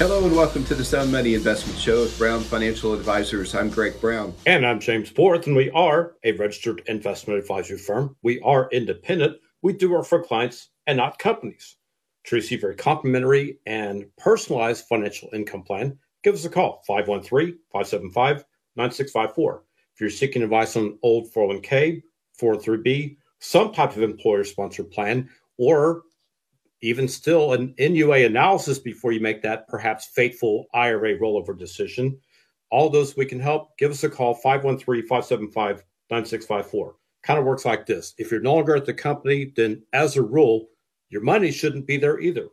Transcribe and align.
Hello 0.00 0.24
and 0.24 0.34
welcome 0.34 0.64
to 0.64 0.74
the 0.74 0.82
Sound 0.82 1.12
Money 1.12 1.34
Investment 1.34 1.78
Show 1.78 2.00
with 2.00 2.16
Brown 2.16 2.40
Financial 2.40 2.94
Advisors. 2.94 3.54
I'm 3.54 3.68
Greg 3.68 4.00
Brown. 4.00 4.32
And 4.46 4.64
I'm 4.64 4.80
James 4.80 5.10
Forth, 5.10 5.46
and 5.46 5.54
we 5.54 5.70
are 5.72 6.14
a 6.24 6.32
registered 6.32 6.82
investment 6.86 7.38
advisory 7.38 7.76
firm. 7.76 8.16
We 8.22 8.40
are 8.40 8.70
independent. 8.72 9.36
We 9.60 9.74
do 9.74 9.90
work 9.90 10.06
for 10.06 10.24
clients 10.24 10.70
and 10.86 10.96
not 10.96 11.18
companies. 11.18 11.76
To 12.24 12.36
receive 12.36 12.64
a 12.64 12.72
complimentary 12.72 13.58
and 13.66 14.06
personalized 14.16 14.86
financial 14.88 15.28
income 15.34 15.64
plan, 15.64 15.98
give 16.22 16.34
us 16.34 16.46
a 16.46 16.48
call 16.48 16.82
513 16.86 17.58
575 17.70 18.42
9654. 18.76 19.64
If 19.92 20.00
you're 20.00 20.08
seeking 20.08 20.42
advice 20.42 20.76
on 20.76 20.84
an 20.84 20.98
old 21.02 21.30
401k, 21.30 22.00
403b, 22.40 23.18
some 23.40 23.74
type 23.74 23.94
of 23.94 24.02
employer 24.02 24.44
sponsored 24.44 24.90
plan, 24.90 25.28
or 25.58 26.04
even 26.82 27.08
still 27.08 27.52
an 27.52 27.74
NUA 27.78 28.24
analysis 28.26 28.78
before 28.78 29.12
you 29.12 29.20
make 29.20 29.42
that 29.42 29.68
perhaps 29.68 30.06
fateful 30.06 30.66
IRA 30.74 31.18
rollover 31.18 31.56
decision. 31.56 32.18
All 32.70 32.88
those 32.88 33.16
we 33.16 33.26
can 33.26 33.40
help, 33.40 33.76
give 33.78 33.90
us 33.90 34.04
a 34.04 34.08
call 34.08 34.34
513 34.34 35.06
575 35.06 35.84
9654. 36.10 36.96
Kind 37.22 37.38
of 37.38 37.44
works 37.44 37.64
like 37.64 37.86
this. 37.86 38.14
If 38.18 38.30
you're 38.30 38.40
no 38.40 38.54
longer 38.54 38.76
at 38.76 38.86
the 38.86 38.94
company, 38.94 39.52
then 39.56 39.82
as 39.92 40.16
a 40.16 40.22
rule, 40.22 40.68
your 41.10 41.22
money 41.22 41.50
shouldn't 41.50 41.86
be 41.86 41.96
there 41.96 42.20
either. 42.20 42.48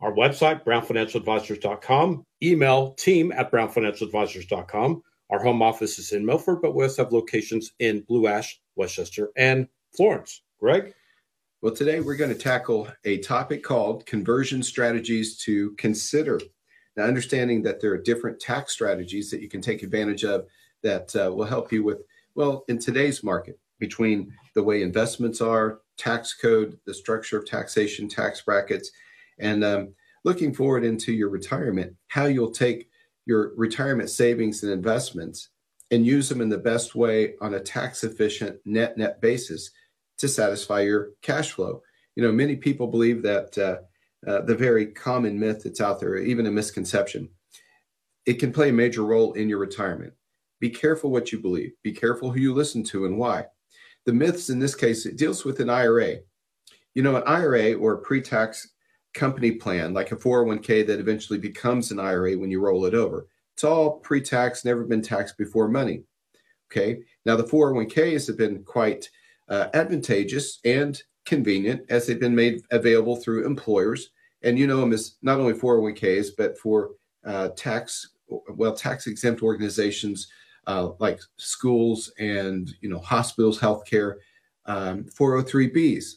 Our 0.00 0.12
website, 0.12 0.64
brownfinancialadvisors.com, 0.64 2.26
email 2.42 2.94
team 2.94 3.30
at 3.32 3.52
brownfinancialadvisors.com. 3.52 5.02
Our 5.30 5.42
home 5.42 5.62
office 5.62 5.98
is 5.98 6.12
in 6.12 6.26
Milford, 6.26 6.60
but 6.60 6.74
we 6.74 6.82
also 6.82 7.04
have 7.04 7.12
locations 7.12 7.72
in 7.78 8.02
Blue 8.02 8.26
Ash, 8.26 8.60
West 8.74 8.96
Chester, 8.96 9.30
and 9.36 9.68
Florence. 9.96 10.42
Greg? 10.58 10.92
Well, 11.62 11.72
today 11.72 12.00
we're 12.00 12.16
going 12.16 12.34
to 12.34 12.36
tackle 12.36 12.88
a 13.04 13.18
topic 13.18 13.62
called 13.62 14.04
conversion 14.04 14.64
strategies 14.64 15.38
to 15.44 15.70
consider. 15.76 16.40
Now, 16.96 17.04
understanding 17.04 17.62
that 17.62 17.80
there 17.80 17.92
are 17.92 17.98
different 17.98 18.40
tax 18.40 18.72
strategies 18.72 19.30
that 19.30 19.40
you 19.40 19.48
can 19.48 19.60
take 19.60 19.84
advantage 19.84 20.24
of 20.24 20.48
that 20.82 21.14
uh, 21.14 21.32
will 21.32 21.44
help 21.44 21.70
you 21.70 21.84
with, 21.84 21.98
well, 22.34 22.64
in 22.66 22.80
today's 22.80 23.22
market, 23.22 23.60
between 23.78 24.32
the 24.56 24.62
way 24.64 24.82
investments 24.82 25.40
are, 25.40 25.82
tax 25.96 26.34
code, 26.34 26.80
the 26.84 26.92
structure 26.92 27.38
of 27.38 27.46
taxation, 27.46 28.08
tax 28.08 28.40
brackets, 28.40 28.90
and 29.38 29.62
um, 29.62 29.94
looking 30.24 30.52
forward 30.52 30.84
into 30.84 31.12
your 31.12 31.28
retirement, 31.28 31.94
how 32.08 32.24
you'll 32.24 32.50
take 32.50 32.88
your 33.24 33.52
retirement 33.56 34.10
savings 34.10 34.64
and 34.64 34.72
investments 34.72 35.50
and 35.92 36.06
use 36.06 36.28
them 36.28 36.40
in 36.40 36.48
the 36.48 36.58
best 36.58 36.96
way 36.96 37.34
on 37.40 37.54
a 37.54 37.60
tax 37.60 38.02
efficient 38.02 38.58
net 38.64 38.98
net 38.98 39.20
basis 39.20 39.70
to 40.22 40.28
satisfy 40.28 40.80
your 40.82 41.10
cash 41.20 41.50
flow. 41.50 41.82
You 42.14 42.22
know, 42.22 42.30
many 42.30 42.54
people 42.54 42.86
believe 42.86 43.22
that 43.22 43.58
uh, 43.58 44.30
uh, 44.30 44.42
the 44.42 44.54
very 44.54 44.86
common 44.86 45.36
myth 45.36 45.64
that's 45.64 45.80
out 45.80 45.98
there, 45.98 46.16
even 46.16 46.46
a 46.46 46.50
misconception, 46.50 47.28
it 48.24 48.34
can 48.34 48.52
play 48.52 48.68
a 48.68 48.72
major 48.72 49.02
role 49.02 49.32
in 49.32 49.48
your 49.48 49.58
retirement. 49.58 50.12
Be 50.60 50.70
careful 50.70 51.10
what 51.10 51.32
you 51.32 51.40
believe. 51.40 51.72
Be 51.82 51.90
careful 51.90 52.30
who 52.30 52.38
you 52.38 52.54
listen 52.54 52.84
to 52.84 53.04
and 53.04 53.18
why. 53.18 53.46
The 54.06 54.12
myths 54.12 54.48
in 54.48 54.60
this 54.60 54.76
case, 54.76 55.06
it 55.06 55.18
deals 55.18 55.44
with 55.44 55.58
an 55.58 55.68
IRA. 55.68 56.18
You 56.94 57.02
know, 57.02 57.16
an 57.16 57.24
IRA 57.26 57.74
or 57.74 57.94
a 57.94 57.98
pre-tax 57.98 58.68
company 59.14 59.50
plan, 59.50 59.92
like 59.92 60.12
a 60.12 60.16
401k 60.16 60.86
that 60.86 61.00
eventually 61.00 61.40
becomes 61.40 61.90
an 61.90 61.98
IRA 61.98 62.34
when 62.34 62.52
you 62.52 62.60
roll 62.60 62.84
it 62.84 62.94
over. 62.94 63.26
It's 63.54 63.64
all 63.64 63.98
pre-tax, 63.98 64.64
never 64.64 64.84
been 64.84 65.02
taxed 65.02 65.36
before 65.36 65.66
money. 65.66 66.04
Okay. 66.70 67.00
Now 67.26 67.34
the 67.34 67.42
401ks 67.42 68.28
have 68.28 68.38
been 68.38 68.62
quite 68.62 69.10
uh, 69.52 69.68
advantageous 69.74 70.60
and 70.64 71.02
convenient 71.26 71.82
as 71.90 72.06
they've 72.06 72.18
been 72.18 72.34
made 72.34 72.62
available 72.70 73.16
through 73.16 73.46
employers. 73.46 74.10
And 74.42 74.58
you 74.58 74.66
know 74.66 74.80
them 74.80 74.94
as 74.94 75.16
not 75.20 75.38
only 75.38 75.52
401ks, 75.52 76.30
but 76.36 76.58
for 76.58 76.92
uh, 77.24 77.50
tax, 77.54 78.14
well, 78.28 78.74
tax 78.74 79.06
exempt 79.06 79.42
organizations 79.42 80.28
uh, 80.66 80.92
like 80.98 81.20
schools 81.36 82.10
and, 82.18 82.74
you 82.80 82.88
know, 82.88 82.98
hospitals, 82.98 83.60
healthcare, 83.60 84.16
um, 84.64 85.04
403bs. 85.04 86.14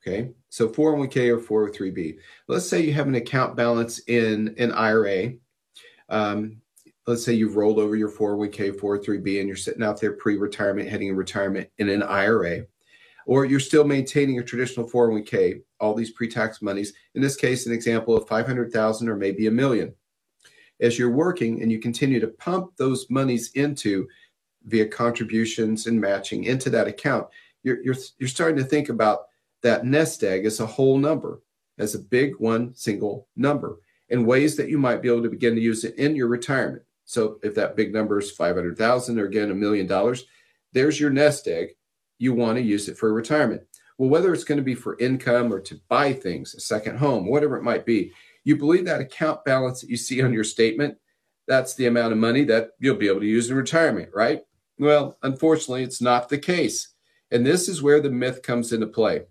Okay. 0.00 0.30
So 0.48 0.66
401k 0.66 1.50
or 1.50 1.68
403b. 1.70 2.16
Let's 2.46 2.66
say 2.66 2.80
you 2.80 2.94
have 2.94 3.06
an 3.06 3.16
account 3.16 3.54
balance 3.54 3.98
in 4.06 4.54
an 4.56 4.72
IRA. 4.72 5.34
Um, 6.08 6.62
let's 7.06 7.24
say 7.24 7.32
you've 7.34 7.56
rolled 7.56 7.78
over 7.78 7.96
your 7.96 8.10
401k, 8.10 8.78
403b, 8.78 9.40
and 9.40 9.48
you're 9.48 9.56
sitting 9.56 9.82
out 9.82 10.00
there 10.00 10.12
pre 10.12 10.36
retirement, 10.36 10.88
heading 10.88 11.08
in 11.08 11.16
retirement 11.16 11.68
in 11.78 11.88
an 11.88 12.02
IRA, 12.02 12.66
or 13.28 13.44
you're 13.44 13.60
still 13.60 13.84
maintaining 13.84 14.38
a 14.38 14.42
traditional 14.42 14.88
401k, 14.88 15.60
all 15.80 15.94
these 15.94 16.10
pre 16.10 16.28
tax 16.28 16.62
monies. 16.62 16.94
In 17.14 17.20
this 17.20 17.36
case, 17.36 17.66
an 17.66 17.74
example 17.74 18.16
of 18.16 18.26
500,000 18.26 19.06
or 19.06 19.16
maybe 19.16 19.46
a 19.46 19.50
million. 19.50 19.94
As 20.80 20.98
you're 20.98 21.10
working 21.10 21.60
and 21.60 21.70
you 21.70 21.78
continue 21.78 22.20
to 22.20 22.28
pump 22.28 22.74
those 22.78 23.10
monies 23.10 23.50
into 23.52 24.08
via 24.64 24.86
contributions 24.86 25.86
and 25.86 26.00
matching 26.00 26.44
into 26.44 26.70
that 26.70 26.88
account, 26.88 27.26
you're, 27.62 27.82
you're, 27.82 27.96
you're 28.18 28.30
starting 28.30 28.56
to 28.56 28.64
think 28.64 28.88
about 28.88 29.26
that 29.60 29.84
nest 29.84 30.24
egg 30.24 30.46
as 30.46 30.60
a 30.60 30.66
whole 30.66 30.96
number, 30.96 31.42
as 31.76 31.94
a 31.94 31.98
big 31.98 32.32
one 32.38 32.74
single 32.74 33.28
number, 33.36 33.78
and 34.08 34.26
ways 34.26 34.56
that 34.56 34.70
you 34.70 34.78
might 34.78 35.02
be 35.02 35.08
able 35.08 35.22
to 35.22 35.28
begin 35.28 35.54
to 35.54 35.60
use 35.60 35.84
it 35.84 35.94
in 35.96 36.16
your 36.16 36.28
retirement. 36.28 36.82
So 37.04 37.38
if 37.42 37.54
that 37.56 37.76
big 37.76 37.92
number 37.92 38.18
is 38.18 38.30
500,000 38.30 39.20
or 39.20 39.26
again 39.26 39.50
a 39.50 39.54
million 39.54 39.86
dollars, 39.86 40.24
there's 40.72 40.98
your 40.98 41.10
nest 41.10 41.46
egg. 41.46 41.74
You 42.18 42.32
want 42.34 42.56
to 42.56 42.62
use 42.62 42.88
it 42.88 42.98
for 42.98 43.12
retirement. 43.12 43.62
Well, 43.96 44.10
whether 44.10 44.32
it's 44.32 44.44
going 44.44 44.58
to 44.58 44.64
be 44.64 44.74
for 44.74 44.98
income 44.98 45.52
or 45.52 45.60
to 45.60 45.80
buy 45.88 46.12
things, 46.12 46.54
a 46.54 46.60
second 46.60 46.98
home, 46.98 47.26
whatever 47.26 47.56
it 47.56 47.64
might 47.64 47.84
be, 47.84 48.12
you 48.44 48.56
believe 48.56 48.84
that 48.84 49.00
account 49.00 49.44
balance 49.44 49.80
that 49.80 49.90
you 49.90 49.96
see 49.96 50.22
on 50.22 50.32
your 50.32 50.44
statement, 50.44 50.96
that's 51.46 51.74
the 51.74 51.86
amount 51.86 52.12
of 52.12 52.18
money 52.18 52.44
that 52.44 52.70
you'll 52.78 52.96
be 52.96 53.08
able 53.08 53.20
to 53.20 53.26
use 53.26 53.50
in 53.50 53.56
retirement, 53.56 54.10
right? 54.14 54.42
Well, 54.78 55.18
unfortunately, 55.22 55.82
it's 55.82 56.00
not 56.00 56.28
the 56.28 56.38
case. 56.38 56.88
And 57.30 57.44
this 57.44 57.68
is 57.68 57.82
where 57.82 58.00
the 58.00 58.10
myth 58.10 58.42
comes 58.42 58.72
into 58.72 58.86
play. 58.86 59.22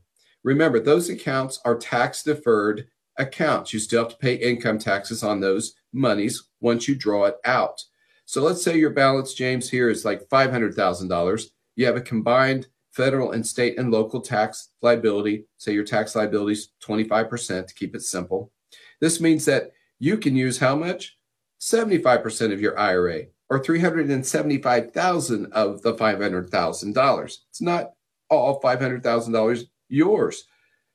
Remember, 0.44 0.80
those 0.80 1.10
accounts 1.10 1.60
are 1.66 1.78
tax 1.78 2.24
deferred 2.24 2.88
accounts. 3.18 3.74
You 3.74 3.80
still 3.80 4.04
have 4.04 4.12
to 4.12 4.18
pay 4.18 4.36
income 4.36 4.78
taxes 4.78 5.24
on 5.24 5.40
those 5.40 5.76
monies 5.94 6.44
once 6.60 6.88
you 6.88 6.96
draw 6.96 7.26
it 7.26 7.38
out. 7.46 7.84
So 8.26 8.42
let's 8.42 8.62
say 8.62 8.78
your 8.78 8.90
balance, 8.92 9.34
James, 9.34 9.70
here 9.70 9.90
is 9.90 10.06
like 10.06 10.28
$500,000. 10.30 11.46
You 11.76 11.86
have 11.86 11.96
a 11.96 12.02
combined 12.02 12.68
federal 12.98 13.32
and 13.32 13.46
state 13.46 13.80
and 13.80 13.92
local 13.92 14.20
tax 14.20 14.70
liability. 14.82 15.46
Say 15.58 15.72
your 15.72 15.86
tax 15.86 16.16
liability 16.16 16.54
is 16.54 16.70
25% 16.84 17.68
to 17.68 17.74
keep 17.74 17.96
it 17.96 18.02
simple. 18.02 18.52
This 19.00 19.22
means 19.22 19.46
that 19.46 19.72
you 20.00 20.18
can 20.18 20.36
use 20.36 20.58
how 20.58 20.76
much? 20.76 21.18
75% 21.62 22.52
of 22.52 22.60
your 22.60 22.78
IRA 22.78 23.26
or 23.50 23.64
375,000 23.64 25.54
of 25.54 25.82
the 25.82 25.94
$500,000. 25.94 27.38
It's 27.50 27.62
not 27.62 27.92
all 28.30 28.60
$500,000 28.60 29.64
yours. 29.88 30.44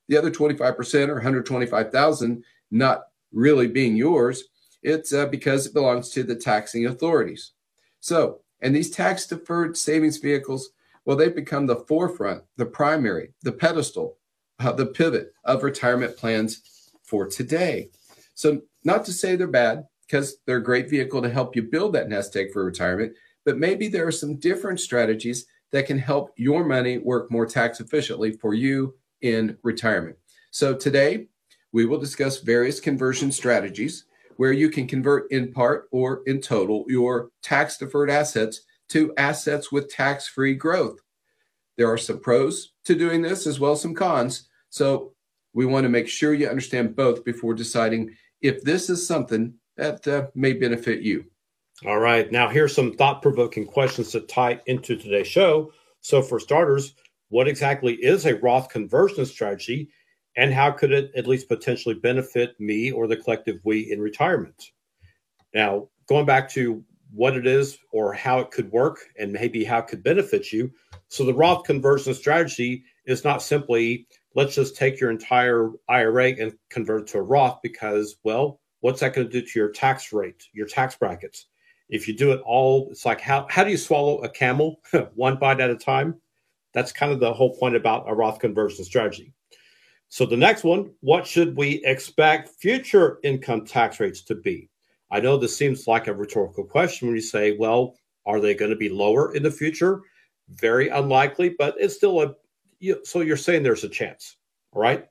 The 0.08 0.18
other 0.18 0.30
25% 0.30 1.08
or 1.08 1.14
125,000 1.14 2.44
not 2.70 3.04
really 3.32 3.68
being 3.68 3.96
yours 3.96 4.44
it's 4.82 5.12
uh, 5.12 5.26
because 5.26 5.66
it 5.66 5.74
belongs 5.74 6.10
to 6.10 6.22
the 6.22 6.34
taxing 6.34 6.86
authorities. 6.86 7.52
So, 8.00 8.40
and 8.60 8.74
these 8.74 8.90
tax 8.90 9.26
deferred 9.26 9.76
savings 9.76 10.18
vehicles, 10.18 10.70
well, 11.04 11.16
they've 11.16 11.34
become 11.34 11.66
the 11.66 11.84
forefront, 11.88 12.44
the 12.56 12.66
primary, 12.66 13.32
the 13.42 13.52
pedestal, 13.52 14.18
uh, 14.60 14.72
the 14.72 14.86
pivot 14.86 15.32
of 15.44 15.62
retirement 15.62 16.16
plans 16.16 16.62
for 17.02 17.26
today. 17.26 17.90
So, 18.34 18.62
not 18.84 19.04
to 19.04 19.12
say 19.12 19.36
they're 19.36 19.46
bad, 19.46 19.84
because 20.06 20.36
they're 20.46 20.58
a 20.58 20.62
great 20.62 20.90
vehicle 20.90 21.22
to 21.22 21.30
help 21.30 21.56
you 21.56 21.62
build 21.62 21.92
that 21.94 22.08
nest 22.08 22.36
egg 22.36 22.52
for 22.52 22.64
retirement, 22.64 23.14
but 23.44 23.58
maybe 23.58 23.88
there 23.88 24.06
are 24.06 24.12
some 24.12 24.38
different 24.38 24.80
strategies 24.80 25.46
that 25.70 25.86
can 25.86 25.98
help 25.98 26.30
your 26.36 26.64
money 26.64 26.98
work 26.98 27.30
more 27.30 27.46
tax 27.46 27.80
efficiently 27.80 28.32
for 28.32 28.54
you 28.54 28.94
in 29.22 29.56
retirement. 29.62 30.16
So, 30.50 30.74
today 30.74 31.26
we 31.72 31.86
will 31.86 31.98
discuss 31.98 32.40
various 32.40 32.80
conversion 32.80 33.32
strategies 33.32 34.04
where 34.36 34.52
you 34.52 34.70
can 34.70 34.86
convert 34.86 35.30
in 35.30 35.52
part 35.52 35.88
or 35.90 36.22
in 36.26 36.40
total 36.40 36.84
your 36.88 37.30
tax 37.42 37.78
deferred 37.78 38.10
assets 38.10 38.62
to 38.92 39.12
assets 39.16 39.72
with 39.72 39.90
tax 39.90 40.28
free 40.28 40.54
growth. 40.54 40.98
There 41.76 41.90
are 41.90 41.98
some 41.98 42.20
pros 42.20 42.72
to 42.84 42.94
doing 42.94 43.22
this 43.22 43.46
as 43.46 43.58
well 43.58 43.72
as 43.72 43.80
some 43.80 43.94
cons. 43.94 44.48
So 44.70 45.12
we 45.54 45.66
want 45.66 45.84
to 45.84 45.90
make 45.90 46.08
sure 46.08 46.34
you 46.34 46.48
understand 46.48 46.96
both 46.96 47.24
before 47.24 47.54
deciding 47.54 48.14
if 48.40 48.62
this 48.62 48.90
is 48.90 49.06
something 49.06 49.54
that 49.76 50.06
uh, 50.06 50.26
may 50.34 50.52
benefit 50.52 51.02
you. 51.02 51.24
All 51.86 51.98
right. 51.98 52.30
Now, 52.30 52.48
here's 52.48 52.74
some 52.74 52.92
thought 52.92 53.22
provoking 53.22 53.66
questions 53.66 54.12
to 54.12 54.20
tie 54.20 54.60
into 54.66 54.96
today's 54.96 55.26
show. 55.26 55.72
So, 56.00 56.22
for 56.22 56.38
starters, 56.38 56.94
what 57.28 57.48
exactly 57.48 57.94
is 57.94 58.26
a 58.26 58.36
Roth 58.36 58.68
conversion 58.68 59.26
strategy 59.26 59.88
and 60.36 60.52
how 60.52 60.70
could 60.70 60.92
it 60.92 61.10
at 61.16 61.26
least 61.26 61.48
potentially 61.48 61.94
benefit 61.94 62.58
me 62.60 62.90
or 62.90 63.06
the 63.06 63.16
collective 63.16 63.58
we 63.64 63.90
in 63.90 64.00
retirement? 64.00 64.70
Now, 65.54 65.88
going 66.08 66.26
back 66.26 66.50
to 66.50 66.84
what 67.14 67.36
it 67.36 67.46
is 67.46 67.78
or 67.92 68.12
how 68.12 68.38
it 68.40 68.50
could 68.50 68.70
work 68.72 68.98
and 69.18 69.32
maybe 69.32 69.64
how 69.64 69.78
it 69.78 69.86
could 69.86 70.02
benefit 70.02 70.52
you. 70.52 70.70
So, 71.08 71.24
the 71.24 71.34
Roth 71.34 71.64
conversion 71.64 72.14
strategy 72.14 72.84
is 73.06 73.24
not 73.24 73.42
simply 73.42 74.06
let's 74.34 74.54
just 74.54 74.76
take 74.76 75.00
your 75.00 75.10
entire 75.10 75.70
IRA 75.88 76.30
and 76.40 76.54
convert 76.70 77.02
it 77.02 77.06
to 77.08 77.18
a 77.18 77.22
Roth 77.22 77.60
because, 77.62 78.16
well, 78.24 78.60
what's 78.80 79.00
that 79.00 79.14
going 79.14 79.26
to 79.26 79.32
do 79.32 79.46
to 79.46 79.58
your 79.58 79.70
tax 79.70 80.12
rate, 80.12 80.44
your 80.52 80.66
tax 80.66 80.96
brackets? 80.96 81.46
If 81.88 82.08
you 82.08 82.16
do 82.16 82.32
it 82.32 82.40
all, 82.44 82.88
it's 82.90 83.04
like 83.04 83.20
how 83.20 83.46
how 83.50 83.64
do 83.64 83.70
you 83.70 83.76
swallow 83.76 84.18
a 84.22 84.28
camel 84.28 84.80
one 85.14 85.36
bite 85.38 85.60
at 85.60 85.70
a 85.70 85.76
time? 85.76 86.20
That's 86.72 86.92
kind 86.92 87.12
of 87.12 87.20
the 87.20 87.32
whole 87.32 87.54
point 87.56 87.76
about 87.76 88.08
a 88.08 88.14
Roth 88.14 88.38
conversion 88.38 88.84
strategy. 88.84 89.34
So 90.08 90.26
the 90.26 90.36
next 90.36 90.64
one, 90.64 90.90
what 91.00 91.26
should 91.26 91.56
we 91.56 91.82
expect 91.84 92.48
future 92.60 93.18
income 93.22 93.64
tax 93.64 94.00
rates 94.00 94.22
to 94.24 94.34
be? 94.34 94.68
I 95.12 95.20
know 95.20 95.36
this 95.36 95.54
seems 95.54 95.86
like 95.86 96.08
a 96.08 96.14
rhetorical 96.14 96.64
question 96.64 97.06
when 97.06 97.14
you 97.14 97.22
say, 97.22 97.54
well, 97.56 97.96
are 98.24 98.40
they 98.40 98.54
going 98.54 98.70
to 98.70 98.76
be 98.76 98.88
lower 98.88 99.34
in 99.34 99.42
the 99.42 99.50
future? 99.50 100.00
Very 100.48 100.88
unlikely, 100.88 101.54
but 101.58 101.74
it's 101.78 101.94
still 101.94 102.22
a 102.22 102.34
you, 102.80 102.98
so 103.04 103.20
you're 103.20 103.36
saying 103.36 103.62
there's 103.62 103.84
a 103.84 103.88
chance, 103.88 104.36
all 104.72 104.80
right? 104.80 105.06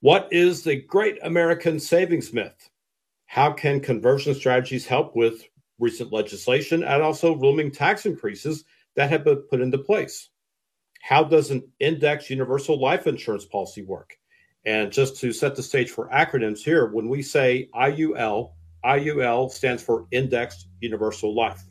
What 0.00 0.28
is 0.32 0.64
the 0.64 0.76
great 0.76 1.18
American 1.22 1.78
savings 1.78 2.32
myth? 2.32 2.70
How 3.26 3.52
can 3.52 3.80
conversion 3.80 4.34
strategies 4.34 4.86
help 4.86 5.14
with 5.14 5.46
recent 5.78 6.12
legislation 6.12 6.82
and 6.82 7.02
also 7.02 7.34
looming 7.36 7.70
tax 7.70 8.06
increases 8.06 8.64
that 8.96 9.10
have 9.10 9.24
been 9.24 9.36
put 9.50 9.60
into 9.60 9.78
place? 9.78 10.30
How 11.02 11.22
does 11.22 11.50
an 11.50 11.70
index 11.80 12.30
universal 12.30 12.80
life 12.80 13.06
insurance 13.06 13.44
policy 13.44 13.82
work? 13.82 14.16
And 14.64 14.90
just 14.90 15.18
to 15.20 15.32
set 15.32 15.54
the 15.54 15.62
stage 15.62 15.90
for 15.90 16.08
acronyms 16.08 16.60
here, 16.60 16.86
when 16.86 17.08
we 17.10 17.20
say 17.20 17.68
IUL, 17.74 18.52
IUL 18.84 19.50
stands 19.50 19.82
for 19.82 20.06
Indexed 20.10 20.68
Universal 20.80 21.34
Life. 21.34 21.62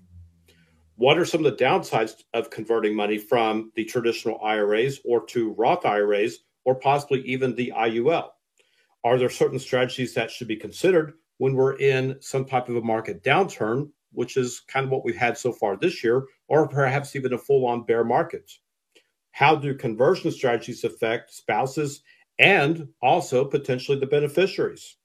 What 0.95 1.17
are 1.17 1.25
some 1.25 1.45
of 1.45 1.57
the 1.57 1.63
downsides 1.63 2.23
of 2.33 2.49
converting 2.49 2.95
money 2.95 3.17
from 3.17 3.71
the 3.75 3.85
traditional 3.85 4.39
IRAs 4.43 4.99
or 5.05 5.25
to 5.27 5.53
Roth 5.53 5.85
IRAs 5.85 6.39
or 6.65 6.75
possibly 6.75 7.21
even 7.21 7.55
the 7.55 7.71
IUL? 7.75 8.29
Are 9.03 9.17
there 9.17 9.29
certain 9.29 9.59
strategies 9.59 10.13
that 10.13 10.31
should 10.31 10.47
be 10.47 10.55
considered 10.55 11.13
when 11.37 11.55
we're 11.55 11.77
in 11.77 12.17
some 12.19 12.45
type 12.45 12.69
of 12.69 12.77
a 12.77 12.81
market 12.81 13.23
downturn, 13.23 13.89
which 14.11 14.37
is 14.37 14.61
kind 14.61 14.85
of 14.85 14.91
what 14.91 15.03
we've 15.03 15.15
had 15.15 15.37
so 15.37 15.51
far 15.51 15.77
this 15.77 16.03
year, 16.03 16.25
or 16.47 16.67
perhaps 16.67 17.15
even 17.15 17.33
a 17.33 17.37
full 17.37 17.65
on 17.65 17.85
bear 17.85 18.03
market? 18.03 18.51
How 19.31 19.55
do 19.55 19.75
conversion 19.75 20.31
strategies 20.31 20.83
affect 20.83 21.33
spouses 21.33 22.01
and 22.39 22.87
also 23.01 23.45
potentially 23.45 23.99
the 23.99 24.07
beneficiaries? 24.07 24.97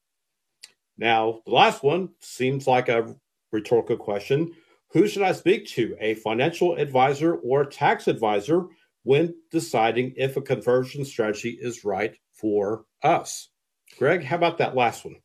Now, 0.99 1.41
the 1.47 1.53
last 1.53 1.83
one 1.83 2.11
seems 2.21 2.67
like 2.67 2.89
a 2.89 3.15
rhetorical 3.53 3.97
question. 3.97 4.53
Who 4.93 5.07
should 5.07 5.23
I 5.23 5.33
speak 5.33 5.67
to, 5.69 5.97
a 6.01 6.15
financial 6.15 6.75
advisor 6.75 7.37
or 7.37 7.65
tax 7.65 8.09
advisor, 8.09 8.67
when 9.05 9.35
deciding 9.51 10.13
if 10.17 10.37
a 10.37 10.43
conversion 10.43 11.05
strategy 11.05 11.57
is 11.61 11.85
right 11.85 12.15
for 12.33 12.85
us? 13.03 13.49
Greg, 13.97 14.25
how 14.25 14.37
about 14.37 14.59
that 14.59 14.77
last 14.77 15.05
one? 15.05 15.17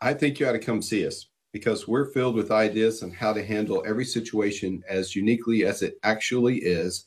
I 0.00 0.14
think 0.14 0.40
you 0.40 0.48
ought 0.48 0.52
to 0.52 0.58
come 0.58 0.82
see 0.82 1.06
us 1.06 1.26
because 1.52 1.86
we're 1.86 2.10
filled 2.12 2.34
with 2.34 2.50
ideas 2.50 3.02
on 3.02 3.10
how 3.10 3.32
to 3.32 3.44
handle 3.44 3.84
every 3.86 4.04
situation 4.04 4.82
as 4.88 5.14
uniquely 5.14 5.64
as 5.64 5.82
it 5.82 5.98
actually 6.02 6.56
is. 6.58 7.04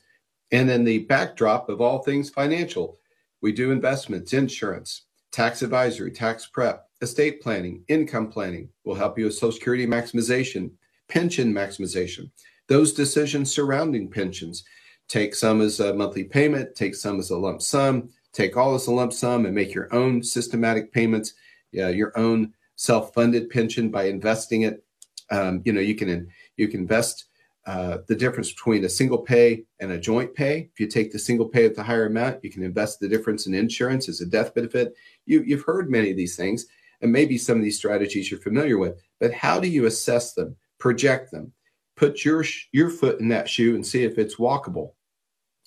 And 0.52 0.70
in 0.70 0.84
the 0.84 1.00
backdrop 1.00 1.68
of 1.68 1.80
all 1.80 2.02
things 2.02 2.30
financial, 2.30 2.98
we 3.40 3.52
do 3.52 3.72
investments, 3.72 4.32
insurance, 4.32 5.06
tax 5.32 5.62
advisory, 5.62 6.12
tax 6.12 6.46
prep, 6.46 6.83
estate 7.00 7.40
planning, 7.42 7.84
income 7.88 8.28
planning. 8.28 8.68
We'll 8.84 8.96
help 8.96 9.18
you 9.18 9.26
with 9.26 9.34
Social 9.34 9.52
Security 9.52 9.86
maximization, 9.86 10.70
pension 11.08 11.52
maximization, 11.52 12.30
those 12.68 12.92
decisions 12.92 13.52
surrounding 13.52 14.10
pensions. 14.10 14.64
Take 15.06 15.34
some 15.34 15.60
as 15.60 15.80
a 15.80 15.92
monthly 15.92 16.24
payment, 16.24 16.74
take 16.74 16.94
some 16.94 17.18
as 17.18 17.30
a 17.30 17.36
lump 17.36 17.60
sum, 17.60 18.08
take 18.32 18.56
all 18.56 18.74
as 18.74 18.86
a 18.86 18.90
lump 18.90 19.12
sum 19.12 19.44
and 19.44 19.54
make 19.54 19.74
your 19.74 19.94
own 19.94 20.22
systematic 20.22 20.92
payments, 20.92 21.34
uh, 21.78 21.88
your 21.88 22.16
own 22.16 22.54
self-funded 22.76 23.50
pension 23.50 23.90
by 23.90 24.04
investing 24.04 24.62
it. 24.62 24.82
Um, 25.30 25.62
you 25.64 25.72
know, 25.72 25.80
you 25.80 25.94
can 25.94 26.28
you 26.56 26.68
can 26.68 26.80
invest 26.80 27.26
uh, 27.66 27.98
the 28.08 28.14
difference 28.14 28.50
between 28.50 28.84
a 28.84 28.88
single 28.88 29.18
pay 29.18 29.64
and 29.80 29.92
a 29.92 29.98
joint 29.98 30.34
pay. 30.34 30.70
If 30.72 30.80
you 30.80 30.86
take 30.86 31.12
the 31.12 31.18
single 31.18 31.48
pay 31.48 31.64
at 31.64 31.74
the 31.74 31.82
higher 31.82 32.06
amount, 32.06 32.44
you 32.44 32.50
can 32.50 32.62
invest 32.62 33.00
the 33.00 33.08
difference 33.08 33.46
in 33.46 33.54
insurance 33.54 34.08
as 34.08 34.20
a 34.20 34.26
death 34.26 34.54
benefit. 34.54 34.94
You, 35.26 35.42
you've 35.46 35.64
heard 35.64 35.90
many 35.90 36.10
of 36.10 36.16
these 36.16 36.36
things, 36.36 36.66
and 37.04 37.12
maybe 37.12 37.38
some 37.38 37.58
of 37.58 37.62
these 37.62 37.76
strategies 37.76 38.30
you're 38.30 38.40
familiar 38.40 38.78
with. 38.78 39.00
But 39.20 39.32
how 39.32 39.60
do 39.60 39.68
you 39.68 39.84
assess 39.86 40.32
them, 40.32 40.56
project 40.78 41.30
them, 41.30 41.52
put 41.96 42.24
your 42.24 42.44
your 42.72 42.90
foot 42.90 43.20
in 43.20 43.28
that 43.28 43.48
shoe 43.48 43.76
and 43.76 43.86
see 43.86 44.02
if 44.02 44.18
it's 44.18 44.36
walkable, 44.36 44.94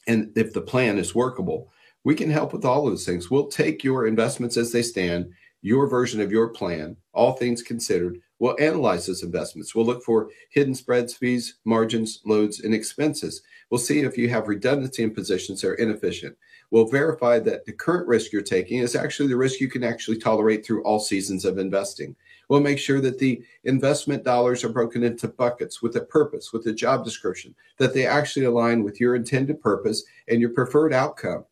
and 0.07 0.31
if 0.35 0.51
the 0.51 0.61
plan 0.61 0.97
is 0.97 1.15
workable? 1.15 1.71
We 2.03 2.15
can 2.15 2.29
help 2.29 2.53
with 2.53 2.65
all 2.65 2.85
of 2.85 2.91
those 2.91 3.05
things. 3.05 3.29
We'll 3.29 3.47
take 3.47 3.83
your 3.83 4.07
investments 4.07 4.57
as 4.57 4.71
they 4.71 4.81
stand 4.81 5.31
your 5.61 5.87
version 5.87 6.21
of 6.21 6.31
your 6.31 6.49
plan, 6.49 6.97
all 7.13 7.33
things 7.33 7.61
considered. 7.61 8.19
We'll 8.39 8.55
analyze 8.59 9.05
those 9.05 9.23
investments. 9.23 9.75
We'll 9.75 9.85
look 9.85 10.03
for 10.03 10.29
hidden 10.51 10.73
spreads, 10.73 11.13
fees, 11.13 11.57
margins, 11.65 12.21
loads, 12.25 12.61
and 12.61 12.73
expenses. 12.73 13.41
We'll 13.69 13.79
see 13.79 13.99
if 13.99 14.17
you 14.17 14.29
have 14.29 14.47
redundancy 14.47 15.03
in 15.03 15.13
positions 15.13 15.61
that 15.61 15.69
are 15.69 15.75
inefficient. 15.75 16.35
We'll 16.71 16.87
verify 16.87 17.39
that 17.39 17.65
the 17.65 17.71
current 17.71 18.07
risk 18.07 18.31
you're 18.31 18.41
taking 18.41 18.79
is 18.79 18.95
actually 18.95 19.29
the 19.29 19.37
risk 19.37 19.59
you 19.59 19.69
can 19.69 19.83
actually 19.83 20.17
tolerate 20.17 20.65
through 20.65 20.83
all 20.83 20.99
seasons 20.99 21.45
of 21.45 21.57
investing. 21.57 22.15
We'll 22.49 22.59
make 22.59 22.79
sure 22.79 23.01
that 23.01 23.19
the 23.19 23.41
investment 23.63 24.23
dollars 24.23 24.63
are 24.63 24.69
broken 24.69 25.03
into 25.03 25.27
buckets 25.27 25.81
with 25.81 25.95
a 25.95 26.01
purpose, 26.01 26.53
with 26.53 26.65
a 26.67 26.73
job 26.73 27.03
description, 27.03 27.55
that 27.77 27.93
they 27.93 28.05
actually 28.05 28.45
align 28.45 28.83
with 28.83 28.99
your 28.99 29.15
intended 29.15 29.61
purpose 29.61 30.03
and 30.27 30.39
your 30.41 30.51
preferred 30.51 30.93
outcome. 30.93 31.45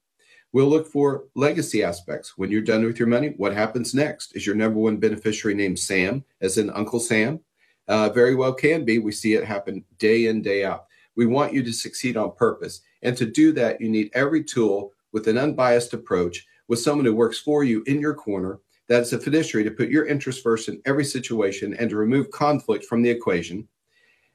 We'll 0.54 0.70
look 0.70 0.88
for 0.88 1.26
legacy 1.36 1.84
aspects. 1.84 2.38
When 2.38 2.50
you're 2.50 2.62
done 2.62 2.86
with 2.86 2.98
your 2.98 3.10
money, 3.10 3.34
what 3.36 3.54
happens 3.54 3.94
next? 3.94 4.36
Is 4.38 4.46
your 4.46 4.56
number 4.56 4.80
one 4.80 4.98
beneficiary 4.98 5.54
named 5.54 5.80
Sam, 5.80 6.24
as 6.40 6.58
in 6.58 6.70
Uncle 6.70 7.02
Sam? 7.02 7.42
Uh, 7.90 8.10
very 8.10 8.36
well 8.36 8.54
can 8.54 8.86
be. 8.86 9.00
We 9.00 9.12
see 9.12 9.34
it 9.34 9.44
happen 9.44 9.84
day 10.00 10.28
in, 10.28 10.42
day 10.42 10.64
out. 10.64 10.86
We 11.18 11.26
want 11.26 11.54
you 11.54 11.62
to 11.64 11.74
succeed 11.74 12.16
on 12.16 12.32
purpose. 12.36 12.82
And 13.02 13.18
to 13.18 13.26
do 13.26 13.52
that, 13.54 13.82
you 13.82 13.90
need 13.90 14.12
every 14.14 14.44
tool 14.44 14.94
with 15.16 15.30
an 15.30 15.38
unbiased 15.38 15.94
approach, 15.94 16.46
with 16.68 16.78
someone 16.78 17.06
who 17.06 17.16
works 17.16 17.40
for 17.40 17.64
you 17.64 17.82
in 17.88 18.02
your 18.02 18.14
corner, 18.14 18.60
that's 18.90 19.14
a 19.14 19.18
fiduciary 19.18 19.64
to 19.64 19.72
put 19.72 19.88
your 19.88 20.06
interests 20.06 20.42
first 20.42 20.68
in 20.68 20.82
every 20.86 21.06
situation 21.06 21.74
and 21.76 21.90
to 21.90 21.96
remove 21.96 22.30
conflict 22.32 22.84
from 22.84 23.02
the 23.02 23.10
equation. 23.10 23.66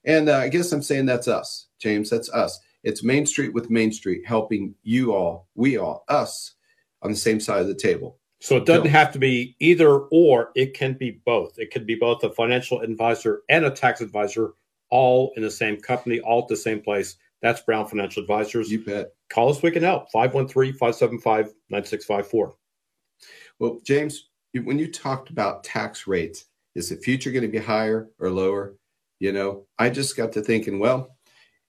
And 0.07 0.31
uh, 0.31 0.39
I 0.39 0.49
guess 0.49 0.73
I'm 0.73 0.83
saying 0.83 1.05
that's 1.05 1.29
us, 1.29 1.67
James. 1.79 2.09
That's 2.09 2.31
us. 2.31 2.59
It's 2.83 3.05
Main 3.05 3.27
Street 3.27 3.53
with 3.53 3.69
Main 3.69 3.93
Street 3.93 4.23
helping 4.27 4.75
you 4.83 5.13
all, 5.13 5.49
we 5.55 5.77
all, 5.77 6.03
us 6.09 6.55
on 7.03 7.11
the 7.11 7.17
same 7.17 7.41
side 7.41 7.61
of 7.61 7.69
the 7.69 7.75
table. 7.75 8.19
So 8.41 8.57
it 8.57 8.65
doesn't 8.65 8.89
have 8.89 9.13
to 9.13 9.19
be 9.19 9.57
either 9.61 9.99
or, 10.11 10.51
it 10.55 10.73
can 10.73 10.95
be 10.95 11.21
both. 11.27 11.59
It 11.59 11.71
can 11.71 11.85
be 11.85 11.95
both 11.95 12.25
a 12.25 12.31
financial 12.31 12.81
advisor 12.81 13.43
and 13.51 13.67
a 13.67 13.71
tax 13.71 14.01
advisor, 14.01 14.55
all 14.89 15.33
in 15.37 15.43
the 15.43 15.51
same 15.51 15.79
company, 15.79 16.21
all 16.21 16.41
at 16.41 16.49
the 16.49 16.57
same 16.57 16.81
place. 16.81 17.17
That's 17.43 17.63
Brown 17.63 17.87
Financial 17.87 18.23
Advisors. 18.23 18.71
You 18.71 18.85
bet. 18.85 19.13
Call 19.31 19.51
us, 19.51 19.63
we 19.63 19.71
can 19.71 19.83
help. 19.83 20.11
513 20.11 20.73
575 20.75 21.47
9654. 21.71 22.55
Well, 23.59 23.81
James, 23.85 24.29
when 24.55 24.79
you 24.79 24.91
talked 24.91 25.31
about 25.31 25.65
tax 25.65 26.07
rates, 26.07 26.47
is 26.75 26.89
the 26.89 26.97
future 26.97 27.31
going 27.31 27.43
to 27.43 27.49
be 27.49 27.59
higher 27.59 28.09
or 28.19 28.31
lower? 28.31 28.77
You 29.19 29.33
know, 29.33 29.67
I 29.79 29.91
just 29.91 30.17
got 30.17 30.33
to 30.33 30.43
thinking, 30.43 30.79
well, 30.79 31.17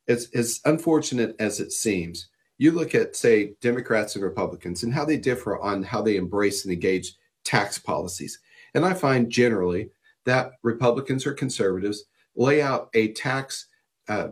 as, 0.08 0.30
as 0.34 0.62
unfortunate 0.66 1.36
as 1.40 1.60
it 1.60 1.72
seems, 1.72 2.30
you 2.58 2.72
look 2.72 2.96
at, 2.96 3.16
say, 3.16 3.56
Democrats 3.62 4.16
and 4.16 4.24
Republicans 4.24 4.84
and 4.84 4.94
how 4.94 5.04
they 5.04 5.18
differ 5.18 5.60
on 5.60 5.84
how 5.84 6.02
they 6.02 6.16
embrace 6.16 6.64
and 6.64 6.74
engage 6.74 7.16
tax 7.44 7.78
policies. 7.78 8.40
And 8.74 8.86
I 8.86 8.94
find 8.94 9.30
generally 9.30 9.90
that 10.26 10.52
Republicans 10.64 11.26
or 11.26 11.34
conservatives 11.34 12.06
lay 12.36 12.62
out 12.62 12.90
a 12.94 13.12
tax 13.14 13.68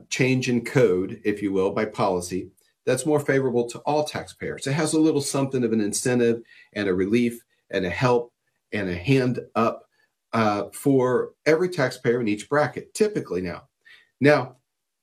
change 0.10 0.50
in 0.50 0.64
code, 0.64 1.22
if 1.24 1.42
you 1.42 1.52
will, 1.52 1.72
by 1.72 1.86
policy 1.86 2.50
that's 2.86 3.06
more 3.06 3.20
favorable 3.20 3.70
to 3.70 3.78
all 3.80 4.04
taxpayers. 4.04 4.66
It 4.66 4.74
has 4.74 4.94
a 4.94 5.00
little 5.00 5.22
something 5.22 5.64
of 5.64 5.74
an 5.74 5.82
incentive 5.82 6.42
and 6.74 6.90
a 6.90 6.94
relief 6.94 7.40
and 7.70 7.86
a 7.86 7.90
help 7.90 8.34
and 8.72 8.90
a 8.90 8.96
hand 8.96 9.40
up 9.56 9.84
uh, 10.34 10.70
for 10.74 11.34
every 11.46 11.70
taxpayer 11.70 12.20
in 12.20 12.28
each 12.28 12.50
bracket, 12.50 12.94
typically 12.96 13.42
now. 13.42 13.64
Now, 14.20 14.56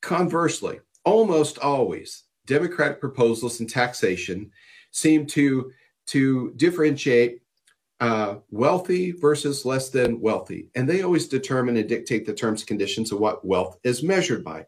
Conversely, 0.07 0.79
almost 1.05 1.59
always, 1.59 2.25
Democratic 2.47 3.01
proposals 3.01 3.61
in 3.61 3.67
taxation 3.67 4.53
seem 4.93 5.27
to, 5.27 5.73
to 6.07 6.53
differentiate 6.55 7.41
uh, 8.01 8.37
wealthy 8.51 9.13
versus 9.13 9.65
less 9.65 9.89
than 9.89 10.21
wealthy. 10.21 10.69
And 10.75 10.89
they 10.89 11.03
always 11.03 11.29
determine 11.29 11.77
and 11.77 11.89
dictate 11.89 12.27
the 12.27 12.35
terms 12.35 12.61
and 12.61 12.69
conditions 12.69 13.13
of 13.13 13.21
what 13.21 13.45
wealth 13.45 13.79
is 13.85 14.03
measured 14.03 14.45
by. 14.45 14.67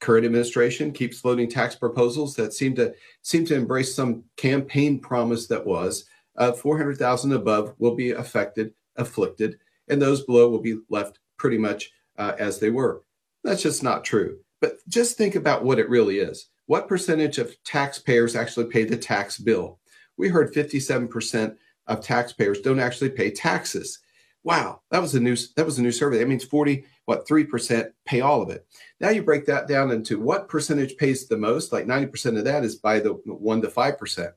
Current 0.00 0.24
administration 0.24 0.92
keeps 0.92 1.20
floating 1.20 1.50
tax 1.50 1.74
proposals 1.74 2.36
that 2.36 2.52
seem 2.52 2.76
to 2.76 2.94
seem 3.22 3.44
to 3.46 3.56
embrace 3.56 3.94
some 3.94 4.22
campaign 4.36 5.00
promise 5.00 5.48
that 5.48 5.66
was 5.66 6.04
uh, 6.36 6.52
400,000 6.52 7.32
above 7.32 7.74
will 7.78 7.96
be 7.96 8.12
affected, 8.12 8.72
afflicted, 8.96 9.58
and 9.88 10.00
those 10.00 10.22
below 10.22 10.48
will 10.48 10.60
be 10.60 10.78
left 10.88 11.18
pretty 11.36 11.58
much 11.58 11.90
uh, 12.16 12.34
as 12.38 12.60
they 12.60 12.70
were. 12.70 13.02
That's 13.42 13.62
just 13.62 13.82
not 13.82 14.04
true. 14.04 14.38
But 14.60 14.78
just 14.88 15.16
think 15.16 15.34
about 15.34 15.64
what 15.64 15.78
it 15.78 15.88
really 15.88 16.18
is. 16.18 16.48
What 16.66 16.88
percentage 16.88 17.38
of 17.38 17.56
taxpayers 17.64 18.36
actually 18.36 18.66
pay 18.66 18.84
the 18.84 18.96
tax 18.96 19.38
bill? 19.38 19.80
We 20.16 20.28
heard 20.28 20.52
57% 20.52 21.56
of 21.88 22.00
taxpayers 22.00 22.60
don't 22.60 22.80
actually 22.80 23.10
pay 23.10 23.30
taxes. 23.30 23.98
Wow, 24.44 24.82
that 24.90 25.02
was 25.02 25.14
a 25.14 25.20
new 25.20 25.36
that 25.56 25.66
was 25.66 25.78
a 25.78 25.82
new 25.82 25.90
survey. 25.90 26.18
That 26.18 26.28
means 26.28 26.44
40 26.44 26.84
what 27.06 27.26
3% 27.26 27.90
pay 28.04 28.20
all 28.20 28.42
of 28.42 28.50
it. 28.50 28.66
Now 29.00 29.08
you 29.08 29.22
break 29.22 29.46
that 29.46 29.66
down 29.66 29.90
into 29.90 30.20
what 30.20 30.46
percentage 30.46 30.98
pays 30.98 31.26
the 31.26 31.38
most, 31.38 31.72
like 31.72 31.86
90% 31.86 32.36
of 32.36 32.44
that 32.44 32.64
is 32.64 32.76
by 32.76 33.00
the 33.00 33.14
1 33.24 33.62
to 33.62 33.68
5%. 33.68 34.32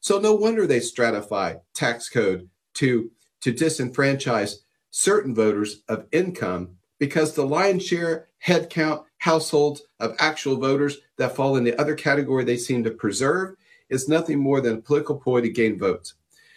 So 0.00 0.18
no 0.18 0.34
wonder 0.34 0.66
they 0.66 0.80
stratify 0.80 1.60
tax 1.74 2.08
code 2.08 2.48
to 2.74 3.10
to 3.42 3.52
disenfranchise 3.52 4.56
certain 4.90 5.34
voters 5.34 5.82
of 5.88 6.06
income 6.12 6.76
because 6.98 7.34
the 7.34 7.44
lion's 7.44 7.84
share 7.84 8.28
head 8.38 8.70
count 8.70 9.02
households 9.18 9.82
of 10.00 10.16
actual 10.18 10.56
voters 10.56 10.98
that 11.18 11.36
fall 11.36 11.56
in 11.56 11.64
the 11.64 11.78
other 11.78 11.94
category 11.94 12.44
they 12.44 12.56
seem 12.56 12.82
to 12.84 12.90
preserve 12.90 13.54
is 13.90 14.08
nothing 14.08 14.38
more 14.38 14.60
than 14.60 14.78
a 14.78 14.80
political 14.80 15.16
ploy 15.16 15.42
to 15.42 15.50
gain 15.50 15.78
votes. 15.78 16.14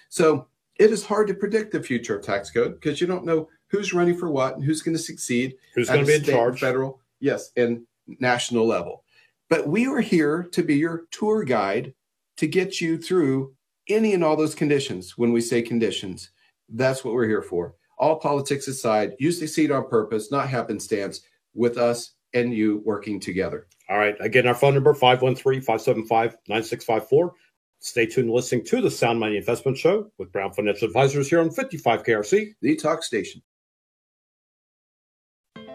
So 0.09 0.47
it 0.79 0.91
is 0.91 1.05
hard 1.05 1.27
to 1.27 1.33
predict 1.33 1.71
the 1.71 1.83
future 1.83 2.17
of 2.17 2.25
tax 2.25 2.51
code 2.51 2.79
because 2.79 3.01
you 3.01 3.07
don't 3.07 3.25
know 3.25 3.49
who's 3.67 3.93
running 3.93 4.17
for 4.17 4.29
what 4.29 4.55
and 4.55 4.63
who's 4.63 4.81
going 4.81 4.95
to 4.95 5.03
succeed. 5.03 5.55
Who's 5.75 5.89
going 5.89 6.01
to 6.01 6.05
be 6.05 6.15
in 6.15 6.23
charge? 6.23 6.59
Federal, 6.59 7.01
yes, 7.19 7.51
and 7.57 7.85
national 8.19 8.65
level. 8.65 9.03
But 9.49 9.67
we 9.67 9.87
are 9.87 10.01
here 10.01 10.43
to 10.51 10.63
be 10.63 10.75
your 10.75 11.05
tour 11.11 11.43
guide 11.43 11.93
to 12.37 12.47
get 12.47 12.81
you 12.81 12.97
through 12.97 13.53
any 13.89 14.13
and 14.13 14.23
all 14.23 14.35
those 14.35 14.55
conditions. 14.55 15.17
When 15.17 15.31
we 15.31 15.41
say 15.41 15.61
conditions, 15.61 16.31
that's 16.69 17.03
what 17.03 17.13
we're 17.13 17.27
here 17.27 17.41
for. 17.41 17.75
All 17.97 18.19
politics 18.19 18.67
aside, 18.67 19.13
you 19.19 19.31
succeed 19.31 19.71
on 19.71 19.89
purpose, 19.89 20.31
not 20.31 20.49
happenstance, 20.49 21.21
with 21.55 21.77
us 21.77 22.11
and 22.33 22.53
you 22.53 22.83
working 22.85 23.19
together. 23.19 23.67
All 23.89 23.97
right. 23.97 24.15
Again, 24.19 24.47
our 24.47 24.53
phone 24.53 24.73
number 24.73 24.93
513 24.93 25.61
575 25.61 26.37
9654. 26.47 27.33
Stay 27.79 28.05
tuned 28.05 28.31
listening 28.31 28.65
to 28.65 28.81
the 28.81 28.89
Sound 28.89 29.19
Money 29.19 29.37
Investment 29.37 29.77
Show 29.77 30.11
with 30.17 30.31
Brown 30.31 30.51
Financial 30.51 30.87
Advisors 30.87 31.29
here 31.29 31.39
on 31.39 31.51
55 31.51 32.03
KRC, 32.03 32.53
the 32.61 32.75
talk 32.75 33.03
station. 33.03 33.41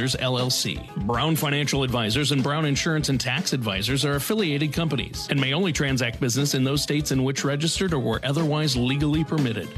Advisors, 0.00 0.22
LLC. 0.22 1.06
Brown 1.06 1.36
Financial 1.36 1.82
Advisors 1.82 2.32
and 2.32 2.42
Brown 2.42 2.64
Insurance 2.64 3.10
and 3.10 3.20
Tax 3.20 3.52
Advisors 3.52 4.02
are 4.02 4.14
affiliated 4.14 4.72
companies 4.72 5.26
and 5.28 5.38
may 5.38 5.52
only 5.52 5.74
transact 5.74 6.20
business 6.20 6.54
in 6.54 6.64
those 6.64 6.82
states 6.82 7.12
in 7.12 7.22
which 7.22 7.44
registered 7.44 7.92
or 7.92 7.98
were 7.98 8.18
otherwise 8.24 8.78
legally 8.78 9.24
permitted. 9.24 9.68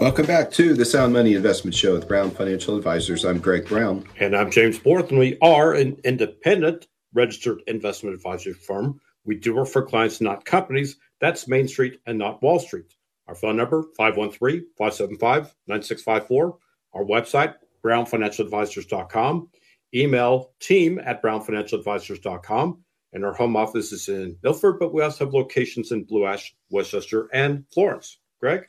Welcome 0.00 0.24
back 0.24 0.50
to 0.52 0.72
the 0.72 0.86
Sound 0.86 1.12
Money 1.12 1.34
Investment 1.34 1.74
Show 1.74 1.92
with 1.92 2.08
Brown 2.08 2.30
Financial 2.30 2.78
Advisors. 2.78 3.26
I'm 3.26 3.38
Greg 3.38 3.68
Brown. 3.68 4.06
And 4.20 4.34
I'm 4.34 4.50
James 4.50 4.78
Borth, 4.78 5.10
and 5.10 5.18
we 5.18 5.36
are 5.42 5.74
an 5.74 6.00
independent 6.02 6.86
registered 7.12 7.60
investment 7.66 8.14
advisory 8.14 8.54
firm. 8.54 8.98
We 9.26 9.34
do 9.34 9.54
work 9.54 9.68
for 9.68 9.82
clients, 9.82 10.22
not 10.22 10.46
companies. 10.46 10.96
That's 11.20 11.46
Main 11.46 11.68
Street 11.68 12.00
and 12.06 12.18
not 12.18 12.42
Wall 12.42 12.58
Street. 12.58 12.94
Our 13.26 13.34
phone 13.34 13.56
number, 13.56 13.84
513-575-9654. 13.98 16.56
Our 16.94 17.04
website, 17.04 17.56
brownfinancialadvisors.com. 17.82 19.48
Email 19.94 20.52
team 20.60 21.00
at 21.04 21.22
brownfinancialadvisors.com. 21.22 22.82
And 23.12 23.24
our 23.24 23.32
home 23.32 23.56
office 23.56 23.92
is 23.92 24.08
in 24.08 24.36
Milford, 24.42 24.78
but 24.78 24.92
we 24.92 25.02
also 25.02 25.24
have 25.24 25.34
locations 25.34 25.92
in 25.92 26.04
Blue 26.04 26.26
Ash, 26.26 26.54
West 26.70 26.90
Chester, 26.90 27.28
and 27.32 27.64
Florence. 27.72 28.18
Greg? 28.40 28.66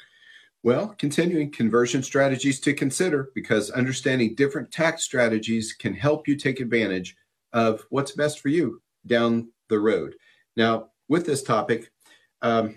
Well, 0.64 0.96
continuing 0.98 1.52
conversion 1.52 2.04
strategies 2.04 2.60
to 2.62 2.74
consider 2.74 3.30
because 3.36 3.70
understanding 3.72 4.36
different 4.36 4.72
tax 4.72 5.04
strategies 5.04 5.74
can 5.74 5.94
help 5.94 6.28
you 6.28 6.36
take 6.36 6.60
advantage 6.60 7.16
of 7.54 7.86
what's 7.90 8.12
best 8.12 8.40
for 8.40 8.50
you 8.50 8.82
down 9.06 9.50
the 9.70 9.80
road. 9.80 10.16
Now, 10.56 10.90
with 11.08 11.26
this 11.26 11.44
topic, 11.44 11.92
um, 12.42 12.76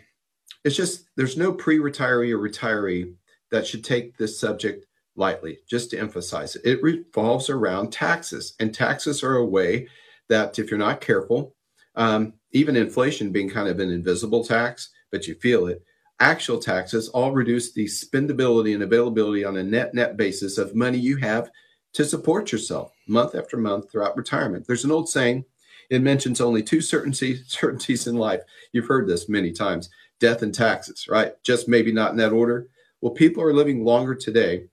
it's 0.64 0.76
just 0.76 1.08
there's 1.16 1.36
no 1.36 1.52
pre 1.52 1.78
retiree 1.78 2.32
or 2.32 2.38
retiree 2.38 3.14
that 3.50 3.66
should 3.66 3.84
take 3.84 4.16
this 4.16 4.38
subject 4.38 4.86
lightly, 5.20 5.58
just 5.68 5.90
to 5.90 5.98
emphasize 5.98 6.56
it. 6.56 6.62
It 6.64 6.82
revolves 6.82 7.50
around 7.50 7.92
taxes, 7.92 8.54
and 8.58 8.74
taxes 8.74 9.22
are 9.22 9.36
a 9.36 9.46
way 9.46 9.86
that, 10.28 10.58
if 10.58 10.70
you're 10.70 10.78
not 10.78 11.00
careful, 11.00 11.54
um, 11.94 12.32
even 12.52 12.74
inflation 12.74 13.30
being 13.30 13.50
kind 13.50 13.68
of 13.68 13.78
an 13.78 13.90
invisible 13.90 14.42
tax, 14.42 14.88
but 15.12 15.28
you 15.28 15.34
feel 15.36 15.68
it, 15.68 15.84
actual 16.18 16.58
taxes 16.58 17.08
all 17.10 17.32
reduce 17.32 17.72
the 17.72 17.84
spendability 17.84 18.74
and 18.74 18.82
availability 18.82 19.44
on 19.44 19.58
a 19.58 19.62
net 19.62 19.94
net 19.94 20.16
basis 20.16 20.58
of 20.58 20.74
money 20.74 20.98
you 20.98 21.16
have 21.16 21.50
to 21.92 22.04
support 22.04 22.52
yourself 22.52 22.92
month 23.06 23.34
after 23.34 23.56
month 23.56 23.90
throughout 23.90 24.16
retirement. 24.16 24.66
There's 24.66 24.84
an 24.84 24.92
old 24.92 25.08
saying, 25.08 25.44
it 25.90 26.02
mentions 26.02 26.40
only 26.40 26.62
two 26.62 26.80
certainty, 26.80 27.42
certainties 27.46 28.06
in 28.06 28.16
life. 28.16 28.40
You've 28.72 28.86
heard 28.86 29.06
this 29.06 29.28
many 29.28 29.52
times 29.52 29.90
death 30.20 30.42
and 30.42 30.54
taxes, 30.54 31.08
right? 31.08 31.32
Just 31.42 31.68
maybe 31.68 31.92
not 31.92 32.12
in 32.12 32.16
that 32.18 32.32
order. 32.32 32.68
Well, 33.00 33.12
people 33.12 33.42
are 33.42 33.54
living 33.54 33.84
longer 33.84 34.14
today 34.14 34.66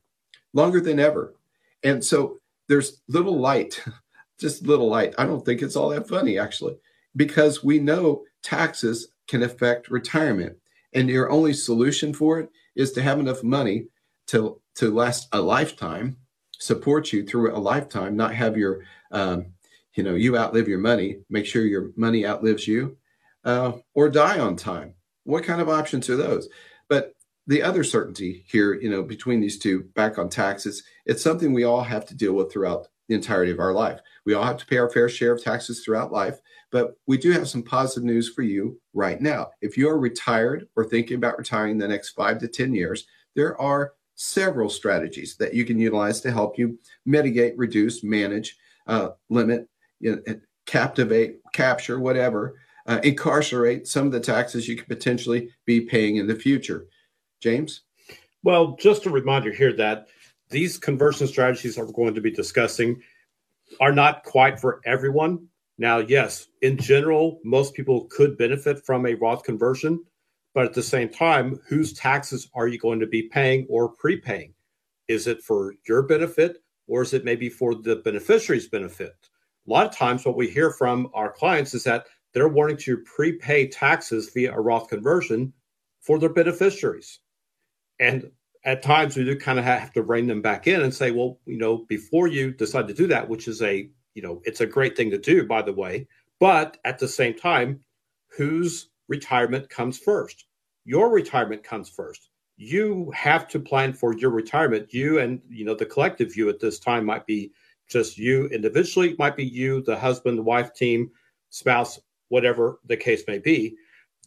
longer 0.58 0.82
than 0.82 1.00
ever. 1.00 1.36
And 1.84 2.04
so 2.04 2.40
there's 2.68 3.02
little 3.08 3.40
light, 3.40 3.82
just 4.40 4.66
little 4.66 4.90
light. 4.90 5.14
I 5.18 5.26
don't 5.26 5.46
think 5.46 5.62
it's 5.62 5.76
all 5.76 5.90
that 5.90 6.10
funny, 6.10 6.38
actually, 6.38 6.78
because 7.16 7.64
we 7.64 7.80
know 7.80 8.24
taxes 8.44 9.10
can 9.28 9.44
affect 9.44 9.90
retirement. 9.90 10.58
And 10.94 11.10
your 11.10 11.30
only 11.30 11.54
solution 11.54 12.14
for 12.14 12.40
it 12.40 12.50
is 12.76 12.92
to 12.94 13.04
have 13.04 13.20
enough 13.20 13.44
money 13.44 13.86
to, 14.28 14.60
to 14.76 14.94
last 14.94 15.28
a 15.32 15.40
lifetime, 15.40 16.18
support 16.58 17.14
you 17.14 17.24
through 17.24 17.56
a 17.56 17.60
lifetime, 17.60 18.16
not 18.16 18.34
have 18.34 18.58
your, 18.58 18.82
um, 19.12 19.46
you 19.94 20.04
know, 20.04 20.16
you 20.16 20.38
outlive 20.38 20.68
your 20.68 20.80
money, 20.80 21.20
make 21.30 21.46
sure 21.46 21.66
your 21.66 21.92
money 21.96 22.26
outlives 22.26 22.68
you, 22.68 22.98
uh, 23.46 23.74
or 23.94 24.10
die 24.10 24.40
on 24.40 24.56
time. 24.56 24.96
What 25.24 25.44
kind 25.44 25.62
of 25.62 25.70
options 25.70 26.10
are 26.10 26.18
those? 26.18 26.50
But 26.90 27.14
the 27.48 27.64
other 27.64 27.84
certainty 27.84 28.44
here, 28.48 28.74
you 28.74 28.90
know, 28.90 29.02
between 29.02 29.40
these 29.40 29.58
two, 29.58 29.84
back 29.96 30.18
on 30.18 30.30
taxes, 30.30 30.84
it's 31.06 31.24
something 31.24 31.54
we 31.54 31.64
all 31.64 31.82
have 31.82 32.06
to 32.08 32.16
deal 32.16 32.34
with 32.34 32.52
throughout 32.52 32.88
the 33.08 33.16
entirety 33.16 33.52
of 33.52 33.60
our 33.60 33.74
life. 33.74 34.02
We 34.26 34.34
all 34.34 34.44
have 34.44 34.58
to 34.58 34.66
pay 34.66 34.78
our 34.78 34.90
fair 34.90 35.08
share 35.08 35.32
of 35.32 35.42
taxes 35.42 35.84
throughout 35.84 36.12
life, 36.12 36.40
but 36.72 36.98
we 37.08 37.18
do 37.18 37.32
have 37.32 37.48
some 37.48 37.64
positive 37.64 38.04
news 38.04 38.30
for 38.30 38.42
you 38.42 38.80
right 38.94 39.22
now. 39.22 39.52
If 39.62 39.78
you 39.78 39.90
are 39.90 39.98
retired 39.98 40.68
or 40.76 40.84
thinking 40.84 41.16
about 41.16 41.38
retiring 41.38 41.72
in 41.72 41.78
the 41.78 41.88
next 41.88 42.10
five 42.10 42.40
to 42.40 42.50
10 42.50 42.74
years, 42.74 43.08
there 43.36 43.60
are 43.62 43.94
several 44.16 44.70
strategies 44.70 45.38
that 45.38 45.54
you 45.54 45.64
can 45.64 45.80
utilize 45.80 46.20
to 46.22 46.32
help 46.32 46.58
you 46.58 46.78
mitigate, 47.06 47.58
reduce, 47.58 48.04
manage, 48.04 48.58
uh, 48.88 49.10
limit, 49.30 49.70
you 50.00 50.16
know, 50.16 50.36
captivate, 50.66 51.40
capture, 51.54 52.00
whatever, 52.00 52.56
uh, 52.88 53.00
incarcerate 53.04 53.88
some 53.88 54.06
of 54.06 54.12
the 54.12 54.20
taxes 54.20 54.68
you 54.68 54.76
could 54.76 54.88
potentially 54.88 55.50
be 55.66 55.82
paying 55.82 56.18
in 56.18 56.28
the 56.28 56.36
future. 56.36 56.88
James? 57.42 57.82
Well, 58.44 58.76
just 58.78 59.06
a 59.06 59.10
reminder 59.10 59.52
here 59.52 59.74
that 59.74 60.08
these 60.50 60.78
conversion 60.78 61.28
strategies 61.28 61.76
that 61.76 61.86
we're 61.86 61.92
going 61.92 62.16
to 62.16 62.22
be 62.22 62.32
discussing 62.32 63.02
are 63.80 63.92
not 63.92 64.24
quite 64.24 64.60
for 64.60 64.82
everyone. 64.86 65.48
Now, 65.78 66.00
yes, 66.00 66.48
in 66.62 66.78
general, 66.78 67.40
most 67.44 67.74
people 67.74 68.06
could 68.06 68.38
benefit 68.38 68.86
from 68.86 69.06
a 69.06 69.16
Roth 69.16 69.44
conversion, 69.44 70.04
but 70.54 70.66
at 70.66 70.74
the 70.74 70.82
same 70.82 71.10
time, 71.10 71.60
whose 71.68 71.94
taxes 71.94 72.50
are 72.56 72.68
you 72.68 72.80
going 72.80 73.00
to 73.00 73.08
be 73.08 73.24
paying 73.24 73.68
or 73.70 73.90
prepaying? 73.90 74.54
Is 75.08 75.28
it 75.28 75.44
for 75.44 75.76
your 75.88 76.04
benefit 76.04 76.58
or 76.88 77.02
is 77.02 77.14
it 77.14 77.26
maybe 77.26 77.50
for 77.50 77.76
the 77.76 77.98
beneficiary's 77.98 78.68
benefit? 78.68 79.14
A 79.68 79.70
lot 79.70 79.86
of 79.86 79.96
times, 79.96 80.26
what 80.26 80.38
we 80.38 80.50
hear 80.50 80.72
from 80.72 81.10
our 81.14 81.32
clients 81.32 81.74
is 81.74 81.84
that 81.84 82.06
they're 82.34 82.48
wanting 82.48 82.78
to 82.78 82.98
prepay 83.00 83.68
taxes 83.68 84.32
via 84.34 84.54
a 84.54 84.60
Roth 84.60 84.88
conversion 84.88 85.54
for 86.00 86.18
their 86.18 86.30
beneficiaries. 86.30 87.20
And 88.00 88.32
at 88.64 88.82
times 88.82 89.16
we 89.16 89.24
do 89.24 89.38
kind 89.38 89.60
of 89.60 89.66
have 89.66 89.94
to 89.94 90.02
rein 90.02 90.28
them 90.28 90.42
back 90.42 90.68
in 90.68 90.82
and 90.82 90.94
say, 90.94 91.12
well, 91.12 91.40
you 91.46 91.58
know, 91.58 91.86
before 91.88 92.28
you 92.28 92.52
decide 92.52 92.88
to 92.88 92.94
do 92.94 93.08
that, 93.08 93.28
which 93.28 93.48
is 93.48 93.62
a, 93.62 93.90
you 94.14 94.22
know, 94.22 94.42
it's 94.46 94.62
a 94.62 94.66
great 94.66 94.98
thing 94.98 95.10
to 95.12 95.18
do, 95.18 95.46
by 95.46 95.62
the 95.62 95.74
way, 95.74 96.08
but 96.40 96.78
at 96.84 97.00
the 97.00 97.08
same 97.08 97.34
time, 97.34 97.80
whose 98.28 98.90
retirement 99.08 99.70
comes 99.70 99.98
first? 99.98 100.46
Your 100.86 101.10
retirement 101.10 101.64
comes 101.64 101.90
first. 101.90 102.30
You 102.58 103.12
have 103.16 103.48
to 103.50 103.60
plan 103.60 103.94
for 103.94 104.14
your 104.18 104.32
retirement. 104.32 104.94
You 104.94 105.20
and, 105.20 105.42
you 105.50 105.64
know, 105.64 105.76
the 105.76 105.86
collective 105.86 106.36
you 106.36 106.50
at 106.50 106.60
this 106.60 106.80
time 106.80 107.06
might 107.06 107.26
be 107.26 107.52
just 107.88 108.18
you 108.18 108.48
individually, 108.48 109.16
might 109.18 109.36
be 109.38 109.46
you, 109.46 109.82
the 109.82 109.98
husband, 109.98 110.38
the 110.38 110.44
wife 110.44 110.74
team, 110.74 111.10
spouse, 111.50 112.00
whatever 112.30 112.80
the 112.86 112.98
case 112.98 113.24
may 113.28 113.38
be. 113.38 113.76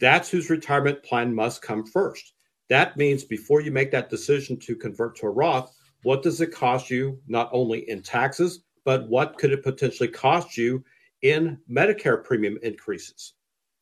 That's 0.00 0.30
whose 0.30 0.48
retirement 0.48 1.02
plan 1.02 1.34
must 1.34 1.60
come 1.60 1.84
first. 1.84 2.32
That 2.70 2.96
means 2.96 3.24
before 3.24 3.60
you 3.60 3.72
make 3.72 3.90
that 3.90 4.10
decision 4.10 4.56
to 4.60 4.76
convert 4.76 5.16
to 5.16 5.26
a 5.26 5.30
Roth, 5.30 5.76
what 6.04 6.22
does 6.22 6.40
it 6.40 6.52
cost 6.52 6.88
you 6.88 7.20
not 7.26 7.50
only 7.52 7.90
in 7.90 8.00
taxes, 8.00 8.62
but 8.84 9.08
what 9.08 9.36
could 9.36 9.52
it 9.52 9.64
potentially 9.64 10.08
cost 10.08 10.56
you 10.56 10.82
in 11.22 11.58
Medicare 11.68 12.24
premium 12.24 12.58
increases? 12.62 13.34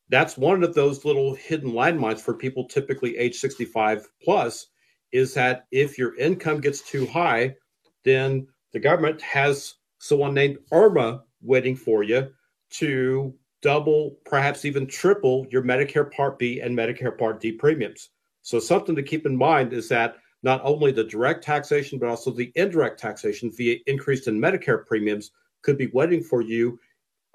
That's 0.09 0.37
one 0.37 0.63
of 0.63 0.73
those 0.73 1.05
little 1.05 1.35
hidden 1.35 1.71
landmines 1.71 2.19
for 2.19 2.33
people 2.33 2.67
typically 2.67 3.15
age 3.15 3.35
65 3.35 4.07
plus 4.23 4.67
is 5.11 5.35
that 5.35 5.67
if 5.71 5.97
your 5.99 6.15
income 6.17 6.59
gets 6.59 6.81
too 6.81 7.05
high, 7.05 7.55
then 8.03 8.47
the 8.73 8.79
government 8.79 9.21
has 9.21 9.75
someone 9.99 10.33
named 10.33 10.57
Irma 10.71 11.23
waiting 11.41 11.75
for 11.75 12.01
you 12.01 12.29
to 12.71 13.35
double, 13.61 14.17
perhaps 14.25 14.65
even 14.65 14.87
triple 14.87 15.45
your 15.51 15.63
Medicare 15.63 16.11
Part 16.11 16.39
B 16.39 16.59
and 16.59 16.75
Medicare 16.75 17.15
Part 17.17 17.39
D 17.39 17.51
premiums. 17.51 18.09
So, 18.41 18.59
something 18.59 18.95
to 18.95 19.03
keep 19.03 19.25
in 19.25 19.35
mind 19.35 19.73
is 19.73 19.89
that 19.89 20.17
not 20.41 20.61
only 20.63 20.91
the 20.91 21.03
direct 21.03 21.43
taxation, 21.43 21.99
but 21.99 22.09
also 22.09 22.31
the 22.31 22.51
indirect 22.55 22.99
taxation 22.99 23.51
via 23.51 23.77
increase 23.87 24.27
in 24.27 24.39
Medicare 24.39 24.85
premiums 24.85 25.31
could 25.61 25.77
be 25.77 25.87
waiting 25.87 26.23
for 26.23 26.41
you 26.41 26.79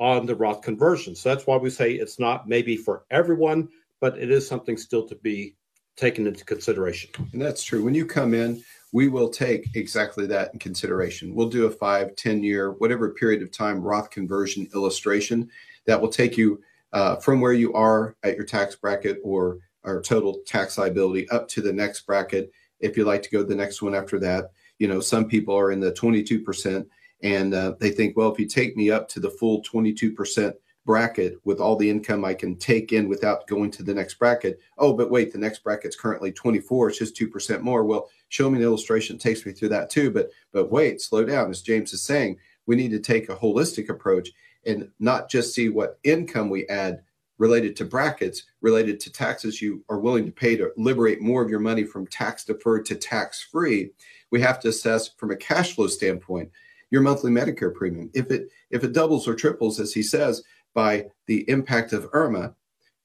on 0.00 0.26
the 0.26 0.34
Roth 0.34 0.62
conversion. 0.62 1.14
So, 1.14 1.28
that's 1.28 1.46
why 1.46 1.56
we 1.56 1.70
say 1.70 1.92
it's 1.92 2.18
not 2.18 2.48
maybe 2.48 2.76
for 2.76 3.04
everyone, 3.10 3.68
but 4.00 4.18
it 4.18 4.30
is 4.30 4.46
something 4.46 4.76
still 4.76 5.06
to 5.08 5.16
be 5.16 5.56
taken 5.96 6.26
into 6.26 6.44
consideration. 6.44 7.10
And 7.32 7.40
that's 7.40 7.62
true. 7.62 7.84
When 7.84 7.94
you 7.94 8.04
come 8.06 8.34
in, 8.34 8.62
we 8.92 9.08
will 9.08 9.28
take 9.28 9.74
exactly 9.74 10.26
that 10.26 10.52
in 10.52 10.58
consideration. 10.58 11.34
We'll 11.34 11.48
do 11.48 11.66
a 11.66 11.70
five, 11.70 12.14
10 12.16 12.42
year, 12.42 12.72
whatever 12.72 13.10
period 13.10 13.42
of 13.42 13.50
time 13.50 13.80
Roth 13.80 14.10
conversion 14.10 14.68
illustration 14.74 15.50
that 15.86 16.00
will 16.00 16.08
take 16.08 16.36
you 16.36 16.62
uh, 16.92 17.16
from 17.16 17.40
where 17.40 17.52
you 17.52 17.72
are 17.74 18.16
at 18.22 18.36
your 18.36 18.44
tax 18.44 18.76
bracket 18.76 19.18
or 19.24 19.58
our 19.84 20.00
total 20.00 20.40
tax 20.46 20.78
liability 20.78 21.28
up 21.30 21.48
to 21.48 21.60
the 21.60 21.72
next 21.72 22.06
bracket. 22.06 22.50
If 22.80 22.96
you 22.96 23.04
like 23.04 23.22
to 23.22 23.30
go 23.30 23.38
to 23.38 23.44
the 23.44 23.54
next 23.54 23.82
one 23.82 23.94
after 23.94 24.18
that, 24.20 24.50
you 24.78 24.88
know, 24.88 25.00
some 25.00 25.28
people 25.28 25.56
are 25.56 25.70
in 25.70 25.80
the 25.80 25.92
22% 25.92 26.86
and 27.22 27.54
uh, 27.54 27.74
they 27.78 27.90
think, 27.90 28.16
well, 28.16 28.32
if 28.32 28.38
you 28.38 28.46
take 28.46 28.76
me 28.76 28.90
up 28.90 29.08
to 29.10 29.20
the 29.20 29.30
full 29.30 29.62
22% 29.62 30.54
bracket 30.84 31.38
with 31.44 31.60
all 31.60 31.76
the 31.76 31.88
income 31.88 32.24
I 32.24 32.34
can 32.34 32.56
take 32.56 32.92
in 32.92 33.08
without 33.08 33.46
going 33.46 33.70
to 33.72 33.82
the 33.82 33.94
next 33.94 34.14
bracket. 34.14 34.58
Oh, 34.78 34.92
but 34.92 35.10
wait, 35.10 35.32
the 35.32 35.38
next 35.38 35.64
bracket's 35.64 35.96
currently 35.96 36.30
24. 36.32 36.90
It's 36.90 36.98
just 36.98 37.16
2% 37.16 37.60
more. 37.62 37.84
Well, 37.84 38.10
show 38.28 38.50
me 38.50 38.58
an 38.58 38.64
illustration 38.64 39.18
takes 39.18 39.46
me 39.46 39.52
through 39.52 39.70
that 39.70 39.90
too. 39.90 40.10
But 40.10 40.30
but 40.52 40.70
wait, 40.70 41.00
slow 41.00 41.24
down. 41.24 41.50
As 41.50 41.62
James 41.62 41.92
is 41.92 42.02
saying, 42.02 42.38
we 42.66 42.76
need 42.76 42.90
to 42.90 43.00
take 43.00 43.28
a 43.28 43.36
holistic 43.36 43.88
approach 43.88 44.30
and 44.66 44.90
not 44.98 45.30
just 45.30 45.54
see 45.54 45.68
what 45.68 45.98
income 46.04 46.50
we 46.50 46.66
add 46.68 47.02
related 47.38 47.74
to 47.76 47.84
brackets, 47.84 48.44
related 48.60 49.00
to 49.00 49.12
taxes 49.12 49.60
you 49.60 49.84
are 49.88 49.98
willing 49.98 50.24
to 50.24 50.32
pay 50.32 50.56
to 50.56 50.70
liberate 50.76 51.20
more 51.20 51.42
of 51.42 51.50
your 51.50 51.60
money 51.60 51.84
from 51.84 52.06
tax 52.06 52.44
deferred 52.44 52.86
to 52.86 52.94
tax 52.94 53.42
free. 53.42 53.90
We 54.30 54.40
have 54.40 54.60
to 54.60 54.68
assess 54.68 55.08
from 55.08 55.30
a 55.30 55.36
cash 55.36 55.74
flow 55.74 55.86
standpoint 55.86 56.50
your 56.90 57.02
monthly 57.02 57.30
Medicare 57.30 57.74
premium. 57.74 58.10
If 58.14 58.30
it 58.30 58.48
if 58.70 58.84
it 58.84 58.92
doubles 58.92 59.26
or 59.26 59.34
triples, 59.34 59.80
as 59.80 59.92
he 59.92 60.02
says, 60.02 60.42
by 60.74 61.06
the 61.26 61.48
impact 61.48 61.92
of 61.92 62.08
Irma, 62.12 62.54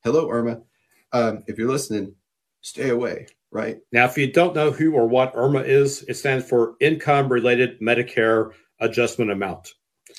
hello 0.03 0.29
Irma, 0.29 0.61
um, 1.11 1.43
if 1.47 1.57
you're 1.57 1.69
listening, 1.71 2.13
stay 2.61 2.89
away. 2.89 3.27
Right 3.51 3.79
now, 3.91 4.05
if 4.05 4.15
you 4.15 4.31
don't 4.31 4.53
know 4.53 4.69
who 4.69 4.93
or 4.93 5.07
what 5.07 5.31
Irma 5.33 5.61
is, 5.61 6.03
it 6.03 6.13
stands 6.13 6.47
for 6.47 6.75
Income 6.81 7.29
Related 7.29 7.79
Medicare 7.81 8.51
Adjustment 8.79 9.31
Amount. 9.31 9.73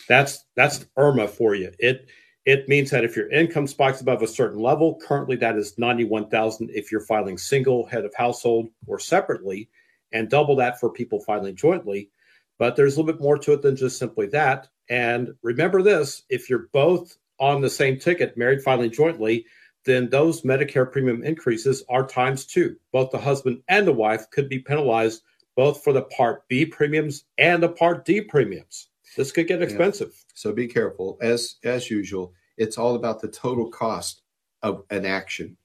That's 0.09 0.45
that's 0.57 0.85
Irma 0.97 1.29
for 1.29 1.55
you. 1.55 1.71
It 1.79 2.09
it 2.51 2.69
means 2.69 2.91
that 2.91 3.05
if 3.05 3.17
your 3.17 3.31
income 3.31 3.67
spikes 3.67 4.01
above 4.01 4.23
a 4.23 4.27
certain 4.27 4.59
level, 4.59 4.99
currently 5.07 5.37
that 5.37 5.57
is 5.57 5.79
91,000 5.79 6.71
if 6.73 6.91
you're 6.91 7.01
filing 7.01 7.39
single 7.39 7.87
head 7.87 8.05
of 8.05 8.15
household 8.15 8.69
or 8.87 8.99
separately, 8.99 9.69
and 10.13 10.29
double 10.29 10.57
that 10.57 10.81
for 10.81 10.91
people 10.91 11.21
filing 11.21 11.55
jointly. 11.55 12.11
But 12.59 12.77
there's 12.77 12.97
a 12.97 13.01
little 13.01 13.13
bit 13.13 13.23
more 13.23 13.39
to 13.39 13.53
it 13.53 13.63
than 13.63 13.77
just 13.77 13.99
simply 13.99 14.27
that. 14.29 14.69
And 14.89 15.31
remember 15.43 15.83
this 15.83 16.25
if 16.29 16.51
you're 16.51 16.69
both 16.73 17.17
on 17.39 17.61
the 17.61 17.71
same 17.71 17.99
ticket, 17.99 18.37
married 18.37 18.63
filing 18.63 18.91
jointly, 18.91 19.47
then 19.85 20.11
those 20.11 20.43
Medicare 20.43 20.91
premium 20.91 21.23
increases 21.23 21.85
are 21.89 22.07
times 22.07 22.45
two. 22.45 22.77
Both 22.93 23.13
the 23.13 23.19
husband 23.19 23.63
and 23.69 23.87
the 23.87 23.93
wife 23.93 24.29
could 24.31 24.49
be 24.49 24.59
penalized 24.59 25.23
both 25.57 25.83
for 25.83 25.93
the 25.93 26.03
Part 26.03 26.47
B 26.49 26.67
premiums 26.67 27.25
and 27.39 27.63
the 27.63 27.69
Part 27.69 28.05
D 28.05 28.21
premiums. 28.21 28.89
This 29.17 29.33
could 29.33 29.49
get 29.49 29.63
expensive. 29.63 30.13
Yeah. 30.15 30.33
So 30.35 30.53
be 30.53 30.69
careful. 30.69 31.19
As 31.21 31.57
as 31.65 31.91
usual, 31.91 32.33
it's 32.61 32.79
all 32.79 32.95
about 32.95 33.21
the 33.21 33.29
total 33.29 33.69
cost 33.69 34.23
of 34.63 34.85
an 34.91 35.07
action 35.07 35.57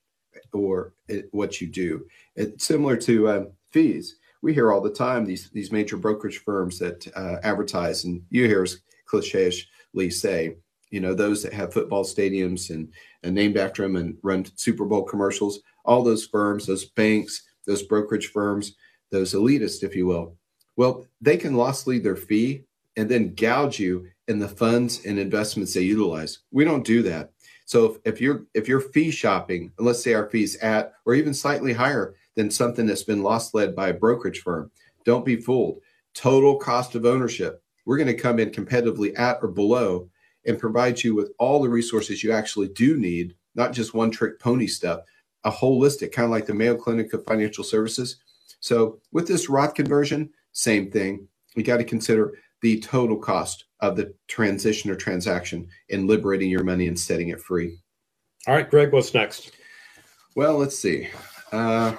or 0.54 0.94
it, 1.10 1.28
what 1.32 1.60
you 1.60 1.68
do. 1.68 2.06
It's 2.36 2.66
similar 2.66 2.96
to 2.98 3.30
um, 3.30 3.48
fees. 3.72 4.16
We 4.42 4.54
hear 4.54 4.72
all 4.72 4.82
the 4.82 4.90
time 4.90 5.26
these 5.26 5.50
these 5.52 5.72
major 5.72 5.98
brokerage 5.98 6.40
firms 6.40 6.80
that 6.80 7.06
uh, 7.16 7.38
advertise, 7.44 8.06
and 8.06 8.22
you 8.30 8.48
hear 8.48 8.64
us 8.64 8.78
say, 10.10 10.56
you 10.90 11.00
know, 11.02 11.14
those 11.14 11.44
that 11.44 11.54
have 11.54 11.74
football 11.74 12.04
stadiums 12.04 12.70
and, 12.70 12.92
and 13.24 13.36
named 13.36 13.58
after 13.58 13.84
them 13.84 13.96
and 13.96 14.18
run 14.24 14.46
Super 14.56 14.86
Bowl 14.86 15.04
commercials. 15.04 15.60
All 15.84 16.04
those 16.04 16.26
firms, 16.26 16.66
those 16.66 16.86
banks, 16.86 17.44
those 17.66 17.84
brokerage 17.84 18.28
firms, 18.28 18.76
those 19.12 19.34
elitists, 19.34 19.84
if 19.84 19.96
you 19.96 20.06
will. 20.06 20.36
Well, 20.78 21.06
they 21.22 21.38
can 21.38 21.56
lostly 21.56 22.00
their 22.00 22.16
fee 22.16 22.64
and 22.98 23.10
then 23.10 23.36
gouge 23.36 23.80
you 23.80 24.08
in 24.28 24.40
the 24.40 24.48
funds 24.48 25.06
and 25.06 25.20
investments 25.20 25.74
they 25.74 25.82
utilize. 25.82 26.40
We 26.52 26.66
don't 26.66 26.86
do 26.86 27.04
that. 27.04 27.32
So 27.66 27.86
if, 27.86 27.98
if 28.06 28.22
you're 28.22 28.46
if 28.54 28.68
you're 28.68 28.80
fee 28.80 29.12
shopping, 29.12 29.72
and 29.78 29.86
let's 29.86 30.04
say 30.04 30.14
our 30.14 30.30
fees 30.30 30.56
at 30.58 30.94
or 31.06 31.16
even 31.16 31.34
slightly 31.34 31.74
higher 31.74 32.16
than 32.36 32.52
something 32.52 32.86
that's 32.86 33.04
been 33.04 33.24
loss 33.24 33.54
led 33.54 33.76
by 33.76 33.90
a 33.90 33.94
brokerage 33.94 34.42
firm, 34.42 34.72
don't 35.04 35.26
be 35.26 35.36
fooled. 35.36 35.80
Total 36.14 36.58
cost 36.58 36.96
of 36.96 37.06
ownership. 37.06 37.64
We're 37.86 37.98
going 37.98 38.08
to 38.08 38.14
come 38.14 38.40
in 38.40 38.50
competitively 38.50 39.18
at 39.18 39.40
or 39.42 39.48
below 39.48 40.10
and 40.46 40.60
provide 40.60 41.04
you 41.04 41.16
with 41.16 41.32
all 41.40 41.62
the 41.62 41.70
resources 41.70 42.24
you 42.24 42.32
actually 42.32 42.70
do 42.70 42.98
need, 42.98 43.36
not 43.56 43.74
just 43.74 43.94
one 43.94 44.12
trick 44.12 44.40
pony 44.40 44.68
stuff, 44.68 45.02
a 45.44 45.52
holistic, 45.52 46.12
kind 46.12 46.26
of 46.26 46.32
like 46.32 46.46
the 46.46 46.54
Mayo 46.54 46.76
Clinic 46.76 47.14
of 47.14 47.26
Financial 47.26 47.64
Services. 47.64 48.18
So 48.60 49.00
with 49.12 49.28
this 49.28 49.50
Roth 49.50 49.74
conversion, 49.74 50.30
same 50.52 50.92
thing. 50.92 51.28
You 51.56 51.64
got 51.64 51.78
to 51.78 51.84
consider 51.84 52.34
the 52.62 52.80
total 52.80 53.18
cost 53.18 53.66
of 53.80 53.96
the 53.96 54.14
transition 54.28 54.90
or 54.90 54.96
transaction 54.96 55.68
in 55.90 56.08
liberating 56.08 56.50
your 56.50 56.64
money 56.64 56.88
and 56.88 57.00
setting 57.00 57.30
it 57.30 57.42
free. 57.42 57.78
All 58.48 58.56
right, 58.56 58.70
Greg, 58.70 58.92
what's 58.92 59.14
next? 59.14 59.52
Well, 60.36 60.58
let's 60.58 60.78
see. 60.78 61.10
Uh, 61.52 61.96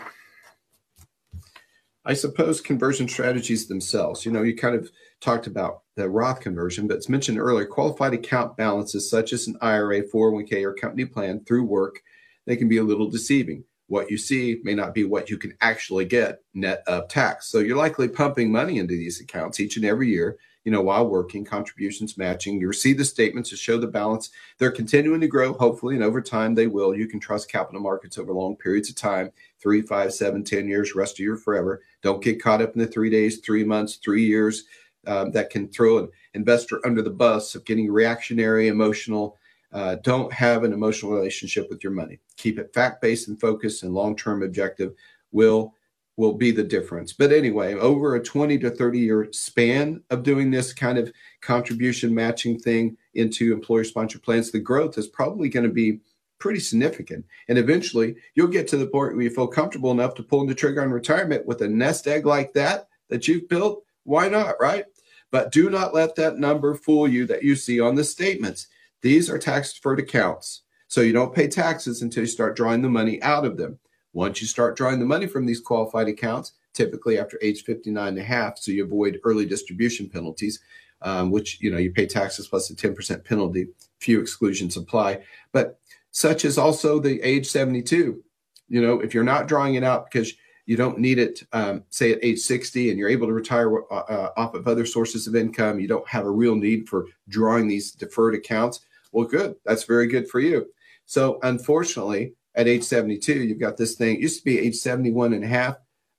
I 2.04 2.14
suppose 2.14 2.60
conversion 2.60 3.08
strategies 3.08 3.66
themselves. 3.66 4.24
You 4.24 4.32
know, 4.32 4.42
you 4.42 4.54
kind 4.54 4.76
of 4.76 4.90
talked 5.20 5.46
about 5.46 5.82
the 5.96 6.08
Roth 6.08 6.40
conversion, 6.40 6.86
but 6.86 6.96
it's 6.96 7.08
mentioned 7.08 7.38
earlier 7.38 7.66
qualified 7.66 8.14
account 8.14 8.56
balances 8.56 9.10
such 9.10 9.32
as 9.32 9.46
an 9.48 9.56
IRA, 9.60 10.02
401k, 10.02 10.62
or 10.62 10.74
company 10.74 11.04
plan 11.04 11.44
through 11.44 11.64
work, 11.64 12.00
they 12.46 12.56
can 12.56 12.68
be 12.68 12.78
a 12.78 12.84
little 12.84 13.10
deceiving 13.10 13.64
what 13.88 14.10
you 14.10 14.18
see 14.18 14.60
may 14.64 14.74
not 14.74 14.94
be 14.94 15.04
what 15.04 15.30
you 15.30 15.38
can 15.38 15.56
actually 15.60 16.04
get 16.04 16.40
net 16.54 16.82
of 16.86 17.08
tax. 17.08 17.46
So 17.48 17.58
you're 17.58 17.76
likely 17.76 18.08
pumping 18.08 18.50
money 18.50 18.78
into 18.78 18.94
these 18.94 19.20
accounts 19.20 19.60
each 19.60 19.76
and 19.76 19.84
every 19.84 20.08
year, 20.08 20.38
you 20.64 20.72
know, 20.72 20.82
while 20.82 21.06
working, 21.06 21.44
contributions 21.44 22.18
matching. 22.18 22.60
You 22.60 22.66
receive 22.66 22.98
the 22.98 23.04
statements 23.04 23.50
to 23.50 23.56
show 23.56 23.78
the 23.78 23.86
balance. 23.86 24.30
They're 24.58 24.72
continuing 24.72 25.20
to 25.20 25.28
grow, 25.28 25.52
hopefully, 25.52 25.94
and 25.94 26.02
over 26.02 26.20
time 26.20 26.54
they 26.54 26.66
will. 26.66 26.96
You 26.96 27.06
can 27.06 27.20
trust 27.20 27.50
capital 27.50 27.80
markets 27.80 28.18
over 28.18 28.32
long 28.32 28.56
periods 28.56 28.90
of 28.90 28.96
time 28.96 29.30
three, 29.60 29.82
five, 29.82 30.12
seven, 30.12 30.42
ten 30.42 30.68
years, 30.68 30.94
rest 30.94 31.14
of 31.14 31.24
your 31.24 31.36
forever. 31.36 31.82
Don't 32.02 32.22
get 32.22 32.42
caught 32.42 32.62
up 32.62 32.74
in 32.74 32.80
the 32.80 32.86
three 32.86 33.10
days, 33.10 33.38
three 33.38 33.64
months, 33.64 33.96
three 33.96 34.24
years. 34.24 34.64
Um, 35.06 35.30
that 35.30 35.50
can 35.50 35.68
throw 35.68 35.98
an 35.98 36.08
investor 36.34 36.84
under 36.84 37.00
the 37.00 37.10
bus 37.10 37.54
of 37.54 37.64
getting 37.64 37.92
reactionary, 37.92 38.66
emotional, 38.66 39.38
uh, 39.76 39.96
don't 39.96 40.32
have 40.32 40.64
an 40.64 40.72
emotional 40.72 41.12
relationship 41.12 41.68
with 41.68 41.84
your 41.84 41.92
money. 41.92 42.18
Keep 42.38 42.58
it 42.58 42.72
fact 42.72 43.02
based 43.02 43.28
and 43.28 43.38
focused, 43.38 43.82
and 43.82 43.92
long 43.92 44.16
term 44.16 44.42
objective 44.42 44.94
will 45.32 45.74
will 46.16 46.32
be 46.32 46.50
the 46.50 46.64
difference. 46.64 47.12
But 47.12 47.30
anyway, 47.30 47.74
over 47.74 48.14
a 48.14 48.24
20 48.24 48.58
to 48.60 48.70
30 48.70 48.98
year 48.98 49.28
span 49.32 50.02
of 50.08 50.22
doing 50.22 50.50
this 50.50 50.72
kind 50.72 50.96
of 50.96 51.12
contribution 51.42 52.14
matching 52.14 52.58
thing 52.58 52.96
into 53.12 53.52
employer 53.52 53.84
sponsored 53.84 54.22
plans, 54.22 54.50
the 54.50 54.58
growth 54.58 54.96
is 54.96 55.08
probably 55.08 55.50
going 55.50 55.66
to 55.66 55.72
be 55.72 56.00
pretty 56.38 56.60
significant. 56.60 57.26
And 57.50 57.58
eventually 57.58 58.16
you'll 58.34 58.48
get 58.48 58.66
to 58.68 58.78
the 58.78 58.86
point 58.86 59.14
where 59.14 59.24
you 59.24 59.30
feel 59.30 59.46
comfortable 59.46 59.90
enough 59.90 60.14
to 60.14 60.22
pull 60.22 60.46
the 60.46 60.54
trigger 60.54 60.80
on 60.80 60.90
retirement 60.90 61.44
with 61.44 61.60
a 61.60 61.68
nest 61.68 62.06
egg 62.06 62.24
like 62.24 62.54
that 62.54 62.88
that 63.10 63.28
you've 63.28 63.50
built. 63.50 63.84
Why 64.04 64.30
not, 64.30 64.54
right? 64.58 64.86
But 65.30 65.52
do 65.52 65.68
not 65.68 65.92
let 65.92 66.14
that 66.14 66.38
number 66.38 66.74
fool 66.74 67.06
you 67.06 67.26
that 67.26 67.42
you 67.42 67.56
see 67.56 67.78
on 67.78 67.94
the 67.94 68.04
statements. 68.04 68.68
These 69.02 69.30
are 69.30 69.38
tax 69.38 69.72
deferred 69.72 70.00
accounts. 70.00 70.62
So 70.88 71.00
you 71.00 71.12
don't 71.12 71.34
pay 71.34 71.48
taxes 71.48 72.02
until 72.02 72.22
you 72.22 72.28
start 72.28 72.56
drawing 72.56 72.82
the 72.82 72.88
money 72.88 73.20
out 73.22 73.44
of 73.44 73.56
them. 73.56 73.78
Once 74.12 74.40
you 74.40 74.46
start 74.46 74.76
drawing 74.76 74.98
the 74.98 75.04
money 75.04 75.26
from 75.26 75.44
these 75.44 75.60
qualified 75.60 76.08
accounts, 76.08 76.52
typically 76.72 77.18
after 77.18 77.38
age 77.42 77.64
59 77.64 78.08
and 78.08 78.18
a 78.18 78.22
half, 78.22 78.58
so 78.58 78.70
you 78.70 78.84
avoid 78.84 79.20
early 79.24 79.46
distribution 79.46 80.08
penalties, 80.08 80.60
um, 81.02 81.30
which, 81.30 81.60
you 81.60 81.70
know, 81.70 81.78
you 81.78 81.92
pay 81.92 82.06
taxes 82.06 82.48
plus 82.48 82.70
a 82.70 82.74
10% 82.74 83.24
penalty. 83.24 83.68
Few 83.98 84.20
exclusions 84.20 84.76
apply. 84.76 85.22
But 85.52 85.78
such 86.12 86.44
as 86.44 86.56
also 86.56 86.98
the 86.98 87.20
age 87.20 87.46
72. 87.46 88.22
You 88.68 88.82
know, 88.82 89.00
if 89.00 89.12
you're 89.12 89.24
not 89.24 89.48
drawing 89.48 89.74
it 89.74 89.84
out 89.84 90.10
because 90.10 90.32
you 90.66 90.76
don't 90.76 90.98
need 90.98 91.18
it, 91.18 91.42
um, 91.52 91.84
say 91.90 92.12
at 92.12 92.18
age 92.22 92.40
60, 92.40 92.90
and 92.90 92.98
you're 92.98 93.08
able 93.08 93.28
to 93.28 93.32
retire 93.32 93.82
uh, 93.90 93.94
uh, 93.94 94.30
off 94.36 94.54
of 94.54 94.66
other 94.66 94.84
sources 94.84 95.26
of 95.26 95.36
income, 95.36 95.80
you 95.80 95.88
don't 95.88 96.08
have 96.08 96.26
a 96.26 96.30
real 96.30 96.56
need 96.56 96.88
for 96.88 97.06
drawing 97.28 97.68
these 97.68 97.92
deferred 97.92 98.34
accounts. 98.34 98.80
Well, 99.12 99.26
good. 99.26 99.54
That's 99.64 99.84
very 99.84 100.08
good 100.08 100.28
for 100.28 100.40
you. 100.40 100.66
So, 101.06 101.38
unfortunately, 101.42 102.34
at 102.56 102.66
age 102.66 102.82
72, 102.82 103.32
you've 103.32 103.60
got 103.60 103.76
this 103.76 103.94
thing. 103.94 104.16
It 104.16 104.20
used 104.20 104.38
to 104.40 104.44
be 104.44 104.58
age 104.58 104.74
71 104.74 105.34
and 105.34 105.44
a 105.44 105.46
half, 105.46 105.76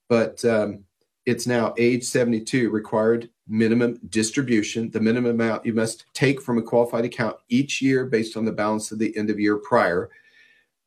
but 0.08 0.44
um, 0.46 0.86
it's 1.26 1.46
now 1.46 1.74
age 1.78 2.06
72 2.06 2.70
required 2.70 3.30
minimum 3.50 4.00
distribution, 4.10 4.90
the 4.92 5.00
minimum 5.00 5.32
amount 5.32 5.66
you 5.66 5.74
must 5.74 6.06
take 6.14 6.42
from 6.42 6.58
a 6.58 6.62
qualified 6.62 7.04
account 7.04 7.36
each 7.50 7.82
year 7.82 8.06
based 8.06 8.38
on 8.38 8.46
the 8.46 8.52
balance 8.52 8.92
of 8.92 9.00
the 9.00 9.16
end 9.18 9.30
of 9.30 9.40
year 9.40 9.58
prior. 9.58 10.10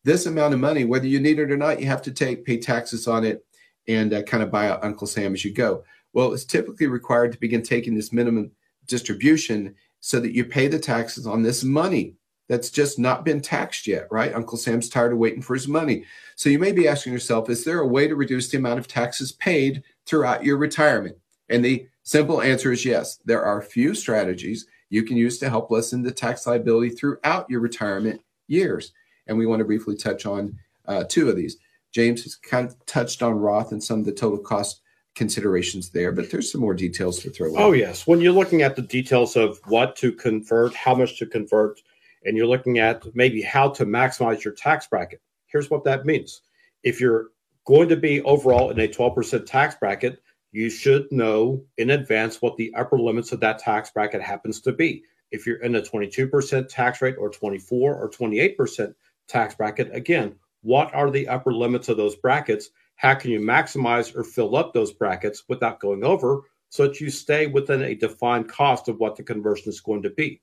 This 0.02 0.24
amount 0.24 0.54
of 0.54 0.60
money, 0.60 0.84
whether 0.84 1.06
you 1.06 1.20
need 1.20 1.38
it 1.38 1.50
or 1.50 1.58
not, 1.58 1.78
you 1.78 1.86
have 1.86 2.00
to 2.02 2.10
take, 2.10 2.46
pay 2.46 2.56
taxes 2.56 3.06
on 3.06 3.24
it, 3.24 3.44
and 3.90 4.12
uh, 4.12 4.22
kind 4.22 4.42
of 4.42 4.50
buy 4.50 4.68
out 4.68 4.84
Uncle 4.84 5.06
Sam 5.06 5.34
as 5.34 5.44
you 5.44 5.52
go. 5.52 5.84
Well, 6.12 6.32
it's 6.32 6.44
typically 6.44 6.86
required 6.86 7.32
to 7.32 7.40
begin 7.40 7.62
taking 7.62 7.94
this 7.94 8.12
minimum 8.12 8.50
distribution 8.86 9.74
so 10.00 10.18
that 10.20 10.34
you 10.34 10.44
pay 10.44 10.68
the 10.68 10.78
taxes 10.78 11.26
on 11.26 11.42
this 11.42 11.62
money 11.62 12.14
that's 12.48 12.70
just 12.70 12.98
not 12.98 13.24
been 13.24 13.40
taxed 13.40 13.86
yet, 13.86 14.08
right? 14.10 14.34
Uncle 14.34 14.58
Sam's 14.58 14.88
tired 14.88 15.12
of 15.12 15.18
waiting 15.18 15.40
for 15.40 15.54
his 15.54 15.68
money. 15.68 16.04
So 16.34 16.48
you 16.48 16.58
may 16.58 16.72
be 16.72 16.88
asking 16.88 17.12
yourself, 17.12 17.48
is 17.48 17.64
there 17.64 17.78
a 17.78 17.86
way 17.86 18.08
to 18.08 18.16
reduce 18.16 18.48
the 18.48 18.58
amount 18.58 18.80
of 18.80 18.88
taxes 18.88 19.30
paid 19.30 19.84
throughout 20.04 20.44
your 20.44 20.56
retirement? 20.56 21.16
And 21.48 21.64
the 21.64 21.86
simple 22.02 22.42
answer 22.42 22.72
is 22.72 22.84
yes. 22.84 23.20
There 23.24 23.44
are 23.44 23.60
a 23.60 23.64
few 23.64 23.94
strategies 23.94 24.66
you 24.88 25.04
can 25.04 25.16
use 25.16 25.38
to 25.38 25.48
help 25.48 25.70
lessen 25.70 26.02
the 26.02 26.10
tax 26.10 26.44
liability 26.44 26.90
throughout 26.90 27.48
your 27.48 27.60
retirement 27.60 28.20
years. 28.48 28.92
And 29.28 29.38
we 29.38 29.46
want 29.46 29.60
to 29.60 29.64
briefly 29.64 29.96
touch 29.96 30.26
on 30.26 30.58
uh, 30.86 31.04
two 31.08 31.28
of 31.28 31.36
these. 31.36 31.56
James 31.92 32.22
has 32.22 32.36
kind 32.36 32.68
of 32.68 32.86
touched 32.86 33.22
on 33.22 33.38
Roth 33.38 33.72
and 33.72 33.82
some 33.82 34.00
of 34.00 34.04
the 34.04 34.12
total 34.12 34.38
cost 34.38 34.82
considerations 35.14 35.90
there, 35.90 36.12
but 36.12 36.30
there's 36.30 36.50
some 36.50 36.60
more 36.60 36.74
details 36.74 37.18
to 37.20 37.30
throw 37.30 37.48
in. 37.48 37.56
Oh, 37.58 37.72
yes. 37.72 38.06
When 38.06 38.20
you're 38.20 38.32
looking 38.32 38.62
at 38.62 38.76
the 38.76 38.82
details 38.82 39.36
of 39.36 39.60
what 39.66 39.96
to 39.96 40.12
convert, 40.12 40.74
how 40.74 40.94
much 40.94 41.18
to 41.18 41.26
convert, 41.26 41.80
and 42.24 42.36
you're 42.36 42.46
looking 42.46 42.78
at 42.78 43.04
maybe 43.14 43.42
how 43.42 43.68
to 43.70 43.84
maximize 43.84 44.44
your 44.44 44.54
tax 44.54 44.86
bracket. 44.86 45.20
Here's 45.46 45.70
what 45.70 45.84
that 45.84 46.06
means. 46.06 46.42
If 46.82 47.00
you're 47.00 47.28
going 47.66 47.88
to 47.88 47.96
be 47.96 48.22
overall 48.22 48.70
in 48.70 48.78
a 48.78 48.88
12% 48.88 49.46
tax 49.46 49.74
bracket, 49.74 50.22
you 50.52 50.70
should 50.70 51.10
know 51.10 51.64
in 51.76 51.90
advance 51.90 52.40
what 52.40 52.56
the 52.56 52.72
upper 52.74 52.98
limits 52.98 53.32
of 53.32 53.40
that 53.40 53.58
tax 53.58 53.90
bracket 53.90 54.22
happens 54.22 54.60
to 54.62 54.72
be. 54.72 55.04
If 55.30 55.46
you're 55.46 55.62
in 55.62 55.76
a 55.76 55.82
22% 55.82 56.68
tax 56.68 57.02
rate 57.02 57.16
or 57.18 57.30
24 57.30 57.94
or 57.94 58.10
28% 58.10 58.94
tax 59.28 59.54
bracket, 59.54 59.94
again, 59.94 60.34
what 60.62 60.94
are 60.94 61.10
the 61.10 61.28
upper 61.28 61.52
limits 61.52 61.88
of 61.88 61.96
those 61.96 62.16
brackets? 62.16 62.70
How 62.96 63.14
can 63.14 63.30
you 63.30 63.40
maximize 63.40 64.14
or 64.14 64.24
fill 64.24 64.56
up 64.56 64.72
those 64.72 64.92
brackets 64.92 65.44
without 65.48 65.80
going 65.80 66.04
over 66.04 66.42
so 66.68 66.86
that 66.86 67.00
you 67.00 67.10
stay 67.10 67.46
within 67.46 67.82
a 67.82 67.94
defined 67.94 68.48
cost 68.48 68.88
of 68.88 68.98
what 68.98 69.16
the 69.16 69.22
conversion 69.22 69.68
is 69.68 69.80
going 69.80 70.02
to 70.02 70.10
be? 70.10 70.40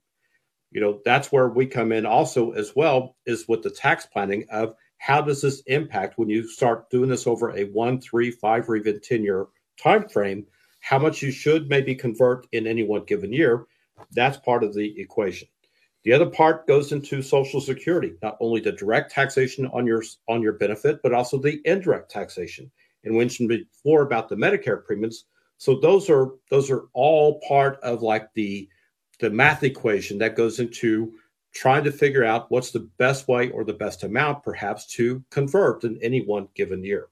you 0.71 0.81
know 0.81 0.99
that's 1.05 1.31
where 1.31 1.49
we 1.49 1.65
come 1.65 1.91
in 1.91 2.05
also 2.05 2.51
as 2.51 2.75
well 2.75 3.15
is 3.25 3.47
with 3.47 3.63
the 3.63 3.69
tax 3.69 4.05
planning 4.05 4.45
of 4.51 4.75
how 4.97 5.21
does 5.21 5.41
this 5.41 5.61
impact 5.67 6.17
when 6.17 6.29
you 6.29 6.47
start 6.47 6.89
doing 6.89 7.09
this 7.09 7.27
over 7.27 7.55
a 7.55 7.65
one 7.65 7.99
three 8.01 8.31
five 8.31 8.67
or 8.69 8.75
even 8.75 8.99
10 8.99 9.23
year 9.23 9.47
time 9.81 10.07
frame 10.07 10.45
how 10.81 10.99
much 10.99 11.21
you 11.21 11.31
should 11.31 11.69
maybe 11.69 11.95
convert 11.95 12.47
in 12.51 12.67
any 12.67 12.83
one 12.83 13.03
given 13.05 13.31
year 13.31 13.65
that's 14.11 14.37
part 14.37 14.63
of 14.63 14.73
the 14.73 14.99
equation 14.99 15.47
the 16.07 16.13
other 16.13 16.29
part 16.29 16.65
goes 16.67 16.93
into 16.93 17.21
social 17.21 17.59
security 17.59 18.13
not 18.23 18.37
only 18.39 18.61
the 18.61 18.71
direct 18.71 19.11
taxation 19.11 19.67
on 19.73 19.85
your 19.85 20.01
on 20.29 20.41
your 20.41 20.53
benefit 20.53 21.01
but 21.03 21.13
also 21.13 21.37
the 21.37 21.59
indirect 21.65 22.09
taxation 22.09 22.71
and 23.03 23.13
we 23.13 23.19
mentioned 23.19 23.49
before 23.49 24.03
about 24.03 24.29
the 24.29 24.35
medicare 24.35 24.81
premiums 24.85 25.25
so 25.57 25.77
those 25.81 26.09
are 26.09 26.29
those 26.49 26.71
are 26.71 26.85
all 26.93 27.41
part 27.45 27.77
of 27.83 28.01
like 28.01 28.33
the 28.35 28.69
the 29.19 29.29
math 29.29 29.63
equation 29.63 30.17
that 30.17 30.37
goes 30.37 30.59
into 30.59 31.11
trying 31.53 31.83
to 31.83 31.91
figure 31.91 32.23
out 32.23 32.49
what's 32.51 32.71
the 32.71 32.89
best 32.97 33.27
way 33.27 33.49
or 33.49 33.65
the 33.65 33.73
best 33.73 34.03
amount 34.03 34.43
perhaps 34.43 34.85
to 34.85 35.21
convert 35.29 35.83
in 35.83 35.99
any 36.01 36.23
one 36.23 36.47
given 36.55 36.81
year. 36.83 37.09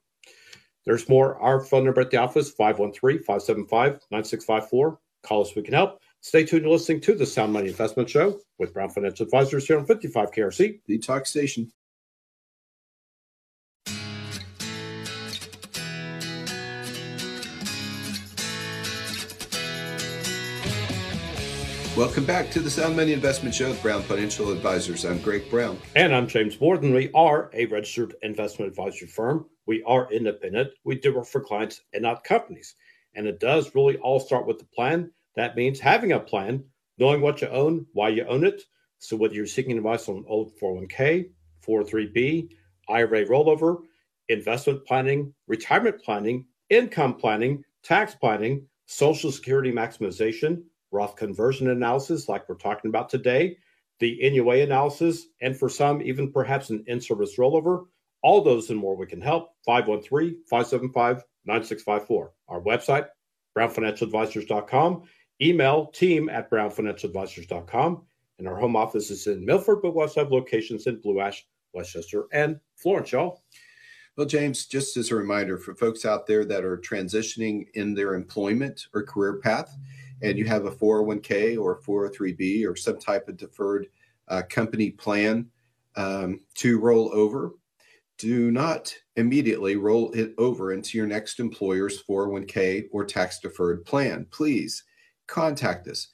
There's 0.85 1.09
more. 1.09 1.37
Our 1.39 1.65
phone 1.65 1.85
number 1.85 2.01
at 2.01 2.11
the 2.11 2.17
office, 2.17 2.53
513-575-9654. 2.53 4.97
Call 5.23 5.41
us, 5.41 5.55
we 5.55 5.63
can 5.63 5.73
help. 5.73 5.99
Stay 6.25 6.43
tuned 6.43 6.63
to 6.63 6.71
listening 6.71 6.99
to 6.99 7.13
the 7.13 7.23
Sound 7.23 7.53
Money 7.53 7.67
Investment 7.67 8.09
Show 8.09 8.39
with 8.57 8.73
Brown 8.73 8.89
Financial 8.89 9.23
Advisors 9.27 9.67
here 9.67 9.77
on 9.77 9.85
55 9.85 10.31
KRC. 10.31 10.79
The 10.87 10.97
Talk 10.97 11.27
Station. 11.27 11.71
Welcome 21.95 22.25
back 22.25 22.49
to 22.49 22.59
the 22.59 22.71
Sound 22.71 22.95
Money 22.95 23.13
Investment 23.13 23.53
Show 23.53 23.69
with 23.69 23.83
Brown 23.83 24.01
Financial 24.01 24.51
Advisors. 24.51 25.05
I'm 25.05 25.19
Greg 25.19 25.47
Brown. 25.51 25.77
And 25.95 26.11
I'm 26.11 26.25
James 26.25 26.55
Borden. 26.55 26.91
We 26.91 27.11
are 27.13 27.51
a 27.53 27.67
registered 27.67 28.15
investment 28.23 28.71
advisory 28.71 29.09
firm. 29.09 29.45
We 29.67 29.83
are 29.83 30.11
independent. 30.11 30.71
We 30.83 30.95
do 30.95 31.13
work 31.13 31.27
for 31.27 31.41
clients 31.41 31.81
and 31.93 32.01
not 32.01 32.23
companies. 32.23 32.73
And 33.13 33.27
it 33.27 33.39
does 33.39 33.75
really 33.75 33.97
all 33.97 34.19
start 34.19 34.47
with 34.47 34.57
the 34.57 34.65
plan. 34.75 35.11
That 35.35 35.55
means 35.55 35.79
having 35.79 36.13
a 36.13 36.19
plan, 36.19 36.63
knowing 36.97 37.21
what 37.21 37.41
you 37.41 37.47
own, 37.49 37.85
why 37.93 38.09
you 38.09 38.25
own 38.25 38.43
it. 38.43 38.63
So 38.99 39.15
whether 39.15 39.33
you're 39.33 39.45
seeking 39.45 39.77
advice 39.77 40.07
on 40.07 40.25
old 40.27 40.53
401k, 40.61 41.29
403b, 41.67 42.49
IRA 42.89 43.25
rollover, 43.25 43.79
investment 44.29 44.85
planning, 44.85 45.33
retirement 45.47 46.01
planning, 46.03 46.45
income 46.69 47.15
planning, 47.15 47.63
tax 47.83 48.15
planning, 48.15 48.65
social 48.85 49.31
security 49.31 49.71
maximization, 49.71 50.63
Roth 50.91 51.15
conversion 51.15 51.69
analysis, 51.69 52.29
like 52.29 52.47
we're 52.47 52.55
talking 52.55 52.89
about 52.89 53.09
today, 53.09 53.57
the 53.99 54.17
NUA 54.21 54.59
analysis, 54.59 55.27
and 55.41 55.57
for 55.57 55.69
some, 55.69 56.01
even 56.01 56.31
perhaps 56.31 56.69
an 56.69 56.83
in 56.87 57.01
service 57.01 57.37
rollover. 57.37 57.85
All 58.23 58.41
those 58.41 58.69
and 58.69 58.79
more 58.79 58.95
we 58.95 59.05
can 59.05 59.21
help. 59.21 59.49
513 59.65 60.43
575 60.49 61.23
9654. 61.45 62.31
Our 62.47 62.61
website, 62.61 63.07
brownfinancialadvisors.com. 63.57 65.03
Email 65.41 65.87
team 65.87 66.29
at 66.29 66.49
brownfinancialadvisors.com. 66.49 68.03
And 68.37 68.47
our 68.47 68.55
home 68.55 68.75
office 68.75 69.11
is 69.11 69.27
in 69.27 69.45
Milford, 69.45 69.81
but 69.81 69.95
we 69.95 70.01
also 70.01 70.21
have 70.21 70.31
locations 70.31 70.87
in 70.87 70.99
Blue 70.99 71.21
Ash, 71.21 71.45
West 71.73 71.93
Chester, 71.93 72.25
and 72.33 72.59
Florence, 72.75 73.11
y'all. 73.11 73.43
Well, 74.17 74.27
James, 74.27 74.65
just 74.65 74.95
as 74.97 75.11
a 75.11 75.15
reminder 75.15 75.57
for 75.57 75.75
folks 75.75 76.05
out 76.05 76.25
there 76.27 76.45
that 76.45 76.63
are 76.63 76.77
transitioning 76.77 77.67
in 77.73 77.93
their 77.93 78.13
employment 78.13 78.87
or 78.93 79.03
career 79.03 79.39
path, 79.39 79.75
and 80.21 80.37
you 80.37 80.45
have 80.45 80.65
a 80.65 80.71
401k 80.71 81.57
or 81.61 81.81
403b 81.81 82.65
or 82.65 82.75
some 82.75 82.97
type 82.97 83.27
of 83.27 83.37
deferred 83.37 83.87
uh, 84.29 84.41
company 84.49 84.91
plan 84.91 85.47
um, 85.97 86.39
to 86.55 86.79
roll 86.79 87.09
over, 87.13 87.51
do 88.17 88.51
not 88.51 88.93
immediately 89.17 89.75
roll 89.75 90.11
it 90.13 90.33
over 90.37 90.71
into 90.71 90.97
your 90.97 91.07
next 91.07 91.39
employer's 91.39 92.03
401k 92.03 92.85
or 92.91 93.03
tax 93.05 93.39
deferred 93.39 93.85
plan. 93.85 94.25
Please 94.31 94.83
contact 95.27 95.87
us. 95.87 96.07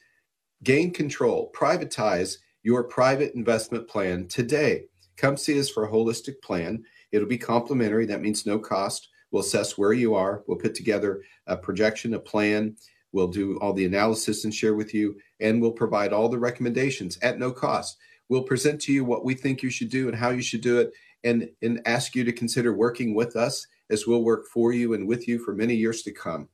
Gain 0.63 0.91
control, 0.91 1.51
privatize 1.55 2.37
your 2.63 2.83
private 2.83 3.33
investment 3.33 3.87
plan 3.87 4.27
today. 4.27 4.85
Come 5.17 5.37
see 5.37 5.59
us 5.59 5.69
for 5.69 5.85
a 5.85 5.91
holistic 5.91 6.41
plan. 6.41 6.83
It'll 7.11 7.27
be 7.27 7.37
complimentary. 7.37 8.05
That 8.05 8.21
means 8.21 8.45
no 8.45 8.59
cost. 8.59 9.09
We'll 9.31 9.41
assess 9.41 9.77
where 9.77 9.93
you 9.93 10.13
are. 10.15 10.43
We'll 10.47 10.57
put 10.57 10.75
together 10.75 11.23
a 11.47 11.57
projection, 11.57 12.13
a 12.13 12.19
plan, 12.19 12.75
We'll 13.11 13.27
do 13.27 13.57
all 13.59 13.73
the 13.73 13.85
analysis 13.85 14.45
and 14.45 14.53
share 14.53 14.75
with 14.75 14.93
you, 14.93 15.17
and 15.39 15.61
we'll 15.61 15.71
provide 15.71 16.13
all 16.13 16.29
the 16.29 16.39
recommendations 16.39 17.17
at 17.21 17.39
no 17.39 17.51
cost. 17.51 17.97
We'll 18.29 18.43
present 18.43 18.81
to 18.83 18.93
you 18.93 19.03
what 19.03 19.25
we 19.25 19.33
think 19.33 19.61
you 19.61 19.69
should 19.69 19.89
do 19.89 20.07
and 20.07 20.17
how 20.17 20.29
you 20.29 20.41
should 20.41 20.61
do 20.61 20.79
it, 20.79 20.93
and, 21.23 21.49
and 21.61 21.81
ask 21.85 22.15
you 22.15 22.23
to 22.23 22.31
consider 22.31 22.73
working 22.73 23.13
with 23.13 23.35
us 23.35 23.67
as 23.89 24.07
we'll 24.07 24.23
work 24.23 24.47
for 24.47 24.71
you 24.71 24.93
and 24.93 25.07
with 25.07 25.27
you 25.27 25.39
for 25.39 25.53
many 25.53 25.75
years 25.75 26.01
to 26.03 26.11
come. 26.11 26.47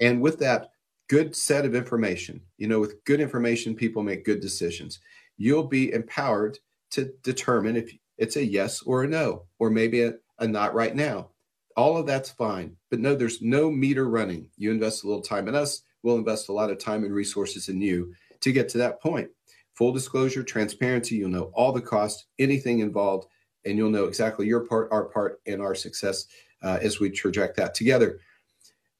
And 0.00 0.20
with 0.20 0.38
that 0.38 0.70
good 1.08 1.34
set 1.34 1.64
of 1.64 1.74
information, 1.74 2.40
you 2.58 2.68
know, 2.68 2.80
with 2.80 3.02
good 3.04 3.20
information, 3.20 3.74
people 3.74 4.02
make 4.02 4.24
good 4.24 4.40
decisions. 4.40 5.00
You'll 5.36 5.66
be 5.66 5.92
empowered 5.92 6.58
to 6.90 7.12
determine 7.22 7.76
if 7.76 7.92
it's 8.18 8.36
a 8.36 8.44
yes 8.44 8.82
or 8.82 9.04
a 9.04 9.08
no, 9.08 9.44
or 9.58 9.70
maybe 9.70 10.02
a, 10.02 10.14
a 10.38 10.46
not 10.46 10.74
right 10.74 10.94
now. 10.94 11.30
All 11.76 11.96
of 11.96 12.06
that's 12.06 12.30
fine. 12.30 12.76
But 12.90 13.00
no, 13.00 13.14
there's 13.14 13.40
no 13.40 13.70
meter 13.70 14.08
running. 14.08 14.50
You 14.56 14.70
invest 14.70 15.04
a 15.04 15.06
little 15.06 15.22
time 15.22 15.48
in 15.48 15.54
us, 15.54 15.82
we'll 16.02 16.16
invest 16.16 16.48
a 16.48 16.52
lot 16.52 16.70
of 16.70 16.78
time 16.78 17.04
and 17.04 17.14
resources 17.14 17.68
in 17.68 17.80
you 17.80 18.14
to 18.40 18.52
get 18.52 18.68
to 18.70 18.78
that 18.78 19.00
point. 19.00 19.28
Full 19.74 19.92
disclosure, 19.92 20.42
transparency, 20.42 21.16
you'll 21.16 21.30
know 21.30 21.50
all 21.54 21.72
the 21.72 21.80
cost, 21.80 22.26
anything 22.38 22.80
involved, 22.80 23.28
and 23.64 23.78
you'll 23.78 23.90
know 23.90 24.04
exactly 24.04 24.46
your 24.46 24.66
part, 24.66 24.88
our 24.90 25.04
part, 25.04 25.40
and 25.46 25.62
our 25.62 25.74
success 25.74 26.26
uh, 26.62 26.78
as 26.82 26.98
we 26.98 27.10
traject 27.10 27.56
that 27.56 27.74
together. 27.74 28.18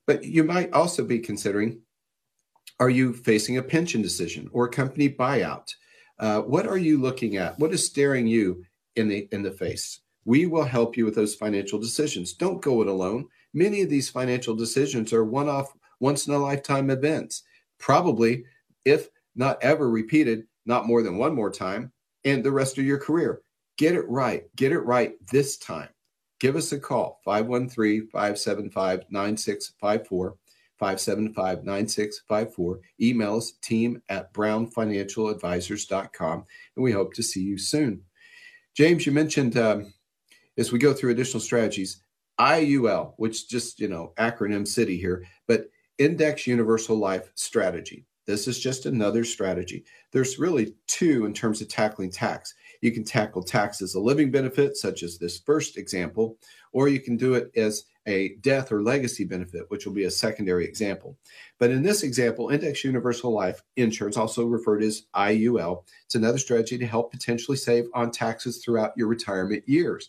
But 0.07 0.25
you 0.25 0.45
might 0.45 0.73
also 0.73 1.05
be 1.05 1.19
considering 1.19 1.81
are 2.81 2.91
you 2.91 3.13
facing 3.13 3.59
a 3.59 3.63
pension 3.63 4.03
decision 4.03 4.49
or 4.53 4.67
a 4.67 4.71
company 4.71 5.09
buyout? 5.09 5.75
Uh, 6.19 6.41
what 6.41 6.67
are 6.67 6.79
you 6.79 7.01
looking 7.01 7.37
at? 7.37 7.59
What 7.59 7.73
is 7.73 7.85
staring 7.85 8.27
you 8.27 8.65
in 8.97 9.09
the 9.09 9.29
in 9.33 9.43
the 9.43 9.51
face? 9.51 10.01
We 10.25 10.47
will 10.47 10.65
help 10.65 10.97
you 10.97 11.05
with 11.05 11.15
those 11.15 11.35
financial 11.35 11.79
decisions. 11.79 12.35
Don't 12.35 12.63
go 12.63 12.83
it 12.83 12.89
alone. 12.89 13.27
Many 13.55 13.83
of 13.83 13.89
these 13.89 14.11
financial 14.11 14.55
decisions 14.55 15.13
are 15.13 15.25
one-off, 15.25 15.73
once 16.01 16.27
in 16.27 16.35
a 16.35 16.39
lifetime 16.39 16.91
events. 16.91 17.45
Probably, 17.79 18.45
if 18.85 19.09
not 19.37 19.63
ever 19.63 19.89
repeated, 19.89 20.45
not 20.67 20.87
more 20.87 21.03
than 21.03 21.17
one 21.17 21.35
more 21.35 21.51
time, 21.51 21.93
and 22.25 22.45
the 22.45 22.53
rest 22.53 22.77
of 22.77 22.85
your 22.85 22.99
career. 22.99 23.41
Get 23.79 23.95
it 23.95 24.09
right. 24.09 24.45
Get 24.57 24.73
it 24.73 24.81
right 24.81 25.15
this 25.31 25.57
time. 25.57 25.89
Give 26.41 26.57
us 26.57 26.73
a 26.73 26.79
call, 26.79 27.21
513 27.25 28.09
575 28.09 29.05
9654. 29.11 30.37
575 30.79 31.65
9654. 31.65 32.81
Email 33.01 33.37
us 33.37 33.53
team 33.63 34.03
at 34.09 34.33
brownfinancialadvisors.com, 34.33 36.45
and 36.77 36.83
we 36.83 36.93
hope 36.93 37.13
to 37.15 37.23
see 37.23 37.43
you 37.43 37.59
soon. 37.59 38.03
James, 38.75 39.07
you 39.07 39.13
mentioned 39.13 39.57
um, 39.57 39.93
as 40.57 40.73
we 40.73 40.79
go 40.79 40.93
through 40.93 41.11
additional 41.11 41.41
strategies, 41.41 42.03
IUL, 42.39 43.15
which 43.17 43.49
just, 43.49 43.81
you 43.81 43.89
know, 43.89 44.13
acronym 44.19 44.67
city 44.67 44.97
here, 44.97 45.25
but 45.47 45.69
Index 45.99 46.47
Universal 46.47 46.97
Life 46.97 47.31
Strategy. 47.35 48.05
This 48.27 48.47
is 48.47 48.61
just 48.61 48.87
another 48.87 49.25
strategy. 49.25 49.85
There's 50.13 50.39
really 50.39 50.75
two 50.87 51.25
in 51.25 51.33
terms 51.33 51.63
of 51.63 51.69
tackling 51.69 52.11
tax. 52.11 52.55
You 52.83 52.93
can 52.93 53.03
tackle 53.03 53.43
tax 53.43 53.81
as 53.81 53.95
a 53.95 54.01
living 54.01 54.31
benefit, 54.31 54.77
such 54.77 55.03
as 55.03 55.19
this 55.19 55.41
first 55.41 55.79
example, 55.79 56.37
or 56.73 56.89
you 56.89 57.01
can 57.01 57.17
do 57.17 57.35
it 57.35 57.51
as 57.57 57.85
a 58.09 58.37
death 58.41 58.73
or 58.73 58.83
legacy 58.83 59.25
benefit, 59.25 59.67
which 59.69 59.87
will 59.87 59.93
be 59.93 60.05
a 60.05 60.11
secondary 60.11 60.65
example. 60.65 61.17
But 61.59 61.71
in 61.71 61.83
this 61.83 62.03
example, 62.03 62.49
Index 62.49 62.83
Universal 62.83 63.33
Life 63.33 63.63
Insurance, 63.77 64.17
also 64.17 64.47
referred 64.47 64.83
as 64.83 65.05
IUL, 65.15 65.85
it's 66.07 66.15
another 66.15 66.39
strategy 66.39 66.79
to 66.79 66.87
help 66.87 67.13
potentially 67.13 67.57
save 67.57 67.85
on 67.95 68.11
taxes 68.11 68.59
throughout 68.59 68.93
your 68.97 69.07
retirement 69.07 69.63
years. 69.69 70.09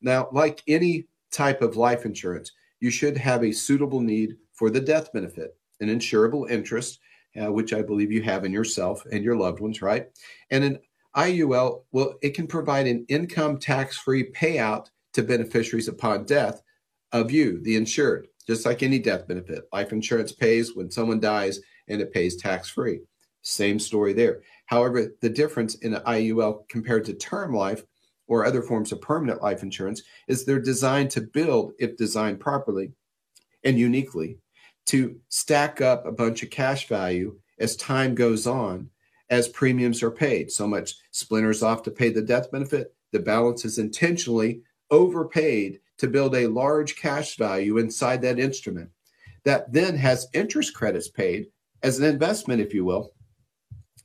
Now, 0.00 0.28
like 0.32 0.62
any 0.66 1.08
type 1.30 1.60
of 1.60 1.76
life 1.76 2.06
insurance, 2.06 2.52
you 2.80 2.90
should 2.90 3.16
have 3.16 3.44
a 3.44 3.52
suitable 3.52 4.00
need 4.00 4.36
for 4.52 4.70
the 4.70 4.80
death 4.80 5.12
benefit, 5.12 5.56
an 5.80 5.88
insurable 5.88 6.48
interest 6.48 7.00
uh, 7.40 7.52
which 7.52 7.72
I 7.72 7.82
believe 7.82 8.12
you 8.12 8.22
have 8.22 8.44
in 8.44 8.52
yourself 8.52 9.04
and 9.12 9.24
your 9.24 9.36
loved 9.36 9.60
ones, 9.60 9.82
right? 9.82 10.08
And 10.50 10.64
an 10.64 10.78
IUL, 11.16 11.82
well, 11.92 12.14
it 12.22 12.34
can 12.34 12.46
provide 12.46 12.86
an 12.86 13.04
income 13.08 13.58
tax 13.58 13.96
free 13.98 14.30
payout 14.32 14.86
to 15.12 15.22
beneficiaries 15.22 15.88
upon 15.88 16.24
death 16.24 16.62
of 17.12 17.30
you, 17.30 17.60
the 17.62 17.76
insured, 17.76 18.28
just 18.46 18.66
like 18.66 18.82
any 18.82 18.98
death 18.98 19.26
benefit. 19.26 19.64
Life 19.72 19.92
insurance 19.92 20.32
pays 20.32 20.74
when 20.74 20.90
someone 20.90 21.20
dies 21.20 21.60
and 21.88 22.00
it 22.00 22.12
pays 22.12 22.36
tax 22.36 22.70
free. 22.70 23.00
Same 23.42 23.78
story 23.78 24.12
there. 24.12 24.42
However, 24.66 25.12
the 25.20 25.30
difference 25.30 25.76
in 25.76 25.94
an 25.94 26.02
IUL 26.02 26.68
compared 26.68 27.04
to 27.06 27.14
term 27.14 27.54
life 27.54 27.84
or 28.28 28.44
other 28.44 28.62
forms 28.62 28.92
of 28.92 29.00
permanent 29.00 29.42
life 29.42 29.62
insurance 29.62 30.02
is 30.28 30.44
they're 30.44 30.60
designed 30.60 31.10
to 31.10 31.20
build, 31.20 31.72
if 31.78 31.96
designed 31.96 32.38
properly 32.38 32.92
and 33.64 33.78
uniquely, 33.78 34.38
to 34.86 35.18
stack 35.28 35.80
up 35.80 36.06
a 36.06 36.12
bunch 36.12 36.42
of 36.42 36.50
cash 36.50 36.86
value 36.86 37.36
as 37.58 37.76
time 37.76 38.14
goes 38.14 38.46
on 38.46 38.88
as 39.30 39.48
premiums 39.48 40.02
are 40.02 40.10
paid. 40.10 40.50
So 40.50 40.66
much 40.66 40.94
splinters 41.10 41.62
off 41.62 41.82
to 41.84 41.90
pay 41.90 42.10
the 42.10 42.22
death 42.22 42.50
benefit. 42.50 42.94
The 43.12 43.20
balance 43.20 43.64
is 43.64 43.78
intentionally 43.78 44.62
overpaid 44.90 45.80
to 46.00 46.08
build 46.08 46.34
a 46.34 46.46
large 46.46 46.96
cash 46.96 47.36
value 47.36 47.78
inside 47.78 48.22
that 48.22 48.38
instrument 48.38 48.90
that 49.44 49.72
then 49.72 49.96
has 49.96 50.28
interest 50.32 50.74
credits 50.74 51.08
paid 51.08 51.46
as 51.82 51.98
an 51.98 52.04
investment, 52.04 52.60
if 52.60 52.74
you 52.74 52.84
will, 52.84 53.12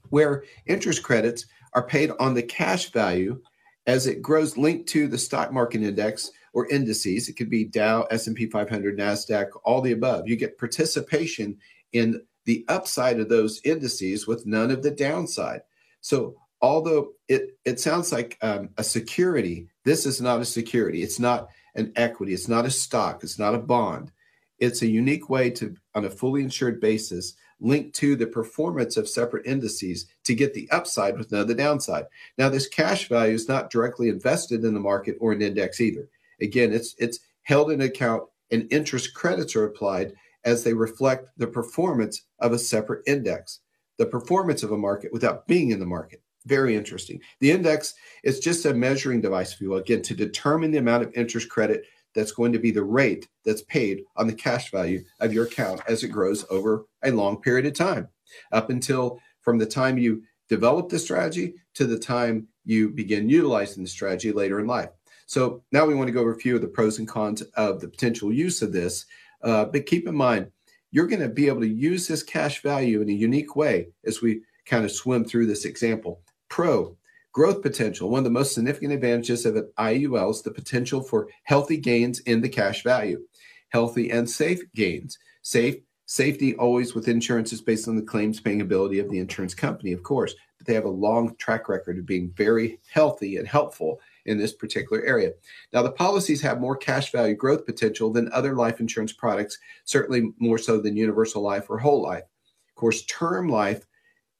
where 0.09 0.43
interest 0.65 1.03
credits 1.03 1.45
are 1.73 1.87
paid 1.87 2.11
on 2.19 2.33
the 2.33 2.43
cash 2.43 2.91
value 2.91 3.41
as 3.87 4.07
it 4.07 4.21
grows 4.21 4.57
linked 4.57 4.87
to 4.89 5.07
the 5.07 5.17
stock 5.17 5.51
market 5.51 5.81
index 5.81 6.31
or 6.53 6.67
indices. 6.67 7.27
It 7.27 7.33
could 7.33 7.49
be 7.49 7.65
Dow, 7.65 8.03
S&P 8.11 8.47
500, 8.47 8.97
Nasdaq, 8.97 9.47
all 9.63 9.81
the 9.81 9.91
above. 9.91 10.27
You 10.27 10.35
get 10.35 10.57
participation 10.57 11.57
in 11.91 12.21
the 12.45 12.65
upside 12.67 13.19
of 13.19 13.29
those 13.29 13.61
indices 13.63 14.27
with 14.27 14.45
none 14.45 14.71
of 14.71 14.83
the 14.83 14.91
downside. 14.91 15.61
So 16.01 16.35
although 16.61 17.11
it 17.27 17.57
it 17.65 17.79
sounds 17.79 18.11
like 18.11 18.37
um, 18.41 18.69
a 18.77 18.83
security, 18.83 19.67
this 19.83 20.05
is 20.05 20.21
not 20.21 20.41
a 20.41 20.45
security. 20.45 21.03
It's 21.03 21.19
not 21.19 21.49
an 21.75 21.91
equity. 21.95 22.33
It's 22.33 22.47
not 22.47 22.65
a 22.65 22.71
stock. 22.71 23.23
It's 23.23 23.39
not 23.39 23.55
a 23.55 23.59
bond. 23.59 24.11
It's 24.59 24.81
a 24.81 24.87
unique 24.87 25.29
way 25.29 25.49
to, 25.51 25.75
on 25.93 26.05
a 26.05 26.09
fully 26.09 26.41
insured 26.41 26.79
basis, 26.79 27.35
link 27.59 27.93
to 27.93 28.15
the 28.15 28.27
performance 28.27 28.97
of 28.97 29.07
separate 29.07 29.45
indices 29.45 30.07
to 30.23 30.35
get 30.35 30.53
the 30.53 30.69
upside 30.71 31.17
with 31.17 31.31
of 31.33 31.47
the 31.47 31.55
downside. 31.55 32.05
Now, 32.37 32.49
this 32.49 32.67
cash 32.67 33.07
value 33.07 33.33
is 33.33 33.47
not 33.47 33.69
directly 33.69 34.09
invested 34.09 34.63
in 34.63 34.73
the 34.73 34.79
market 34.79 35.17
or 35.19 35.31
an 35.31 35.41
index 35.41 35.79
either. 35.81 36.09
Again, 36.41 36.73
it's 36.73 36.95
it's 36.97 37.19
held 37.43 37.71
in 37.71 37.81
account 37.81 38.23
and 38.51 38.71
interest 38.71 39.13
credits 39.13 39.55
are 39.55 39.65
applied 39.65 40.13
as 40.43 40.63
they 40.63 40.73
reflect 40.73 41.29
the 41.37 41.47
performance 41.47 42.23
of 42.39 42.51
a 42.51 42.59
separate 42.59 43.03
index, 43.07 43.61
the 43.97 44.05
performance 44.05 44.63
of 44.63 44.71
a 44.71 44.77
market 44.77 45.11
without 45.11 45.47
being 45.47 45.71
in 45.71 45.79
the 45.79 45.85
market. 45.85 46.21
Very 46.45 46.75
interesting. 46.75 47.19
The 47.39 47.51
index 47.51 47.93
is 48.23 48.39
just 48.39 48.65
a 48.65 48.73
measuring 48.73 49.21
device, 49.21 49.53
if 49.53 49.61
you 49.61 49.71
will, 49.71 49.77
again, 49.77 50.01
to 50.03 50.13
determine 50.13 50.71
the 50.71 50.77
amount 50.77 51.03
of 51.03 51.13
interest 51.15 51.49
credit 51.49 51.85
that's 52.13 52.31
going 52.31 52.53
to 52.53 52.59
be 52.59 52.71
the 52.71 52.83
rate 52.83 53.27
that's 53.43 53.63
paid 53.63 54.03
on 54.15 54.27
the 54.27 54.33
cash 54.33 54.71
value 54.71 55.03
of 55.19 55.33
your 55.33 55.45
account 55.45 55.81
as 55.87 56.03
it 56.03 56.09
grows 56.09 56.45
over 56.49 56.85
a 57.03 57.11
long 57.11 57.41
period 57.41 57.65
of 57.65 57.73
time, 57.73 58.07
up 58.51 58.69
until 58.69 59.19
from 59.41 59.57
the 59.57 59.65
time 59.65 59.97
you 59.97 60.23
develop 60.47 60.89
the 60.89 60.99
strategy 60.99 61.55
to 61.73 61.85
the 61.85 61.99
time 61.99 62.47
you 62.63 62.89
begin 62.89 63.29
utilizing 63.29 63.83
the 63.83 63.89
strategy 63.89 64.31
later 64.31 64.59
in 64.59 64.67
life. 64.67 64.89
So 65.25 65.63
now 65.71 65.85
we 65.85 65.95
want 65.95 66.07
to 66.07 66.13
go 66.13 66.21
over 66.21 66.33
a 66.33 66.39
few 66.39 66.55
of 66.55 66.61
the 66.61 66.67
pros 66.67 66.99
and 66.99 67.07
cons 67.07 67.41
of 67.41 67.81
the 67.81 67.87
potential 67.87 68.31
use 68.31 68.61
of 68.61 68.71
this. 68.71 69.05
Uh, 69.43 69.65
but 69.65 69.85
keep 69.85 70.07
in 70.07 70.15
mind, 70.15 70.51
you're 70.91 71.07
going 71.07 71.21
to 71.21 71.29
be 71.29 71.47
able 71.47 71.61
to 71.61 71.67
use 71.67 72.07
this 72.07 72.23
cash 72.23 72.61
value 72.61 73.01
in 73.01 73.09
a 73.09 73.13
unique 73.13 73.55
way 73.55 73.89
as 74.05 74.21
we 74.21 74.41
kind 74.65 74.85
of 74.85 74.91
swim 74.91 75.25
through 75.25 75.47
this 75.47 75.65
example. 75.65 76.21
Pro, 76.49 76.97
growth 77.31 77.61
potential. 77.61 78.09
One 78.09 78.19
of 78.19 78.23
the 78.23 78.29
most 78.29 78.53
significant 78.53 78.93
advantages 78.93 79.45
of 79.45 79.55
an 79.55 79.69
IUL 79.77 80.31
is 80.31 80.41
the 80.41 80.51
potential 80.51 81.01
for 81.01 81.27
healthy 81.43 81.77
gains 81.77 82.19
in 82.21 82.41
the 82.41 82.49
cash 82.49 82.83
value, 82.83 83.21
healthy 83.69 84.09
and 84.09 84.29
safe 84.29 84.61
gains. 84.73 85.17
Safe 85.41 85.75
safety 86.05 86.55
always 86.55 86.93
with 86.93 87.07
insurance 87.07 87.51
is 87.51 87.61
based 87.61 87.87
on 87.87 87.95
the 87.95 88.01
claims 88.01 88.39
paying 88.39 88.61
ability 88.61 88.99
of 88.99 89.09
the 89.09 89.19
insurance 89.19 89.53
company, 89.53 89.91
of 89.91 90.03
course, 90.03 90.35
but 90.57 90.65
they 90.65 90.73
have 90.73 90.85
a 90.85 90.89
long 90.89 91.35
track 91.35 91.67
record 91.67 91.97
of 91.97 92.05
being 92.05 92.31
very 92.37 92.79
healthy 92.89 93.37
and 93.37 93.47
helpful 93.47 93.99
in 94.25 94.37
this 94.37 94.53
particular 94.53 95.03
area. 95.03 95.31
Now, 95.73 95.81
the 95.81 95.91
policies 95.91 96.41
have 96.41 96.59
more 96.59 96.77
cash 96.77 97.11
value 97.11 97.35
growth 97.35 97.65
potential 97.65 98.11
than 98.11 98.31
other 98.31 98.55
life 98.55 98.79
insurance 98.79 99.13
products, 99.13 99.57
certainly 99.83 100.33
more 100.39 100.57
so 100.57 100.79
than 100.79 100.95
universal 100.95 101.41
life 101.41 101.69
or 101.69 101.77
whole 101.77 102.01
life. 102.01 102.23
Of 102.69 102.75
course, 102.75 103.03
term 103.05 103.49
life 103.49 103.85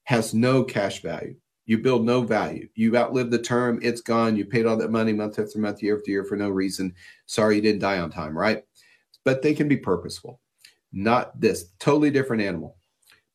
has 0.04 0.34
no 0.34 0.62
cash 0.62 1.02
value. 1.02 1.36
You 1.66 1.78
build 1.78 2.04
no 2.04 2.22
value. 2.22 2.68
You 2.74 2.96
outlive 2.96 3.30
the 3.30 3.42
term, 3.42 3.80
it's 3.82 4.00
gone. 4.00 4.36
You 4.36 4.44
paid 4.44 4.66
all 4.66 4.76
that 4.76 4.90
money 4.90 5.12
month 5.12 5.38
after 5.38 5.58
month, 5.58 5.82
year 5.82 5.98
after 5.98 6.10
year 6.10 6.24
for 6.24 6.36
no 6.36 6.48
reason. 6.48 6.94
Sorry 7.26 7.56
you 7.56 7.62
didn't 7.62 7.80
die 7.80 7.98
on 7.98 8.10
time, 8.10 8.38
right? 8.38 8.64
But 9.24 9.42
they 9.42 9.52
can 9.52 9.66
be 9.66 9.76
purposeful. 9.76 10.40
Not 10.92 11.38
this, 11.40 11.72
totally 11.80 12.10
different 12.10 12.42
animal. 12.42 12.76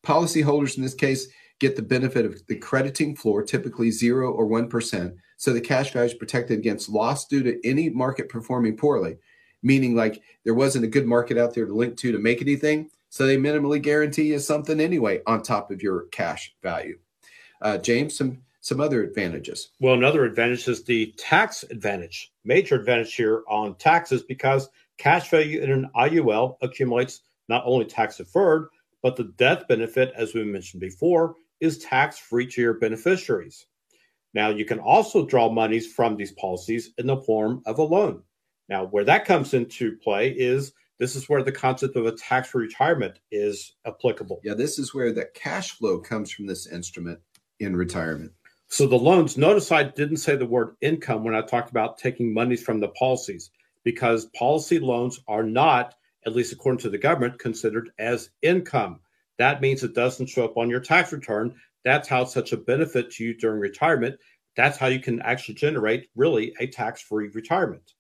Policyholders 0.04 0.78
in 0.78 0.84
this 0.84 0.94
case 0.94 1.28
get 1.60 1.76
the 1.76 1.82
benefit 1.82 2.26
of 2.26 2.42
the 2.48 2.56
crediting 2.56 3.16
floor, 3.16 3.44
typically 3.44 3.92
zero 3.92 4.32
or 4.32 4.48
1%. 4.48 5.16
So 5.38 5.54
the 5.54 5.62
cash 5.62 5.92
value 5.92 6.08
is 6.08 6.14
protected 6.14 6.58
against 6.58 6.90
loss 6.90 7.28
due 7.28 7.44
to 7.44 7.68
any 7.68 7.90
market 7.90 8.30
performing 8.30 8.78
poorly, 8.78 9.18
meaning 9.62 9.96
like 9.96 10.24
there 10.46 10.54
wasn't 10.54 10.86
a 10.86 10.90
good 10.90 11.06
market 11.06 11.38
out 11.38 11.54
there 11.54 11.66
to 11.66 11.74
link 11.74 11.98
to 11.98 12.12
to 12.12 12.18
make 12.18 12.42
anything. 12.42 12.90
So 13.10 13.28
they 13.28 13.38
minimally 13.38 13.82
guarantee 13.82 14.32
you 14.32 14.40
something 14.40 14.80
anyway 14.80 15.22
on 15.28 15.44
top 15.44 15.70
of 15.70 15.84
your 15.84 16.06
cash 16.12 16.56
value. 16.64 16.98
Uh, 17.62 17.78
James, 17.78 18.18
some 18.18 18.42
some 18.64 18.80
other 18.80 19.04
advantages. 19.04 19.70
Well, 19.80 19.96
another 19.96 20.24
advantage 20.24 20.68
is 20.68 20.84
the 20.84 21.14
tax 21.18 21.64
advantage. 21.64 22.32
Major 22.46 22.76
advantage 22.76 23.16
here 23.16 23.44
on 23.48 23.76
taxes 23.76 24.22
because 24.22 24.70
cash 25.00 25.30
value 25.32 25.62
in 25.62 25.72
an 25.72 25.90
IUL 25.96 26.58
accumulates 26.62 27.22
not 27.50 27.64
only 27.66 27.86
tax 27.86 28.18
deferred, 28.18 28.68
but 29.02 29.16
the 29.16 29.34
death 29.38 29.68
benefit, 29.68 30.14
as 30.16 30.36
we 30.36 30.44
mentioned 30.44 30.80
before, 30.80 31.36
is 31.60 31.80
tax 31.80 32.20
free 32.20 32.46
to 32.48 32.62
your 32.62 32.76
beneficiaries. 32.76 33.66
Now, 34.36 34.50
you 34.50 34.64
can 34.64 34.80
also 34.80 35.26
draw 35.26 35.50
monies 35.50 35.92
from 35.92 36.16
these 36.16 36.32
policies 36.34 36.92
in 37.00 37.08
the 37.08 37.18
form 37.18 37.64
of 37.66 37.80
a 37.80 37.84
loan. 37.84 38.22
Now, 38.70 38.86
where 38.86 39.04
that 39.06 39.26
comes 39.26 39.56
into 39.56 39.98
play 39.98 40.30
is 40.30 40.72
this 41.00 41.16
is 41.16 41.28
where 41.28 41.44
the 41.44 41.52
concept 41.52 41.96
of 41.96 42.06
a 42.06 42.12
tax 42.12 42.50
free 42.50 42.68
retirement 42.68 43.20
is 43.32 43.74
applicable. 43.88 44.40
Yeah, 44.44 44.54
this 44.54 44.78
is 44.78 44.94
where 44.94 45.12
the 45.12 45.26
cash 45.34 45.72
flow 45.72 46.00
comes 46.00 46.32
from 46.32 46.46
this 46.46 46.68
instrument 46.68 47.20
in 47.62 47.76
retirement. 47.76 48.32
So 48.68 48.88
the 48.88 48.98
loans, 48.98 49.38
notice 49.38 49.72
I 49.72 49.84
didn't 49.84 50.18
say 50.18 50.36
the 50.36 50.46
word 50.46 50.76
income 50.82 51.24
when 51.24 51.36
I 51.36 51.42
talked 51.42 51.72
about 51.72 51.98
taking 51.98 52.34
monies 52.34 52.64
from 52.64 52.80
the 52.80 52.88
policies 52.90 53.52
because 53.84 54.26
policy 54.28 54.80
loans 54.80 55.20
are 55.28 55.44
not, 55.44 55.96
at 56.26 56.36
least 56.36 56.54
according 56.54 56.80
to 56.80 56.90
the 56.90 56.98
government, 56.98 57.40
considered 57.40 57.92
as 58.00 58.30
income. 58.42 59.00
That 59.38 59.62
means 59.62 59.84
it 59.84 59.96
doesn't 59.96 60.28
show 60.28 60.46
up 60.46 60.58
on 60.58 60.70
your 60.70 60.80
tax 60.80 61.12
return. 61.12 61.56
That's 61.84 62.08
how 62.08 62.26
such 62.26 62.54
a 62.54 62.58
benefit 62.58 63.12
to 63.12 63.24
you 63.24 63.34
during 63.34 63.60
retirement. 63.60 64.18
That's 64.56 64.78
how 64.78 64.88
you 64.88 65.00
can 65.00 65.22
actually 65.22 65.56
generate 65.56 66.10
really 66.16 66.54
a 66.60 66.68
tax 66.68 67.02
free 67.02 67.30
retirement. 67.30 67.94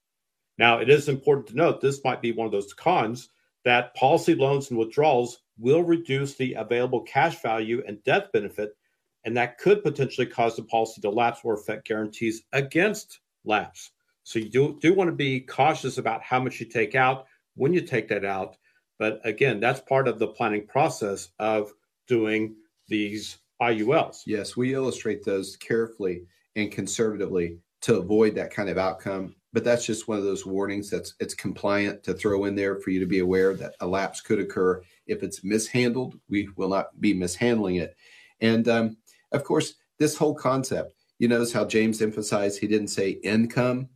Now, 0.57 0.79
it 0.79 0.89
is 0.89 1.09
important 1.09 1.47
to 1.47 1.55
note 1.55 1.81
this 1.81 2.03
might 2.03 2.21
be 2.21 2.31
one 2.31 2.45
of 2.45 2.51
those 2.51 2.73
cons 2.73 3.29
that 3.65 3.95
policy 3.95 4.35
loans 4.35 4.69
and 4.69 4.79
withdrawals 4.79 5.39
will 5.57 5.83
reduce 5.83 6.35
the 6.35 6.53
available 6.53 7.01
cash 7.01 7.41
value 7.41 7.83
and 7.87 8.03
death 8.03 8.31
benefit, 8.31 8.75
and 9.23 9.35
that 9.37 9.57
could 9.57 9.83
potentially 9.83 10.27
cause 10.27 10.55
the 10.55 10.63
policy 10.63 11.01
to 11.01 11.09
lapse 11.09 11.39
or 11.43 11.53
affect 11.53 11.87
guarantees 11.87 12.43
against 12.53 13.19
lapse. 13.45 13.91
So 14.23 14.39
you 14.39 14.49
do, 14.49 14.77
do 14.81 14.93
want 14.93 15.09
to 15.09 15.15
be 15.15 15.39
cautious 15.41 15.97
about 15.97 16.21
how 16.21 16.39
much 16.39 16.59
you 16.59 16.65
take 16.65 16.95
out 16.95 17.25
when 17.55 17.73
you 17.73 17.81
take 17.81 18.07
that 18.09 18.25
out. 18.25 18.57
But 18.99 19.19
again, 19.23 19.59
that's 19.59 19.79
part 19.81 20.07
of 20.07 20.19
the 20.19 20.27
planning 20.27 20.67
process 20.67 21.29
of 21.39 21.71
doing 22.07 22.55
these 22.87 23.39
IULs. 23.61 24.21
Yes, 24.25 24.55
we 24.55 24.73
illustrate 24.73 25.23
those 25.23 25.55
carefully 25.55 26.23
and 26.55 26.71
conservatively 26.71 27.57
to 27.81 27.97
avoid 27.97 28.35
that 28.35 28.53
kind 28.53 28.69
of 28.69 28.77
outcome. 28.77 29.35
But 29.53 29.63
that's 29.63 29.85
just 29.85 30.07
one 30.07 30.17
of 30.17 30.23
those 30.23 30.45
warnings 30.45 30.89
that's 30.89 31.15
it's 31.19 31.33
compliant 31.33 32.03
to 32.03 32.13
throw 32.13 32.45
in 32.45 32.55
there 32.55 32.77
for 32.77 32.89
you 32.89 32.99
to 32.99 33.05
be 33.05 33.19
aware 33.19 33.53
that 33.55 33.75
a 33.81 33.87
lapse 33.87 34.21
could 34.21 34.39
occur 34.39 34.81
if 35.07 35.23
it's 35.23 35.43
mishandled. 35.43 36.19
We 36.29 36.47
will 36.55 36.69
not 36.69 36.99
be 37.01 37.13
mishandling 37.13 37.75
it. 37.75 37.95
And 38.39 38.67
um, 38.67 38.97
of 39.31 39.43
course, 39.43 39.75
this 39.99 40.17
whole 40.17 40.35
concept, 40.35 40.93
you 41.19 41.27
notice 41.27 41.53
how 41.53 41.65
James 41.65 42.01
emphasized 42.01 42.59
he 42.59 42.67
didn't 42.67 42.87
say 42.87 43.11
income, 43.23 43.89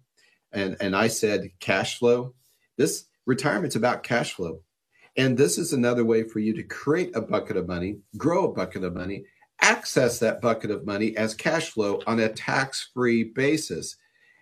and 0.51 0.77
and 0.79 0.95
I 0.95 1.07
said 1.07 1.49
cash 1.59 1.97
flow. 1.97 2.33
This 2.77 3.05
retirement's 3.25 3.75
about 3.75 4.03
cash 4.03 4.33
flow. 4.33 4.61
And 5.17 5.37
this 5.37 5.57
is 5.57 5.71
another 5.71 6.03
way 6.03 6.23
for 6.23 6.39
you 6.39 6.53
to 6.53 6.63
create 6.63 7.15
a 7.15 7.21
bucket 7.21 7.55
of 7.55 7.67
money, 7.67 7.99
grow 8.17 8.45
a 8.45 8.53
bucket 8.53 8.83
of 8.83 8.93
money, 8.93 9.23
access 9.61 10.19
that 10.19 10.41
bucket 10.41 10.71
of 10.71 10.85
money 10.85 11.15
as 11.15 11.33
cash 11.33 11.69
flow 11.69 12.01
on 12.05 12.19
a 12.19 12.29
tax 12.29 12.89
free 12.93 13.23
basis. 13.23 13.95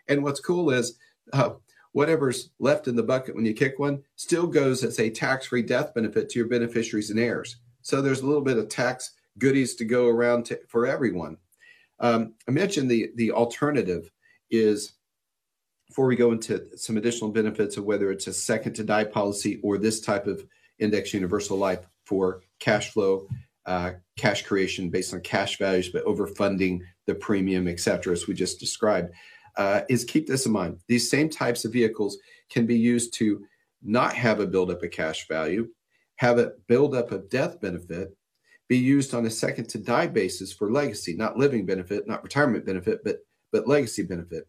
And 0.07 0.23
what's 0.23 0.39
cool 0.39 0.71
is 0.71 0.97
uh, 1.31 1.51
whatever's 1.91 2.49
left 2.59 2.87
in 2.87 2.95
the 2.95 3.03
bucket 3.03 3.35
when 3.35 3.45
you 3.45 3.53
kick 3.53 3.77
one 3.77 4.03
still 4.15 4.47
goes 4.47 4.83
as 4.83 4.99
a 4.99 5.11
tax 5.11 5.45
free 5.45 5.61
death 5.61 5.93
benefit 5.93 6.29
to 6.29 6.39
your 6.39 6.47
beneficiaries 6.47 7.11
and 7.11 7.19
heirs. 7.19 7.57
So 7.81 8.01
there's 8.01 8.21
a 8.21 8.25
little 8.25 8.41
bit 8.41 8.57
of 8.57 8.67
tax 8.67 9.11
goodies 9.37 9.75
to 9.75 9.85
go 9.85 10.07
around 10.07 10.45
to, 10.45 10.59
for 10.67 10.85
everyone. 10.85 11.37
Um, 11.99 12.33
I 12.47 12.51
mentioned 12.51 12.89
the, 12.89 13.11
the 13.15 13.31
alternative 13.31 14.11
is 14.51 14.93
before 15.87 16.05
we 16.05 16.15
go 16.15 16.31
into 16.31 16.65
some 16.75 16.97
additional 16.97 17.31
benefits 17.31 17.77
of 17.77 17.85
whether 17.85 18.11
it's 18.11 18.27
a 18.27 18.33
second 18.33 18.73
to 18.73 18.83
die 18.83 19.03
policy 19.03 19.59
or 19.63 19.77
this 19.77 20.01
type 20.01 20.27
of 20.27 20.45
index 20.79 21.13
universal 21.13 21.57
life 21.57 21.85
for 22.05 22.41
cash 22.59 22.89
flow 22.91 23.27
uh, 23.65 23.91
cash 24.17 24.43
creation 24.43 24.89
based 24.89 25.13
on 25.13 25.21
cash 25.21 25.57
values, 25.57 25.89
but 25.89 26.05
overfunding 26.05 26.81
the 27.07 27.15
premium, 27.15 27.67
et 27.67 27.79
cetera, 27.79 28.11
as 28.11 28.27
we 28.27 28.33
just 28.33 28.59
described, 28.59 29.13
uh, 29.57 29.81
is 29.89 30.03
keep 30.03 30.27
this 30.27 30.45
in 30.45 30.51
mind. 30.51 30.79
These 30.87 31.09
same 31.09 31.29
types 31.29 31.63
of 31.63 31.71
vehicles 31.71 32.17
can 32.49 32.65
be 32.65 32.77
used 32.77 33.13
to 33.15 33.45
not 33.81 34.13
have 34.13 34.39
a 34.39 34.47
buildup 34.47 34.83
of 34.83 34.91
cash 34.91 35.27
value, 35.27 35.67
have 36.17 36.39
a 36.39 36.53
buildup 36.67 37.11
of 37.11 37.29
death 37.29 37.61
benefit, 37.61 38.15
be 38.67 38.77
used 38.77 39.13
on 39.13 39.25
a 39.25 39.29
second 39.29 39.67
to 39.69 39.77
die 39.77 40.07
basis 40.07 40.53
for 40.53 40.71
legacy, 40.71 41.15
not 41.15 41.37
living 41.37 41.65
benefit, 41.65 42.07
not 42.07 42.23
retirement 42.23 42.65
benefit, 42.65 43.03
but 43.03 43.17
but 43.51 43.67
legacy 43.67 44.03
benefit. 44.03 44.47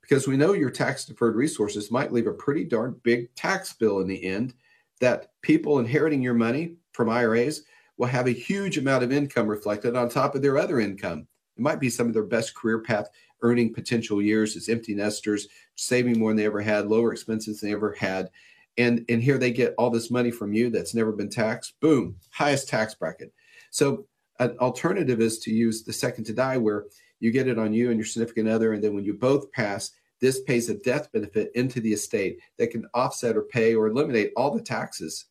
Because 0.00 0.28
we 0.28 0.36
know 0.36 0.52
your 0.52 0.70
tax 0.70 1.04
deferred 1.04 1.34
resources 1.34 1.90
might 1.90 2.12
leave 2.12 2.28
a 2.28 2.32
pretty 2.32 2.64
darn 2.64 3.00
big 3.02 3.34
tax 3.34 3.72
bill 3.72 4.00
in 4.00 4.06
the 4.06 4.24
end 4.24 4.54
that 5.00 5.32
people 5.42 5.80
inheriting 5.80 6.22
your 6.22 6.34
money 6.34 6.76
from 6.92 7.10
IRAs 7.10 7.62
will 7.96 8.06
have 8.06 8.26
a 8.26 8.32
huge 8.32 8.78
amount 8.78 9.02
of 9.04 9.12
income 9.12 9.46
reflected 9.46 9.96
on 9.96 10.08
top 10.08 10.34
of 10.34 10.42
their 10.42 10.58
other 10.58 10.80
income. 10.80 11.26
It 11.56 11.62
might 11.62 11.80
be 11.80 11.90
some 11.90 12.06
of 12.06 12.14
their 12.14 12.24
best 12.24 12.54
career 12.54 12.80
path 12.80 13.08
earning 13.42 13.74
potential 13.74 14.22
years 14.22 14.56
as 14.56 14.68
empty 14.68 14.94
nesters, 14.94 15.48
saving 15.74 16.18
more 16.18 16.30
than 16.30 16.38
they 16.38 16.46
ever 16.46 16.60
had, 16.60 16.86
lower 16.86 17.12
expenses 17.12 17.60
than 17.60 17.70
they 17.70 17.74
ever 17.76 17.92
had. 17.92 18.30
And, 18.78 19.04
and 19.08 19.22
here 19.22 19.38
they 19.38 19.52
get 19.52 19.74
all 19.78 19.90
this 19.90 20.10
money 20.10 20.30
from 20.30 20.52
you 20.52 20.70
that's 20.70 20.94
never 20.94 21.12
been 21.12 21.28
taxed. 21.28 21.78
Boom, 21.80 22.16
highest 22.30 22.68
tax 22.68 22.94
bracket. 22.94 23.32
So 23.74 24.06
an 24.38 24.56
alternative 24.60 25.20
is 25.20 25.40
to 25.40 25.52
use 25.52 25.82
the 25.82 25.92
second 25.92 26.22
to 26.26 26.32
die 26.32 26.56
where 26.58 26.84
you 27.18 27.32
get 27.32 27.48
it 27.48 27.58
on 27.58 27.72
you 27.72 27.90
and 27.90 27.98
your 27.98 28.06
significant 28.06 28.48
other. 28.48 28.72
And 28.72 28.84
then 28.84 28.94
when 28.94 29.04
you 29.04 29.14
both 29.14 29.50
pass, 29.50 29.90
this 30.20 30.42
pays 30.42 30.68
a 30.68 30.74
death 30.74 31.10
benefit 31.10 31.50
into 31.56 31.80
the 31.80 31.92
estate 31.92 32.38
that 32.56 32.70
can 32.70 32.86
offset 32.94 33.36
or 33.36 33.42
pay 33.42 33.74
or 33.74 33.88
eliminate 33.88 34.30
all 34.36 34.52
the 34.52 34.62
taxes 34.62 35.24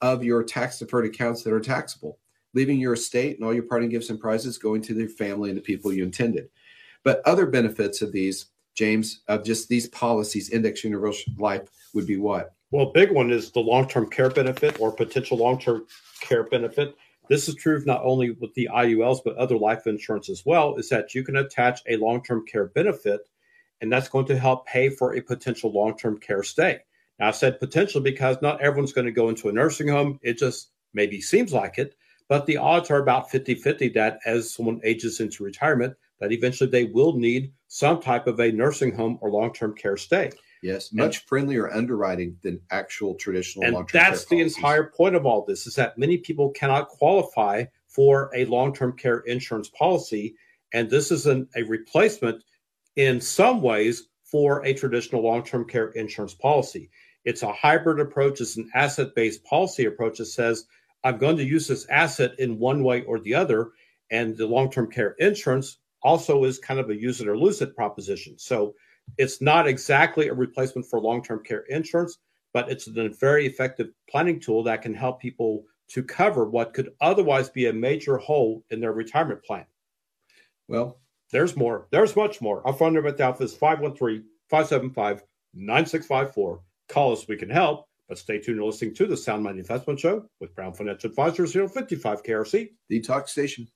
of 0.00 0.24
your 0.24 0.42
tax 0.42 0.80
deferred 0.80 1.06
accounts 1.06 1.44
that 1.44 1.52
are 1.52 1.60
taxable, 1.60 2.18
leaving 2.52 2.80
your 2.80 2.94
estate 2.94 3.36
and 3.36 3.46
all 3.46 3.54
your 3.54 3.62
parting 3.62 3.90
gifts 3.90 4.10
and 4.10 4.18
prizes 4.18 4.58
going 4.58 4.82
to 4.82 4.92
the 4.94 5.06
family 5.06 5.50
and 5.50 5.56
the 5.56 5.62
people 5.62 5.92
you 5.92 6.02
intended. 6.02 6.48
But 7.04 7.22
other 7.24 7.46
benefits 7.46 8.02
of 8.02 8.10
these, 8.10 8.46
James, 8.74 9.20
of 9.28 9.44
just 9.44 9.68
these 9.68 9.86
policies, 9.90 10.50
index 10.50 10.82
universal 10.82 11.32
life, 11.38 11.68
would 11.94 12.08
be 12.08 12.16
what? 12.16 12.54
Well, 12.72 12.86
big 12.86 13.12
one 13.12 13.30
is 13.30 13.52
the 13.52 13.60
long 13.60 13.86
term 13.86 14.10
care 14.10 14.30
benefit 14.30 14.80
or 14.80 14.90
potential 14.90 15.38
long 15.38 15.60
term 15.60 15.86
care 16.20 16.42
benefit. 16.42 16.96
This 17.28 17.48
is 17.48 17.54
true 17.54 17.82
not 17.86 18.02
only 18.04 18.32
with 18.32 18.52
the 18.54 18.68
IULs, 18.72 19.20
but 19.24 19.36
other 19.36 19.56
life 19.56 19.86
insurance 19.86 20.28
as 20.28 20.44
well, 20.44 20.76
is 20.76 20.88
that 20.90 21.14
you 21.14 21.22
can 21.24 21.36
attach 21.36 21.82
a 21.88 21.96
long 21.96 22.22
term 22.22 22.44
care 22.46 22.66
benefit, 22.66 23.28
and 23.80 23.90
that's 23.90 24.08
going 24.08 24.26
to 24.26 24.38
help 24.38 24.66
pay 24.66 24.90
for 24.90 25.14
a 25.14 25.20
potential 25.20 25.72
long 25.72 25.96
term 25.96 26.18
care 26.18 26.42
stay. 26.42 26.80
Now, 27.18 27.28
I 27.28 27.30
said 27.30 27.60
potential 27.60 28.00
because 28.00 28.36
not 28.42 28.60
everyone's 28.60 28.92
going 28.92 29.06
to 29.06 29.12
go 29.12 29.28
into 29.28 29.48
a 29.48 29.52
nursing 29.52 29.88
home. 29.88 30.18
It 30.22 30.38
just 30.38 30.70
maybe 30.92 31.20
seems 31.20 31.52
like 31.52 31.78
it, 31.78 31.96
but 32.28 32.46
the 32.46 32.56
odds 32.56 32.90
are 32.90 33.02
about 33.02 33.30
50 33.30 33.54
50 33.54 33.88
that 33.90 34.20
as 34.26 34.52
someone 34.52 34.80
ages 34.84 35.20
into 35.20 35.44
retirement, 35.44 35.94
that 36.20 36.32
eventually 36.32 36.70
they 36.70 36.84
will 36.84 37.16
need 37.16 37.52
some 37.68 38.00
type 38.00 38.26
of 38.26 38.40
a 38.40 38.52
nursing 38.52 38.94
home 38.94 39.18
or 39.20 39.30
long 39.30 39.52
term 39.52 39.74
care 39.74 39.96
stay. 39.96 40.30
Yes, 40.64 40.94
much 40.94 41.18
and, 41.18 41.26
friendlier 41.26 41.70
underwriting 41.70 42.38
than 42.42 42.58
actual 42.70 43.16
traditional 43.16 43.66
and 43.66 43.74
long-term 43.74 44.00
care. 44.00 44.10
that's 44.10 44.24
the 44.24 44.40
entire 44.40 44.84
point 44.84 45.14
of 45.14 45.26
all 45.26 45.44
this 45.44 45.66
is 45.66 45.74
that 45.74 45.98
many 45.98 46.16
people 46.16 46.50
cannot 46.52 46.88
qualify 46.88 47.64
for 47.86 48.30
a 48.34 48.46
long-term 48.46 48.96
care 48.96 49.18
insurance 49.20 49.68
policy, 49.68 50.36
and 50.72 50.88
this 50.88 51.10
is 51.10 51.26
an, 51.26 51.46
a 51.54 51.62
replacement 51.64 52.42
in 52.96 53.20
some 53.20 53.60
ways 53.60 54.08
for 54.22 54.64
a 54.64 54.72
traditional 54.72 55.22
long-term 55.22 55.66
care 55.66 55.88
insurance 55.90 56.32
policy. 56.32 56.88
It's 57.26 57.42
a 57.42 57.52
hybrid 57.52 58.00
approach. 58.00 58.40
It's 58.40 58.56
an 58.56 58.70
asset 58.74 59.14
based 59.14 59.44
policy 59.44 59.84
approach 59.84 60.16
that 60.16 60.26
says, 60.26 60.64
I'm 61.04 61.18
going 61.18 61.36
to 61.36 61.44
use 61.44 61.68
this 61.68 61.86
asset 61.90 62.32
in 62.38 62.58
one 62.58 62.82
way 62.82 63.02
or 63.02 63.18
the 63.18 63.34
other. 63.34 63.72
And 64.10 64.36
the 64.36 64.46
long 64.46 64.70
term 64.70 64.90
care 64.90 65.14
insurance 65.18 65.78
also 66.02 66.44
is 66.44 66.58
kind 66.58 66.80
of 66.80 66.90
a 66.90 66.96
use 66.96 67.20
it 67.20 67.28
or 67.28 67.36
lose 67.36 67.60
it 67.62 67.76
proposition. 67.76 68.38
So 68.38 68.74
it's 69.18 69.40
not 69.40 69.66
exactly 69.68 70.28
a 70.28 70.34
replacement 70.34 70.86
for 70.88 71.00
long 71.00 71.22
term 71.22 71.42
care 71.44 71.64
insurance, 71.68 72.18
but 72.52 72.70
it's 72.70 72.86
a 72.86 73.08
very 73.08 73.46
effective 73.46 73.90
planning 74.08 74.40
tool 74.40 74.62
that 74.64 74.82
can 74.82 74.94
help 74.94 75.20
people 75.20 75.64
to 75.88 76.02
cover 76.02 76.48
what 76.48 76.72
could 76.74 76.90
otherwise 77.00 77.50
be 77.50 77.66
a 77.66 77.72
major 77.72 78.16
hole 78.16 78.64
in 78.70 78.80
their 78.80 78.92
retirement 78.92 79.42
plan. 79.44 79.66
Well, 80.68 81.00
there's 81.30 81.56
more. 81.56 81.88
There's 81.90 82.16
much 82.16 82.40
more. 82.40 82.66
Our 82.66 82.72
phone 82.72 82.94
number 82.94 83.08
at 83.08 83.16
the 83.16 83.24
office 83.24 83.52
is 83.52 83.56
513 83.56 84.24
575 84.48 85.24
9654. 85.54 86.60
Call 86.88 87.12
us, 87.12 87.28
we 87.28 87.36
can 87.36 87.50
help. 87.50 87.86
But 88.08 88.18
stay 88.18 88.38
tuned 88.38 88.58
and 88.58 88.66
listening 88.66 88.94
to 88.96 89.06
the 89.06 89.16
Sound 89.16 89.42
Money 89.42 89.60
Investment 89.60 89.98
Show 89.98 90.26
with 90.38 90.54
Brown 90.54 90.74
Financial 90.74 91.08
Advisors 91.08 91.54
here 91.54 91.62
on 91.62 91.70
055 91.70 92.22
KRC. 92.22 92.70
The 92.88 93.00
Talk 93.00 93.28
Station. 93.28 93.66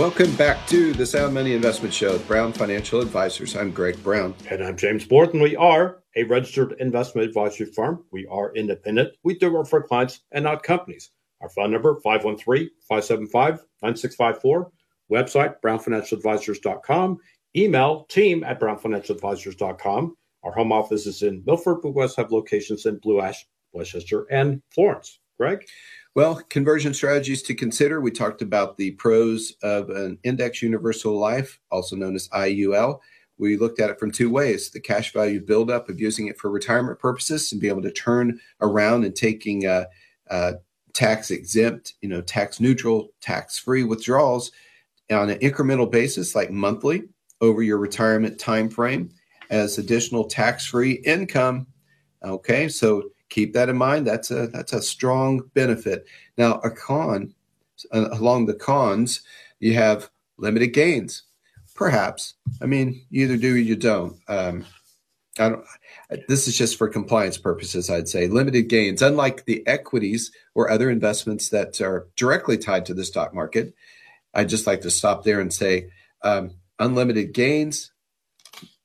Welcome 0.00 0.32
back 0.36 0.66
to 0.68 0.94
the 0.94 1.04
Sound 1.04 1.34
Money 1.34 1.52
Investment 1.52 1.92
Show 1.92 2.14
with 2.14 2.26
Brown 2.26 2.54
Financial 2.54 3.02
Advisors. 3.02 3.54
I'm 3.54 3.70
Greg 3.70 4.02
Brown. 4.02 4.34
And 4.48 4.64
I'm 4.64 4.74
James 4.74 5.04
Borton. 5.04 5.42
We 5.42 5.56
are 5.56 5.98
a 6.16 6.22
registered 6.22 6.74
investment 6.80 7.28
advisory 7.28 7.66
firm. 7.66 8.02
We 8.10 8.26
are 8.28 8.50
independent. 8.54 9.12
We 9.24 9.38
do 9.38 9.52
work 9.52 9.68
for 9.68 9.82
clients 9.82 10.20
and 10.32 10.44
not 10.44 10.62
companies. 10.62 11.10
Our 11.42 11.50
phone 11.50 11.72
number, 11.72 12.00
513-575-9654. 12.00 14.70
Website, 15.12 15.56
brownfinancialadvisors.com. 15.62 17.18
Email, 17.54 18.04
team 18.04 18.42
at 18.42 18.58
brownfinancialadvisors.com. 18.58 20.16
Our 20.44 20.52
home 20.52 20.72
office 20.72 21.06
is 21.06 21.22
in 21.22 21.42
Milford, 21.44 21.82
but 21.82 21.90
we 21.90 22.00
also 22.00 22.22
have 22.22 22.32
locations 22.32 22.86
in 22.86 22.96
Blue 23.00 23.20
Ash, 23.20 23.46
West 23.74 23.90
Chester, 23.90 24.26
and 24.30 24.62
Florence. 24.70 25.20
Greg? 25.40 25.66
Well, 26.16 26.42
conversion 26.48 26.92
strategies 26.92 27.42
to 27.42 27.54
consider. 27.54 28.00
We 28.00 28.10
talked 28.10 28.42
about 28.42 28.76
the 28.76 28.92
pros 28.92 29.54
of 29.62 29.90
an 29.90 30.18
index 30.24 30.60
universal 30.60 31.16
life, 31.16 31.60
also 31.70 31.94
known 31.94 32.16
as 32.16 32.28
IUL. 32.30 32.98
We 33.38 33.56
looked 33.56 33.80
at 33.80 33.90
it 33.90 33.98
from 34.00 34.10
two 34.10 34.28
ways 34.28 34.70
the 34.70 34.80
cash 34.80 35.12
value 35.12 35.40
buildup 35.40 35.88
of 35.88 36.00
using 36.00 36.26
it 36.26 36.36
for 36.36 36.50
retirement 36.50 36.98
purposes 36.98 37.52
and 37.52 37.60
be 37.60 37.68
able 37.68 37.82
to 37.82 37.92
turn 37.92 38.40
around 38.60 39.04
and 39.04 39.14
taking 39.14 39.66
uh, 39.66 39.84
uh, 40.28 40.54
tax 40.94 41.30
exempt, 41.30 41.94
you 42.02 42.08
know, 42.08 42.20
tax 42.20 42.58
neutral, 42.58 43.10
tax 43.20 43.58
free 43.58 43.84
withdrawals 43.84 44.50
on 45.10 45.30
an 45.30 45.38
incremental 45.38 45.90
basis, 45.90 46.34
like 46.34 46.50
monthly 46.50 47.04
over 47.40 47.62
your 47.62 47.78
retirement 47.78 48.38
time 48.38 48.68
frame 48.68 49.10
as 49.48 49.78
additional 49.78 50.24
tax 50.24 50.66
free 50.66 50.94
income. 51.04 51.66
Okay, 52.22 52.68
so 52.68 53.10
keep 53.30 53.54
that 53.54 53.68
in 53.68 53.76
mind. 53.76 54.06
That's 54.06 54.30
a 54.30 54.48
that's 54.48 54.72
a 54.72 54.82
strong 54.82 55.48
benefit. 55.54 56.06
Now, 56.36 56.60
a 56.62 56.70
con 56.70 57.34
uh, 57.92 58.08
along 58.12 58.46
the 58.46 58.54
cons, 58.54 59.22
you 59.58 59.74
have 59.74 60.10
limited 60.36 60.68
gains. 60.68 61.22
Perhaps. 61.74 62.34
I 62.60 62.66
mean, 62.66 63.06
you 63.08 63.24
either 63.24 63.38
do 63.38 63.54
or 63.54 63.58
you 63.58 63.76
don't. 63.76 64.18
Um, 64.28 64.66
I 65.38 65.48
don't. 65.48 65.64
This 66.28 66.46
is 66.46 66.58
just 66.58 66.76
for 66.76 66.88
compliance 66.88 67.38
purposes. 67.38 67.88
I'd 67.88 68.08
say 68.08 68.26
limited 68.26 68.68
gains, 68.68 69.00
unlike 69.00 69.46
the 69.46 69.66
equities 69.66 70.30
or 70.54 70.70
other 70.70 70.90
investments 70.90 71.48
that 71.50 71.80
are 71.80 72.08
directly 72.16 72.58
tied 72.58 72.84
to 72.86 72.94
the 72.94 73.04
stock 73.04 73.32
market. 73.32 73.74
I'd 74.34 74.48
just 74.48 74.66
like 74.66 74.82
to 74.82 74.90
stop 74.90 75.24
there 75.24 75.40
and 75.40 75.52
say, 75.52 75.90
um, 76.22 76.52
unlimited 76.78 77.32
gains, 77.32 77.92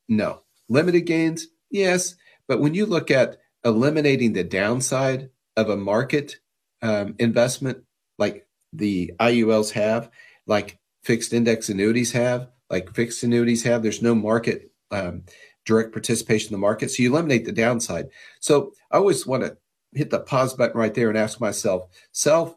no. 0.08 0.42
Limited 0.70 1.02
gains, 1.02 1.48
yes. 1.70 2.16
But 2.48 2.60
when 2.60 2.74
you 2.74 2.86
look 2.86 3.12
at 3.12 3.38
eliminating 3.66 4.34
the 4.34 4.44
downside 4.44 5.30
of 5.58 5.70
a 5.70 5.76
market 5.76 6.40
um, 6.82 7.16
investment 7.20 7.84
like 8.18 8.48
the 8.72 9.12
IULs 9.20 9.72
have, 9.72 10.10
like 10.46 10.78
fixed 11.04 11.34
index 11.34 11.68
annuities 11.68 12.12
have, 12.12 12.50
like 12.70 12.94
fixed 12.94 13.24
annuities 13.24 13.64
have. 13.64 13.82
There's 13.82 14.02
no 14.02 14.16
market 14.16 14.72
um, 14.92 15.24
direct 15.66 15.92
participation 15.92 16.50
in 16.50 16.54
the 16.54 16.60
market, 16.60 16.92
so 16.92 17.02
you 17.02 17.12
eliminate 17.12 17.46
the 17.46 17.52
downside. 17.52 18.08
So 18.40 18.74
I 18.92 18.98
always 18.98 19.26
want 19.26 19.44
to 19.44 19.58
hit 19.94 20.12
the 20.12 20.20
pause 20.20 20.54
button 20.54 20.78
right 20.78 20.94
there 20.94 21.10
and 21.10 21.18
ask 21.18 21.42
myself, 21.42 21.88
self, 22.12 22.56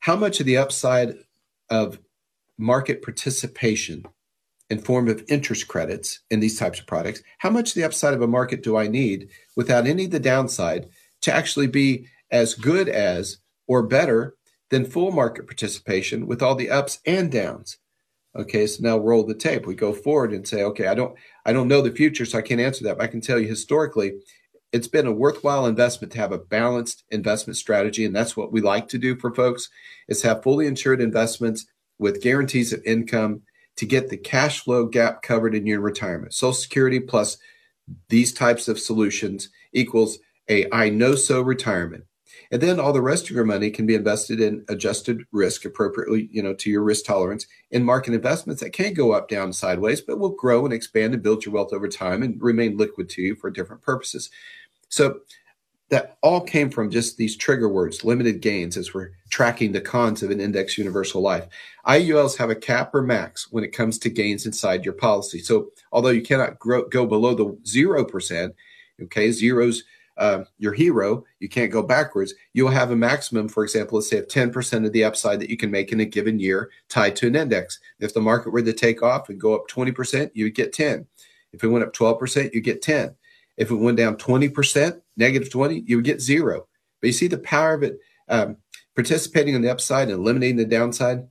how 0.00 0.16
much 0.16 0.40
of 0.40 0.46
the 0.46 0.58
upside 0.58 1.14
of 1.70 1.98
market 2.58 3.02
participation 3.02 4.04
in 4.72 4.78
form 4.78 5.06
of 5.06 5.22
interest 5.28 5.68
credits 5.68 6.20
in 6.30 6.40
these 6.40 6.58
types 6.58 6.80
of 6.80 6.86
products, 6.86 7.22
how 7.36 7.50
much 7.50 7.74
the 7.74 7.84
upside 7.84 8.14
of 8.14 8.22
a 8.22 8.26
market 8.26 8.62
do 8.62 8.74
I 8.74 8.88
need 8.88 9.28
without 9.54 9.86
any 9.86 10.06
of 10.06 10.12
the 10.12 10.18
downside 10.18 10.88
to 11.20 11.32
actually 11.32 11.66
be 11.66 12.06
as 12.30 12.54
good 12.54 12.88
as 12.88 13.36
or 13.66 13.82
better 13.82 14.34
than 14.70 14.86
full 14.86 15.12
market 15.12 15.46
participation 15.46 16.26
with 16.26 16.42
all 16.42 16.54
the 16.54 16.70
ups 16.70 17.00
and 17.04 17.30
downs? 17.30 17.76
Okay, 18.34 18.66
so 18.66 18.82
now 18.82 18.96
roll 18.96 19.26
the 19.26 19.34
tape. 19.34 19.66
We 19.66 19.74
go 19.74 19.92
forward 19.92 20.32
and 20.32 20.48
say, 20.48 20.62
okay, 20.62 20.86
I 20.86 20.94
don't 20.94 21.14
I 21.44 21.52
don't 21.52 21.68
know 21.68 21.82
the 21.82 21.90
future, 21.90 22.24
so 22.24 22.38
I 22.38 22.42
can't 22.42 22.58
answer 22.58 22.82
that. 22.84 22.96
But 22.96 23.04
I 23.04 23.08
can 23.08 23.20
tell 23.20 23.38
you 23.38 23.46
historically, 23.46 24.12
it's 24.72 24.88
been 24.88 25.06
a 25.06 25.12
worthwhile 25.12 25.66
investment 25.66 26.14
to 26.14 26.18
have 26.18 26.32
a 26.32 26.38
balanced 26.38 27.04
investment 27.10 27.58
strategy. 27.58 28.06
And 28.06 28.16
that's 28.16 28.38
what 28.38 28.52
we 28.52 28.62
like 28.62 28.88
to 28.88 28.98
do 28.98 29.16
for 29.16 29.34
folks 29.34 29.68
is 30.08 30.22
have 30.22 30.42
fully 30.42 30.66
insured 30.66 31.02
investments 31.02 31.66
with 31.98 32.22
guarantees 32.22 32.72
of 32.72 32.82
income 32.86 33.42
to 33.76 33.86
get 33.86 34.08
the 34.08 34.16
cash 34.16 34.60
flow 34.64 34.86
gap 34.86 35.22
covered 35.22 35.54
in 35.54 35.66
your 35.66 35.80
retirement. 35.80 36.34
Social 36.34 36.52
Security 36.52 37.00
plus 37.00 37.38
these 38.08 38.32
types 38.32 38.68
of 38.68 38.78
solutions 38.78 39.48
equals 39.72 40.18
a 40.48 40.66
I 40.72 40.88
know 40.90 41.14
so 41.14 41.40
retirement. 41.40 42.04
And 42.50 42.60
then 42.60 42.78
all 42.78 42.92
the 42.92 43.00
rest 43.00 43.24
of 43.24 43.36
your 43.36 43.44
money 43.44 43.70
can 43.70 43.86
be 43.86 43.94
invested 43.94 44.40
in 44.40 44.64
adjusted 44.68 45.22
risk 45.32 45.64
appropriately, 45.64 46.28
you 46.30 46.42
know, 46.42 46.54
to 46.54 46.70
your 46.70 46.82
risk 46.82 47.04
tolerance 47.04 47.46
in 47.70 47.84
market 47.84 48.14
investments 48.14 48.62
that 48.62 48.72
can 48.72 48.92
go 48.94 49.12
up, 49.12 49.28
down, 49.28 49.52
sideways, 49.52 50.00
but 50.00 50.18
will 50.18 50.30
grow 50.30 50.64
and 50.64 50.72
expand 50.72 51.14
and 51.14 51.22
build 51.22 51.44
your 51.44 51.54
wealth 51.54 51.72
over 51.72 51.88
time 51.88 52.22
and 52.22 52.40
remain 52.42 52.76
liquid 52.76 53.08
to 53.10 53.22
you 53.22 53.34
for 53.34 53.50
different 53.50 53.82
purposes. 53.82 54.30
So 54.88 55.20
that 55.92 56.16
all 56.22 56.40
came 56.40 56.70
from 56.70 56.90
just 56.90 57.18
these 57.18 57.36
trigger 57.36 57.68
words, 57.68 58.02
limited 58.02 58.40
gains, 58.40 58.78
as 58.78 58.94
we're 58.94 59.10
tracking 59.28 59.72
the 59.72 59.80
cons 59.80 60.22
of 60.22 60.30
an 60.30 60.40
index 60.40 60.78
universal 60.78 61.20
life. 61.20 61.46
IULs 61.86 62.38
have 62.38 62.48
a 62.48 62.54
cap 62.54 62.94
or 62.94 63.02
max 63.02 63.52
when 63.52 63.62
it 63.62 63.74
comes 63.74 63.98
to 63.98 64.08
gains 64.08 64.46
inside 64.46 64.86
your 64.86 64.94
policy. 64.94 65.40
So 65.40 65.68
although 65.92 66.08
you 66.08 66.22
cannot 66.22 66.58
grow, 66.58 66.88
go 66.88 67.04
below 67.04 67.34
the 67.34 67.44
0%, 67.44 68.54
okay, 69.02 69.30
zeros 69.32 69.84
uh, 70.16 70.44
your 70.58 70.72
hero, 70.72 71.26
you 71.40 71.50
can't 71.50 71.70
go 71.70 71.82
backwards. 71.82 72.32
You'll 72.54 72.70
have 72.70 72.90
a 72.90 72.96
maximum, 72.96 73.50
for 73.50 73.62
example, 73.62 73.98
let's 73.98 74.08
say 74.08 74.16
of 74.16 74.28
10% 74.28 74.86
of 74.86 74.92
the 74.94 75.04
upside 75.04 75.40
that 75.40 75.50
you 75.50 75.58
can 75.58 75.70
make 75.70 75.92
in 75.92 76.00
a 76.00 76.06
given 76.06 76.38
year 76.38 76.70
tied 76.88 77.16
to 77.16 77.26
an 77.26 77.36
index. 77.36 77.80
If 78.00 78.14
the 78.14 78.22
market 78.22 78.50
were 78.50 78.62
to 78.62 78.72
take 78.72 79.02
off 79.02 79.28
and 79.28 79.38
go 79.38 79.54
up 79.54 79.68
20%, 79.68 80.30
you 80.32 80.46
would 80.46 80.54
get 80.54 80.72
10. 80.72 81.06
If 81.52 81.62
it 81.62 81.68
went 81.68 81.84
up 81.84 81.92
12%, 81.92 82.54
you 82.54 82.62
get 82.62 82.80
10. 82.80 83.14
If 83.62 83.70
it 83.70 83.76
went 83.76 83.96
down 83.96 84.16
20%, 84.16 85.00
negative 85.16 85.50
20, 85.50 85.84
you 85.86 85.96
would 85.96 86.04
get 86.04 86.20
zero. 86.20 86.66
But 87.00 87.06
you 87.06 87.12
see 87.12 87.28
the 87.28 87.38
power 87.38 87.74
of 87.74 87.84
it 87.84 87.98
um, 88.28 88.56
participating 88.96 89.54
on 89.54 89.62
the 89.62 89.70
upside 89.70 90.08
and 90.08 90.18
eliminating 90.18 90.56
the 90.56 90.64
downside. 90.64 91.28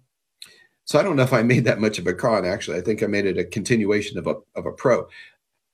So 0.85 0.97
I 0.97 1.03
don't 1.03 1.17
know 1.17 1.23
if 1.23 1.33
I 1.33 1.43
made 1.43 1.65
that 1.65 1.81
much 1.81 1.99
of 1.99 2.07
a 2.07 2.13
con, 2.13 2.45
actually. 2.45 2.77
I 2.77 2.81
think 2.81 3.03
I 3.03 3.07
made 3.07 3.25
it 3.25 3.37
a 3.37 3.43
continuation 3.43 4.17
of 4.17 4.27
a, 4.27 4.35
of 4.55 4.65
a 4.65 4.71
pro. 4.71 5.07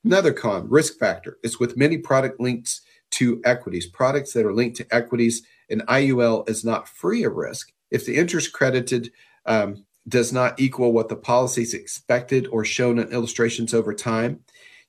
Another 0.04 0.34
con, 0.34 0.68
risk 0.68 0.98
factor, 0.98 1.38
is 1.44 1.60
with 1.60 1.78
many 1.78 2.00
product 2.00 2.40
links 2.40 2.82
to 3.12 3.40
equities. 3.46 3.86
Products 3.86 4.34
that 4.34 4.46
are 4.46 4.54
linked 4.54 4.78
to 4.78 4.96
equities, 4.96 5.44
an 5.70 5.82
IUL 5.88 6.50
is 6.50 6.66
not 6.66 6.90
free 6.90 7.24
of 7.24 7.36
risk. 7.36 7.72
If 7.92 8.06
the 8.06 8.16
interest 8.16 8.52
credited 8.52 9.12
um, 9.46 9.86
does 10.08 10.34
not 10.34 10.60
equal 10.60 10.92
what 10.92 11.10
the 11.10 11.16
policy 11.16 11.62
is 11.62 11.76
expected 11.76 12.48
or 12.48 12.66
shown 12.66 12.98
in 12.98 13.10
illustrations 13.10 13.74
over 13.76 13.94
time, 13.94 14.40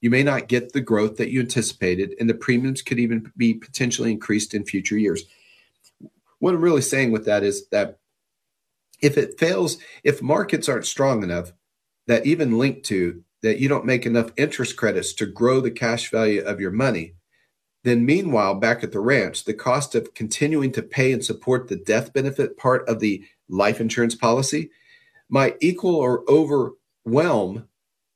you 0.01 0.11
may 0.11 0.23
not 0.23 0.49
get 0.49 0.73
the 0.73 0.81
growth 0.81 1.17
that 1.17 1.31
you 1.31 1.41
anticipated, 1.41 2.15
and 2.21 2.29
the 2.29 2.35
premiums 2.35 2.83
could 2.83 2.99
even 2.99 3.33
be 3.37 3.55
potentially 3.55 4.13
increased 4.13 4.55
in 4.55 4.65
future 4.65 4.97
years. 4.97 5.25
What 6.39 6.55
I'm 6.55 6.61
really 6.61 6.83
saying 6.83 7.11
with 7.11 7.25
that 7.27 7.43
is 7.43 7.69
that 7.69 7.99
if 9.01 9.17
it 9.17 9.39
fails, 9.39 9.79
if 10.05 10.23
markets 10.23 10.69
aren't 10.69 10.87
strong 10.87 11.23
enough 11.23 11.53
that 12.07 12.27
even 12.27 12.59
linked 12.59 12.85
to 12.87 13.23
that 13.43 13.59
you 13.59 13.69
don't 13.69 13.85
make 13.85 14.07
enough 14.07 14.33
interest 14.37 14.77
credits 14.77 15.13
to 15.15 15.27
grow 15.27 15.61
the 15.61 15.71
cash 15.71 16.11
value 16.11 16.43
of 16.43 16.61
your 16.61 16.71
money, 16.71 17.15
then 17.85 18.05
meanwhile, 18.05 18.55
back 18.55 18.83
at 18.83 18.93
the 18.93 19.01
ranch, 19.01 19.45
the 19.45 19.55
cost 19.55 19.95
of 19.95 20.15
continuing 20.15 20.73
to 20.73 20.83
pay 20.83 21.13
and 21.13 21.25
support 21.25 21.69
the 21.69 21.77
death 21.77 22.13
benefit 22.13 22.57
part 22.57 22.89
of 22.89 23.01
the 23.01 23.25
life 23.49 23.81
insurance 23.81 24.15
policy 24.15 24.71
might 25.29 25.57
equal 25.61 25.95
or 25.95 26.25
overwhelm 26.29 27.69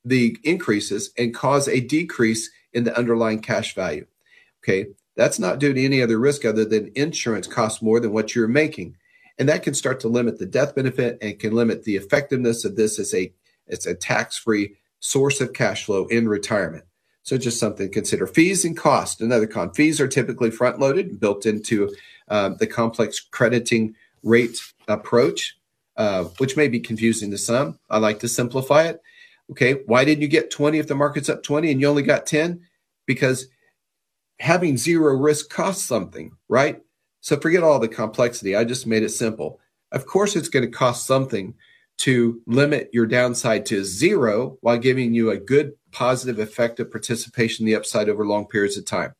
the 0.05 0.37
increases 0.45 1.11
and 1.17 1.35
cause 1.35 1.69
a 1.69 1.81
decrease 1.81 2.51
in 2.73 2.85
the 2.85 2.97
underlying 2.97 3.41
cash 3.41 3.75
value. 3.75 4.07
Okay, 4.63 4.87
that's 5.17 5.39
not 5.39 5.59
due 5.59 5.73
to 5.73 5.85
any 5.85 6.03
other 6.03 6.19
risk 6.19 6.45
other 6.45 6.65
than 6.65 6.93
insurance 6.95 7.47
costs 7.47 7.83
more 7.83 8.01
than 8.01 8.13
what 8.13 8.35
you're 8.35 8.49
making. 8.49 8.97
And 9.39 9.49
that 9.49 9.63
can 9.63 9.75
start 9.75 10.01
to 10.01 10.09
limit 10.09 10.39
the 10.39 10.47
death 10.47 10.75
benefit 10.75 11.19
and 11.21 11.39
can 11.39 11.53
limit 11.53 11.85
the 11.85 11.97
effectiveness 11.97 12.65
of 12.65 12.77
this 12.77 12.99
as 12.99 13.15
a 13.15 13.33
it's 13.67 13.87
a 13.87 13.95
tax-free 13.95 14.75
source 15.01 15.41
of 15.41 15.53
cash 15.53 15.85
flow 15.85 16.07
in 16.07 16.29
retirement. 16.29 16.85
So 17.23 17.39
just 17.39 17.61
something 17.61 17.87
to 17.87 17.93
consider. 17.93 18.27
Fees 18.27 18.65
and 18.65 18.77
cost, 18.77 19.21
another 19.21 19.47
con. 19.47 19.73
Fees 19.73 20.01
are 20.01 20.09
typically 20.09 20.51
front-loaded 20.51 21.07
and 21.07 21.21
built 21.21 21.47
into 21.47 21.95
uh, 22.29 22.51
the 22.51 22.67
complex 22.67 23.21
crediting 23.21 23.95
rate 24.23 24.59
approach, 24.89 25.57
uh, 25.97 26.25
which 26.39 26.57
may 26.57 26.69
be 26.69 26.81
confusing 26.81 27.31
to 27.31 27.39
some. 27.39 27.79
I 27.89 27.99
like 27.99 28.19
to 28.21 28.29
simplify 28.29 28.85
it. 28.85 29.01
Okay, 29.51 29.83
why 29.87 30.05
didn't 30.05 30.23
you 30.23 30.29
get 30.29 30.51
20 30.51 30.79
if 30.79 30.87
the 30.87 30.95
market's 30.95 31.29
up 31.29 31.43
20 31.43 31.71
and 31.71 31.81
you 31.81 31.89
only 31.89 32.03
got 32.03 32.27
10? 32.27 32.61
Because 33.07 33.49
having 34.39 34.77
zero 34.77 35.15
risk 35.15 35.51
costs 35.51 35.85
something, 35.85 36.33
right? 36.49 36.81
So 37.21 37.39
forget 37.39 37.63
all 37.63 37.79
the 37.79 37.89
complexity. 37.89 38.57
I 38.57 38.65
just 38.65 38.87
made 38.87 39.03
it 39.03 39.11
simple. 39.11 39.61
Of 39.93 40.07
course, 40.07 40.35
it's 40.37 40.49
going 40.49 40.65
to 40.65 40.77
cost 40.77 41.07
something 41.07 41.55
to 41.99 42.41
limit 42.47 42.91
your 42.93 43.07
downside 43.07 43.67
to 43.67 43.85
zero 43.85 44.59
while 44.61 44.79
giving 44.79 45.15
you 45.15 45.31
a 45.31 45.37
good, 45.37 45.73
positive, 45.93 46.41
effective 46.41 46.91
participation 46.91 47.65
in 47.65 47.67
the 47.71 47.77
upside 47.77 48.09
over 48.09 48.27
long 48.27 48.47
periods 48.47 48.77
of 48.77 48.85
time. 48.85 49.15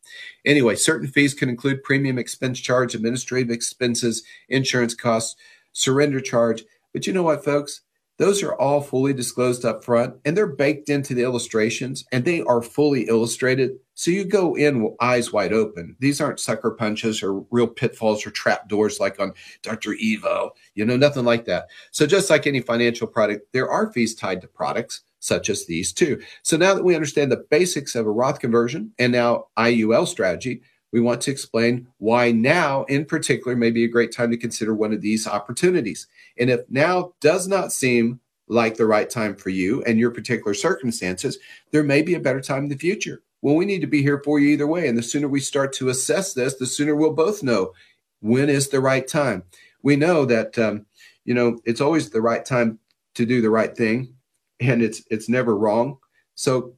Anyway, 0.45 0.75
certain 0.75 1.07
fees 1.07 1.35
can 1.35 1.49
include 1.49 1.85
premium 1.85 2.19
expense 2.19 2.59
charge, 2.59 2.95
administrative 2.95 3.51
expenses, 3.51 4.25
insurance 4.49 4.95
costs, 4.95 5.37
surrender 5.73 6.21
charge. 6.21 6.65
But 6.93 7.07
you 7.07 7.13
know 7.13 7.23
what, 7.23 7.45
folks? 7.45 7.83
Those 8.19 8.43
are 8.43 8.55
all 8.55 8.81
fully 8.81 9.13
disclosed 9.13 9.65
up 9.65 9.83
front 9.83 10.15
and 10.25 10.37
they're 10.37 10.47
baked 10.47 10.89
into 10.89 11.15
the 11.15 11.23
illustrations 11.23 12.05
and 12.13 12.25
they 12.25 12.43
are 12.43 12.63
fully 12.63 13.09
illustrated. 13.09 13.73
So 13.95 14.11
you 14.11 14.25
go 14.25 14.55
in 14.55 14.95
eyes 15.01 15.33
wide 15.33 15.53
open. 15.53 15.97
These 15.99 16.21
aren't 16.21 16.39
sucker 16.41 16.71
punches 16.73 17.23
or 17.23 17.45
real 17.51 17.67
pitfalls 17.67 18.27
or 18.27 18.31
trap 18.31 18.69
doors 18.69 19.01
like 19.01 19.19
on 19.19 19.33
Dr. 19.63 19.95
Evil, 19.95 20.53
you 20.75 20.85
know, 20.85 20.97
nothing 20.97 21.25
like 21.25 21.47
that. 21.47 21.67
So 21.91 22.07
just 22.07 22.31
like 22.31 22.47
any 22.47 22.61
financial 22.61 23.07
product, 23.07 23.53
there 23.53 23.71
are 23.71 23.93
fees 23.93 24.15
tied 24.15 24.41
to 24.43 24.49
products. 24.49 25.03
such 25.23 25.49
as 25.49 25.67
these 25.67 25.93
two. 25.93 26.21
So 26.43 26.57
now 26.57 26.75
that 26.75 26.85
we 26.85 26.97
understand 26.97 27.31
the 27.31 27.47
basics 27.49 27.95
of 27.95 28.07
a 28.07 28.11
Roth 28.11 28.41
conversion 28.41 28.93
and 28.99 29.13
now 29.13 29.47
IUL 29.57 30.07
strategy, 30.09 30.63
we 30.93 31.01
want 31.01 31.21
to 31.23 31.31
explain 31.31 31.89
why 31.99 32.31
now 32.31 32.85
in 32.85 33.05
particular 33.05 33.57
may 33.57 33.71
be 33.71 33.85
a 33.85 33.89
great 33.89 34.13
time 34.13 34.31
to 34.31 34.37
consider 34.37 34.75
one 34.75 34.93
of 34.93 35.01
these 35.01 35.27
opportunities. 35.27 36.07
And 36.39 36.51
if 36.51 36.61
now 36.69 37.15
does 37.21 37.49
not 37.49 37.73
seem 37.73 38.21
like 38.47 38.77
the 38.77 38.87
right 38.87 39.09
time 39.09 39.35
for 39.35 39.49
you 39.49 39.83
and 39.85 39.99
your 39.99 40.11
particular 40.11 40.55
circumstances, 40.55 41.39
there 41.71 41.83
may 41.83 42.03
be 42.03 42.15
a 42.15 42.21
better 42.21 42.41
time 42.41 42.65
in 42.65 42.69
the 42.69 42.77
future. 42.77 43.23
Well, 43.41 43.57
we 43.57 43.65
need 43.65 43.81
to 43.81 43.87
be 43.87 44.03
here 44.03 44.21
for 44.25 44.39
you 44.39 44.51
either 44.51 44.67
way. 44.67 44.87
And 44.87 44.97
the 44.97 45.03
sooner 45.03 45.27
we 45.27 45.41
start 45.41 45.73
to 45.75 45.89
assess 45.89 46.35
this, 46.35 46.55
the 46.55 46.67
sooner 46.67 46.95
we'll 46.95 47.15
both 47.15 47.43
know 47.43 47.73
when 48.21 48.49
is 48.49 48.69
the 48.69 48.81
right 48.81 49.09
time. 49.09 49.43
We 49.83 49.97
know 49.97 50.25
that, 50.27 50.59
um, 50.59 50.87
you 51.25 51.35
know, 51.35 51.59
it's 51.65 51.81
always 51.81 52.11
the 52.11 52.21
right 52.21 52.45
time 52.45 52.79
to 53.15 53.27
do 53.27 53.41
the 53.41 53.51
right 53.51 53.77
thing 53.77 54.15
and 54.61 54.83
it's 54.83 55.03
it's 55.11 55.29
never 55.29 55.57
wrong. 55.57 55.99
So 56.35 56.75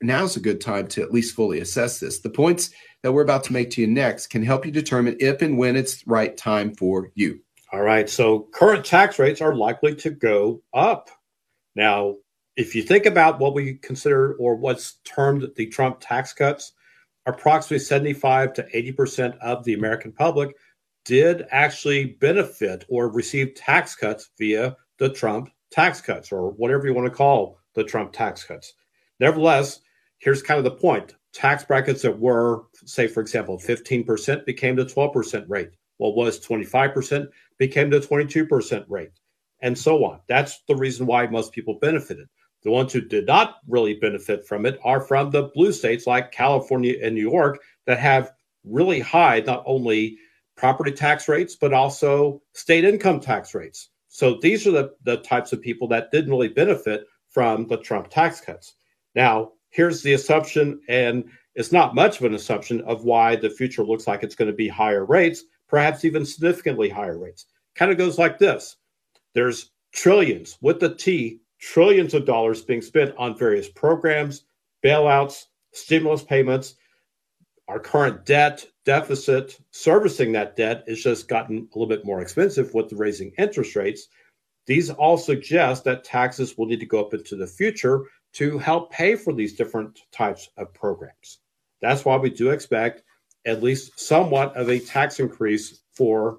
now's 0.00 0.36
a 0.36 0.40
good 0.40 0.60
time 0.60 0.86
to 0.88 1.02
at 1.02 1.12
least 1.12 1.34
fully 1.34 1.60
assess 1.60 2.00
this. 2.00 2.20
The 2.20 2.30
points 2.30 2.70
that 3.02 3.12
we're 3.12 3.22
about 3.22 3.44
to 3.44 3.52
make 3.52 3.70
to 3.70 3.80
you 3.80 3.86
next 3.86 4.28
can 4.28 4.42
help 4.42 4.66
you 4.66 4.72
determine 4.72 5.16
if 5.20 5.42
and 5.42 5.58
when 5.58 5.76
it's 5.76 6.02
the 6.02 6.10
right 6.10 6.36
time 6.36 6.74
for 6.74 7.10
you. 7.14 7.40
All 7.72 7.82
right. 7.82 8.08
So 8.08 8.48
current 8.52 8.84
tax 8.84 9.18
rates 9.18 9.40
are 9.40 9.54
likely 9.54 9.94
to 9.96 10.10
go 10.10 10.62
up. 10.74 11.08
Now, 11.76 12.16
if 12.56 12.74
you 12.74 12.82
think 12.82 13.06
about 13.06 13.38
what 13.38 13.54
we 13.54 13.74
consider 13.74 14.34
or 14.34 14.56
what's 14.56 14.94
termed 15.04 15.46
the 15.56 15.66
Trump 15.66 15.98
tax 16.00 16.32
cuts, 16.32 16.72
approximately 17.26 17.78
75 17.78 18.54
to 18.54 18.62
80% 18.74 19.38
of 19.38 19.64
the 19.64 19.74
American 19.74 20.12
public 20.12 20.56
did 21.04 21.46
actually 21.50 22.04
benefit 22.04 22.84
or 22.88 23.08
receive 23.08 23.54
tax 23.54 23.94
cuts 23.94 24.30
via 24.38 24.76
the 24.98 25.08
Trump 25.08 25.50
tax 25.70 26.00
cuts 26.00 26.32
or 26.32 26.50
whatever 26.50 26.86
you 26.86 26.94
want 26.94 27.06
to 27.06 27.16
call 27.16 27.58
the 27.74 27.84
Trump 27.84 28.12
tax 28.12 28.44
cuts. 28.44 28.74
Nevertheless, 29.20 29.80
here's 30.20 30.42
kind 30.42 30.58
of 30.58 30.64
the 30.64 30.70
point 30.70 31.16
tax 31.32 31.64
brackets 31.64 32.02
that 32.02 32.18
were, 32.18 32.64
say, 32.84 33.06
for 33.06 33.20
example, 33.20 33.58
15% 33.58 34.44
became 34.44 34.76
the 34.76 34.84
12% 34.84 35.44
rate. 35.48 35.70
What 35.98 36.16
was 36.16 36.44
25% 36.44 37.28
became 37.58 37.90
the 37.90 38.00
22% 38.00 38.84
rate, 38.88 39.12
and 39.60 39.76
so 39.76 40.04
on. 40.04 40.20
That's 40.28 40.62
the 40.66 40.76
reason 40.76 41.06
why 41.06 41.26
most 41.26 41.52
people 41.52 41.78
benefited. 41.80 42.26
The 42.62 42.70
ones 42.70 42.92
who 42.92 43.00
did 43.00 43.26
not 43.26 43.56
really 43.68 43.94
benefit 43.94 44.46
from 44.46 44.66
it 44.66 44.78
are 44.84 45.00
from 45.00 45.30
the 45.30 45.50
blue 45.54 45.72
states 45.72 46.06
like 46.06 46.32
California 46.32 46.96
and 47.02 47.14
New 47.14 47.30
York 47.30 47.60
that 47.86 47.98
have 47.98 48.32
really 48.64 49.00
high, 49.00 49.40
not 49.40 49.62
only 49.66 50.18
property 50.56 50.92
tax 50.92 51.28
rates, 51.28 51.56
but 51.56 51.72
also 51.72 52.42
state 52.54 52.84
income 52.84 53.20
tax 53.20 53.54
rates. 53.54 53.90
So 54.08 54.38
these 54.40 54.66
are 54.66 54.72
the, 54.72 54.94
the 55.04 55.18
types 55.18 55.52
of 55.52 55.62
people 55.62 55.88
that 55.88 56.10
didn't 56.10 56.30
really 56.30 56.48
benefit 56.48 57.04
from 57.30 57.66
the 57.68 57.78
Trump 57.78 58.10
tax 58.10 58.40
cuts. 58.40 58.74
Now, 59.14 59.52
here's 59.70 60.02
the 60.02 60.12
assumption, 60.12 60.80
and 60.88 61.24
it's 61.54 61.72
not 61.72 61.94
much 61.94 62.18
of 62.18 62.26
an 62.26 62.34
assumption 62.34 62.80
of 62.82 63.04
why 63.04 63.36
the 63.36 63.50
future 63.50 63.84
looks 63.84 64.06
like 64.06 64.22
it's 64.22 64.34
going 64.34 64.50
to 64.50 64.56
be 64.56 64.68
higher 64.68 65.04
rates, 65.04 65.44
perhaps 65.68 66.04
even 66.04 66.26
significantly 66.26 66.88
higher 66.88 67.18
rates. 67.18 67.46
Kind 67.74 67.90
of 67.90 67.98
goes 67.98 68.18
like 68.18 68.38
this 68.38 68.76
there's 69.34 69.70
trillions 69.92 70.58
with 70.60 70.80
the 70.80 70.94
T, 70.94 71.40
trillions 71.60 72.14
of 72.14 72.26
dollars 72.26 72.62
being 72.62 72.82
spent 72.82 73.14
on 73.16 73.38
various 73.38 73.68
programs, 73.68 74.44
bailouts, 74.84 75.46
stimulus 75.72 76.22
payments. 76.22 76.74
Our 77.68 77.78
current 77.78 78.26
debt 78.26 78.66
deficit, 78.84 79.56
servicing 79.70 80.32
that 80.32 80.56
debt, 80.56 80.82
has 80.88 81.00
just 81.00 81.28
gotten 81.28 81.58
a 81.58 81.78
little 81.78 81.86
bit 81.86 82.04
more 82.04 82.20
expensive 82.20 82.74
with 82.74 82.88
the 82.88 82.96
raising 82.96 83.30
interest 83.38 83.76
rates. 83.76 84.08
These 84.66 84.90
all 84.90 85.16
suggest 85.16 85.84
that 85.84 86.02
taxes 86.02 86.58
will 86.58 86.66
need 86.66 86.80
to 86.80 86.86
go 86.86 87.00
up 87.00 87.14
into 87.14 87.36
the 87.36 87.46
future 87.46 88.02
to 88.34 88.58
help 88.58 88.92
pay 88.92 89.16
for 89.16 89.32
these 89.32 89.54
different 89.54 90.00
types 90.12 90.48
of 90.56 90.72
programs. 90.72 91.38
That's 91.80 92.04
why 92.04 92.16
we 92.16 92.30
do 92.30 92.50
expect 92.50 93.02
at 93.46 93.62
least 93.62 93.98
somewhat 93.98 94.56
of 94.56 94.68
a 94.68 94.78
tax 94.78 95.18
increase 95.18 95.80
for 95.92 96.38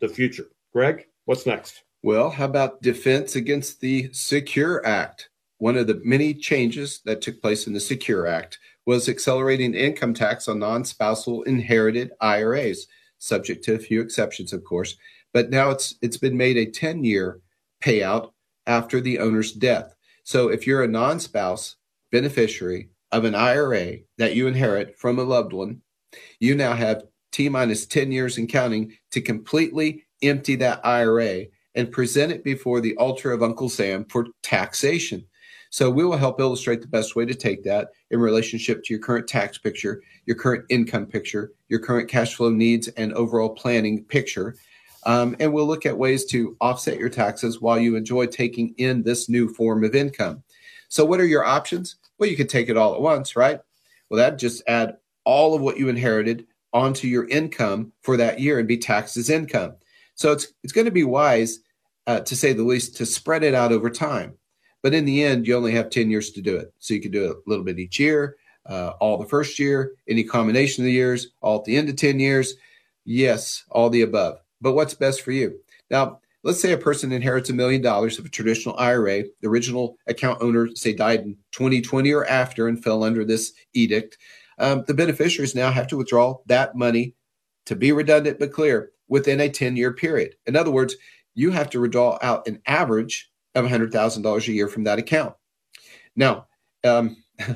the 0.00 0.08
future. 0.08 0.46
Greg, 0.72 1.06
what's 1.26 1.46
next? 1.46 1.82
Well, 2.02 2.30
how 2.30 2.46
about 2.46 2.82
defense 2.82 3.36
against 3.36 3.80
the 3.80 4.10
Secure 4.12 4.84
Act? 4.86 5.28
One 5.58 5.76
of 5.76 5.86
the 5.86 6.00
many 6.02 6.32
changes 6.32 7.00
that 7.04 7.20
took 7.20 7.42
place 7.42 7.66
in 7.66 7.74
the 7.74 7.80
Secure 7.80 8.26
Act 8.26 8.58
was 8.86 9.08
accelerating 9.08 9.74
income 9.74 10.14
tax 10.14 10.48
on 10.48 10.58
non 10.58 10.84
spousal 10.84 11.42
inherited 11.42 12.12
IRAs, 12.20 12.86
subject 13.18 13.62
to 13.64 13.74
a 13.74 13.78
few 13.78 14.00
exceptions, 14.00 14.54
of 14.54 14.64
course. 14.64 14.96
But 15.34 15.50
now 15.50 15.70
it's 15.70 15.94
it's 16.00 16.16
been 16.16 16.36
made 16.36 16.56
a 16.56 16.70
10 16.70 17.04
year 17.04 17.40
payout 17.82 18.32
after 18.66 19.00
the 19.00 19.18
owner's 19.18 19.52
death. 19.52 19.94
So 20.24 20.48
if 20.48 20.66
you're 20.66 20.82
a 20.82 20.88
non 20.88 21.20
spouse 21.20 21.76
beneficiary 22.12 22.90
of 23.12 23.24
an 23.24 23.34
IRA 23.34 23.98
that 24.18 24.34
you 24.34 24.46
inherit 24.46 24.98
from 24.98 25.18
a 25.18 25.24
loved 25.24 25.52
one, 25.52 25.82
you 26.38 26.54
now 26.54 26.74
have 26.74 27.04
T 27.32 27.48
minus 27.48 27.86
10 27.86 28.12
years 28.12 28.38
and 28.38 28.48
counting 28.48 28.96
to 29.12 29.20
completely 29.20 30.04
empty 30.22 30.56
that 30.56 30.84
IRA 30.84 31.46
and 31.74 31.92
present 31.92 32.32
it 32.32 32.44
before 32.44 32.80
the 32.80 32.96
altar 32.96 33.32
of 33.32 33.42
Uncle 33.42 33.68
Sam 33.68 34.04
for 34.06 34.26
taxation. 34.42 35.24
So 35.70 35.88
we 35.88 36.04
will 36.04 36.16
help 36.16 36.40
illustrate 36.40 36.82
the 36.82 36.88
best 36.88 37.14
way 37.14 37.24
to 37.24 37.34
take 37.34 37.62
that 37.62 37.90
in 38.10 38.18
relationship 38.18 38.82
to 38.82 38.92
your 38.92 39.00
current 39.00 39.28
tax 39.28 39.56
picture, 39.56 40.02
your 40.26 40.36
current 40.36 40.64
income 40.68 41.06
picture, 41.06 41.52
your 41.68 41.78
current 41.78 42.08
cash 42.08 42.34
flow 42.34 42.50
needs, 42.50 42.88
and 42.88 43.12
overall 43.12 43.50
planning 43.50 44.02
picture. 44.04 44.56
Um, 45.04 45.36
and 45.40 45.52
we'll 45.52 45.66
look 45.66 45.86
at 45.86 45.96
ways 45.96 46.24
to 46.26 46.56
offset 46.60 46.98
your 46.98 47.08
taxes 47.08 47.60
while 47.60 47.78
you 47.78 47.96
enjoy 47.96 48.26
taking 48.26 48.74
in 48.76 49.02
this 49.02 49.28
new 49.28 49.48
form 49.48 49.84
of 49.84 49.94
income. 49.94 50.42
So, 50.88 51.04
what 51.04 51.20
are 51.20 51.26
your 51.26 51.44
options? 51.44 51.96
Well, 52.18 52.28
you 52.28 52.36
could 52.36 52.48
take 52.48 52.68
it 52.68 52.76
all 52.76 52.94
at 52.94 53.00
once, 53.00 53.36
right? 53.36 53.60
Well, 54.08 54.18
that 54.18 54.38
just 54.38 54.62
add 54.66 54.96
all 55.24 55.54
of 55.54 55.62
what 55.62 55.78
you 55.78 55.88
inherited 55.88 56.46
onto 56.72 57.06
your 57.08 57.28
income 57.28 57.92
for 58.02 58.16
that 58.16 58.40
year 58.40 58.58
and 58.58 58.68
be 58.68 58.76
taxed 58.76 59.16
as 59.16 59.30
income. 59.30 59.74
So 60.14 60.32
it's 60.32 60.48
it's 60.62 60.72
going 60.72 60.84
to 60.84 60.90
be 60.90 61.04
wise, 61.04 61.60
uh, 62.06 62.20
to 62.20 62.36
say 62.36 62.52
the 62.52 62.62
least, 62.62 62.96
to 62.96 63.06
spread 63.06 63.42
it 63.42 63.54
out 63.54 63.72
over 63.72 63.88
time. 63.88 64.34
But 64.82 64.94
in 64.94 65.04
the 65.04 65.22
end, 65.22 65.46
you 65.46 65.56
only 65.56 65.72
have 65.72 65.90
ten 65.90 66.10
years 66.10 66.30
to 66.32 66.42
do 66.42 66.56
it. 66.56 66.74
So 66.78 66.92
you 66.94 67.00
could 67.00 67.12
do 67.12 67.26
it 67.26 67.36
a 67.36 67.48
little 67.48 67.64
bit 67.64 67.78
each 67.78 67.98
year, 67.98 68.36
uh, 68.66 68.92
all 69.00 69.16
the 69.16 69.28
first 69.28 69.58
year, 69.58 69.92
any 70.08 70.24
combination 70.24 70.84
of 70.84 70.86
the 70.86 70.92
years, 70.92 71.28
all 71.40 71.58
at 71.58 71.64
the 71.64 71.76
end 71.76 71.88
of 71.88 71.96
ten 71.96 72.20
years. 72.20 72.54
Yes, 73.06 73.64
all 73.70 73.88
the 73.88 74.02
above 74.02 74.40
but 74.60 74.72
what's 74.72 74.94
best 74.94 75.22
for 75.22 75.32
you? 75.32 75.58
Now, 75.90 76.20
let's 76.42 76.60
say 76.60 76.72
a 76.72 76.78
person 76.78 77.12
inherits 77.12 77.50
a 77.50 77.54
million 77.54 77.82
dollars 77.82 78.18
of 78.18 78.24
a 78.24 78.30
traditional 78.30 78.76
IRA. 78.78 79.24
The 79.40 79.48
original 79.48 79.96
account 80.06 80.42
owner, 80.42 80.68
say, 80.74 80.92
died 80.92 81.20
in 81.20 81.36
2020 81.52 82.12
or 82.12 82.26
after 82.26 82.68
and 82.68 82.82
fell 82.82 83.04
under 83.04 83.24
this 83.24 83.52
edict. 83.74 84.18
Um, 84.58 84.84
the 84.86 84.94
beneficiaries 84.94 85.54
now 85.54 85.70
have 85.70 85.86
to 85.88 85.96
withdraw 85.96 86.38
that 86.46 86.76
money 86.76 87.14
to 87.66 87.76
be 87.76 87.92
redundant 87.92 88.38
but 88.38 88.52
clear 88.52 88.92
within 89.08 89.40
a 89.40 89.48
10 89.48 89.76
year 89.76 89.92
period. 89.92 90.34
In 90.46 90.56
other 90.56 90.70
words, 90.70 90.96
you 91.34 91.50
have 91.50 91.70
to 91.70 91.80
withdraw 91.80 92.18
out 92.22 92.46
an 92.46 92.60
average 92.66 93.30
of 93.54 93.64
$100,000 93.64 94.48
a 94.48 94.52
year 94.52 94.68
from 94.68 94.84
that 94.84 94.98
account. 94.98 95.34
Now, 96.16 96.46
um, 96.84 97.16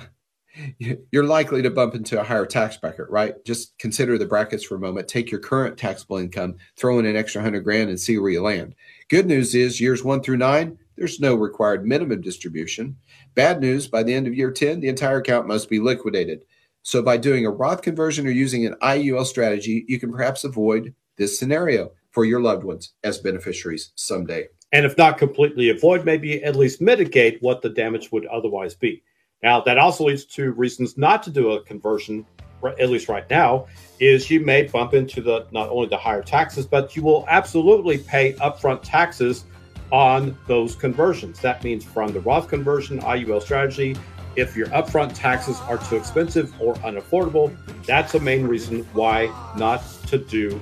you're 1.11 1.25
likely 1.25 1.63
to 1.63 1.71
bump 1.71 1.95
into 1.95 2.21
a 2.21 2.25
higher 2.25 2.47
tax 2.47 2.77
bracket, 2.77 3.11
right? 3.11 3.35
Just 3.45 3.77
consider 3.79 4.19
the 4.19 4.27
brackets 4.27 4.65
for 4.65 4.77
a 4.77 4.81
moment. 4.81 5.09
Take 5.09 5.31
your 5.31 5.41
current 5.41 5.77
taxable 5.77 6.19
income, 6.19 6.57
throw 6.77 6.99
in 6.99 7.07
an 7.07 7.17
extra 7.17 7.43
hundred 7.43 7.65
grand, 7.65 7.91
and 7.91 7.99
see 7.99 8.19
where 8.19 8.31
you 8.31 8.43
land. 8.43 8.75
Good 9.09 9.27
news 9.27 9.55
is 9.55 9.81
years 9.81 10.05
one 10.05 10.23
through 10.23 10.39
nine, 10.39 10.79
there's 10.97 11.21
no 11.21 11.35
required 11.35 11.87
minimum 11.87 12.21
distribution. 12.21 12.97
Bad 13.35 13.61
news, 13.61 13.89
by 13.89 14.03
the 14.03 14.15
end 14.15 14.27
of 14.27 14.35
year 14.35 14.51
10, 14.51 14.81
the 14.81 14.89
entire 14.89 15.19
account 15.19 15.49
must 15.49 15.69
be 15.69 15.81
liquidated. 15.81 16.45
So, 16.83 17.03
by 17.03 17.17
doing 17.17 17.47
a 17.47 17.51
Roth 17.51 17.83
conversion 17.83 18.27
or 18.27 18.31
using 18.31 18.67
an 18.67 18.77
IUL 18.83 19.25
strategy, 19.25 19.85
you 19.89 19.99
can 19.99 20.13
perhaps 20.13 20.45
avoid 20.45 20.95
this 21.17 21.39
scenario 21.39 21.93
for 22.11 22.25
your 22.25 22.41
loved 22.41 22.63
ones 22.63 22.93
as 23.03 23.19
beneficiaries 23.19 23.93
someday. 23.95 24.49
And 24.73 24.85
if 24.85 24.99
not 24.99 25.19
completely 25.19 25.71
avoid, 25.71 26.05
maybe 26.05 26.43
at 26.45 26.57
least 26.57 26.81
mitigate 26.81 27.39
what 27.41 27.63
the 27.63 27.71
damage 27.71 28.13
would 28.13 28.27
otherwise 28.27 28.75
be. 28.75 29.03
Now, 29.45 29.61
that 29.61 29.77
also 29.77 30.05
leads 30.05 30.25
to 30.25 30.53
reasons 30.53 30.97
not 30.97 31.23
to 31.25 31.31
do 31.31 31.53
a 31.53 31.63
conversion, 31.63 32.25
at 32.65 32.89
least 32.89 33.11
right 33.11 33.29
now, 33.29 33.67
is 34.01 34.31
you 34.31 34.41
may 34.41 34.63
bump 34.63 34.95
into 34.95 35.21
the 35.21 35.47
not 35.53 35.69
only 35.69 35.87
the 35.87 35.99
higher 35.99 36.23
taxes, 36.23 36.65
but 36.65 36.97
you 36.97 37.03
will 37.03 37.27
absolutely 37.29 37.99
pay 37.99 38.33
upfront 38.35 38.81
taxes 38.83 39.45
on 39.93 40.37
those 40.47 40.75
conversions. 40.75 41.41
That 41.41 41.63
means 41.63 41.85
from 41.85 42.15
the 42.15 42.21
Roth 42.21 42.49
conversion, 42.49 43.01
IUL 43.01 43.43
strategy, 43.43 43.99
if 44.35 44.57
your 44.57 44.69
upfront 44.69 45.15
taxes 45.15 45.61
are 45.69 45.77
too 45.77 45.97
expensive 45.97 46.59
or 46.59 46.75
unaffordable, 46.77 47.55
that's 47.85 48.15
a 48.15 48.21
main 48.21 48.47
reason 48.47 48.83
why 48.95 49.27
not 49.59 49.85
to 50.07 50.17
do 50.17 50.59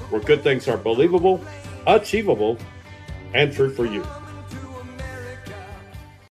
where 0.09 0.19
good 0.19 0.43
things 0.43 0.67
are 0.67 0.75
believable, 0.75 1.41
achievable, 1.87 2.57
and 3.33 3.53
true 3.53 3.73
for 3.73 3.85
you. 3.85 4.05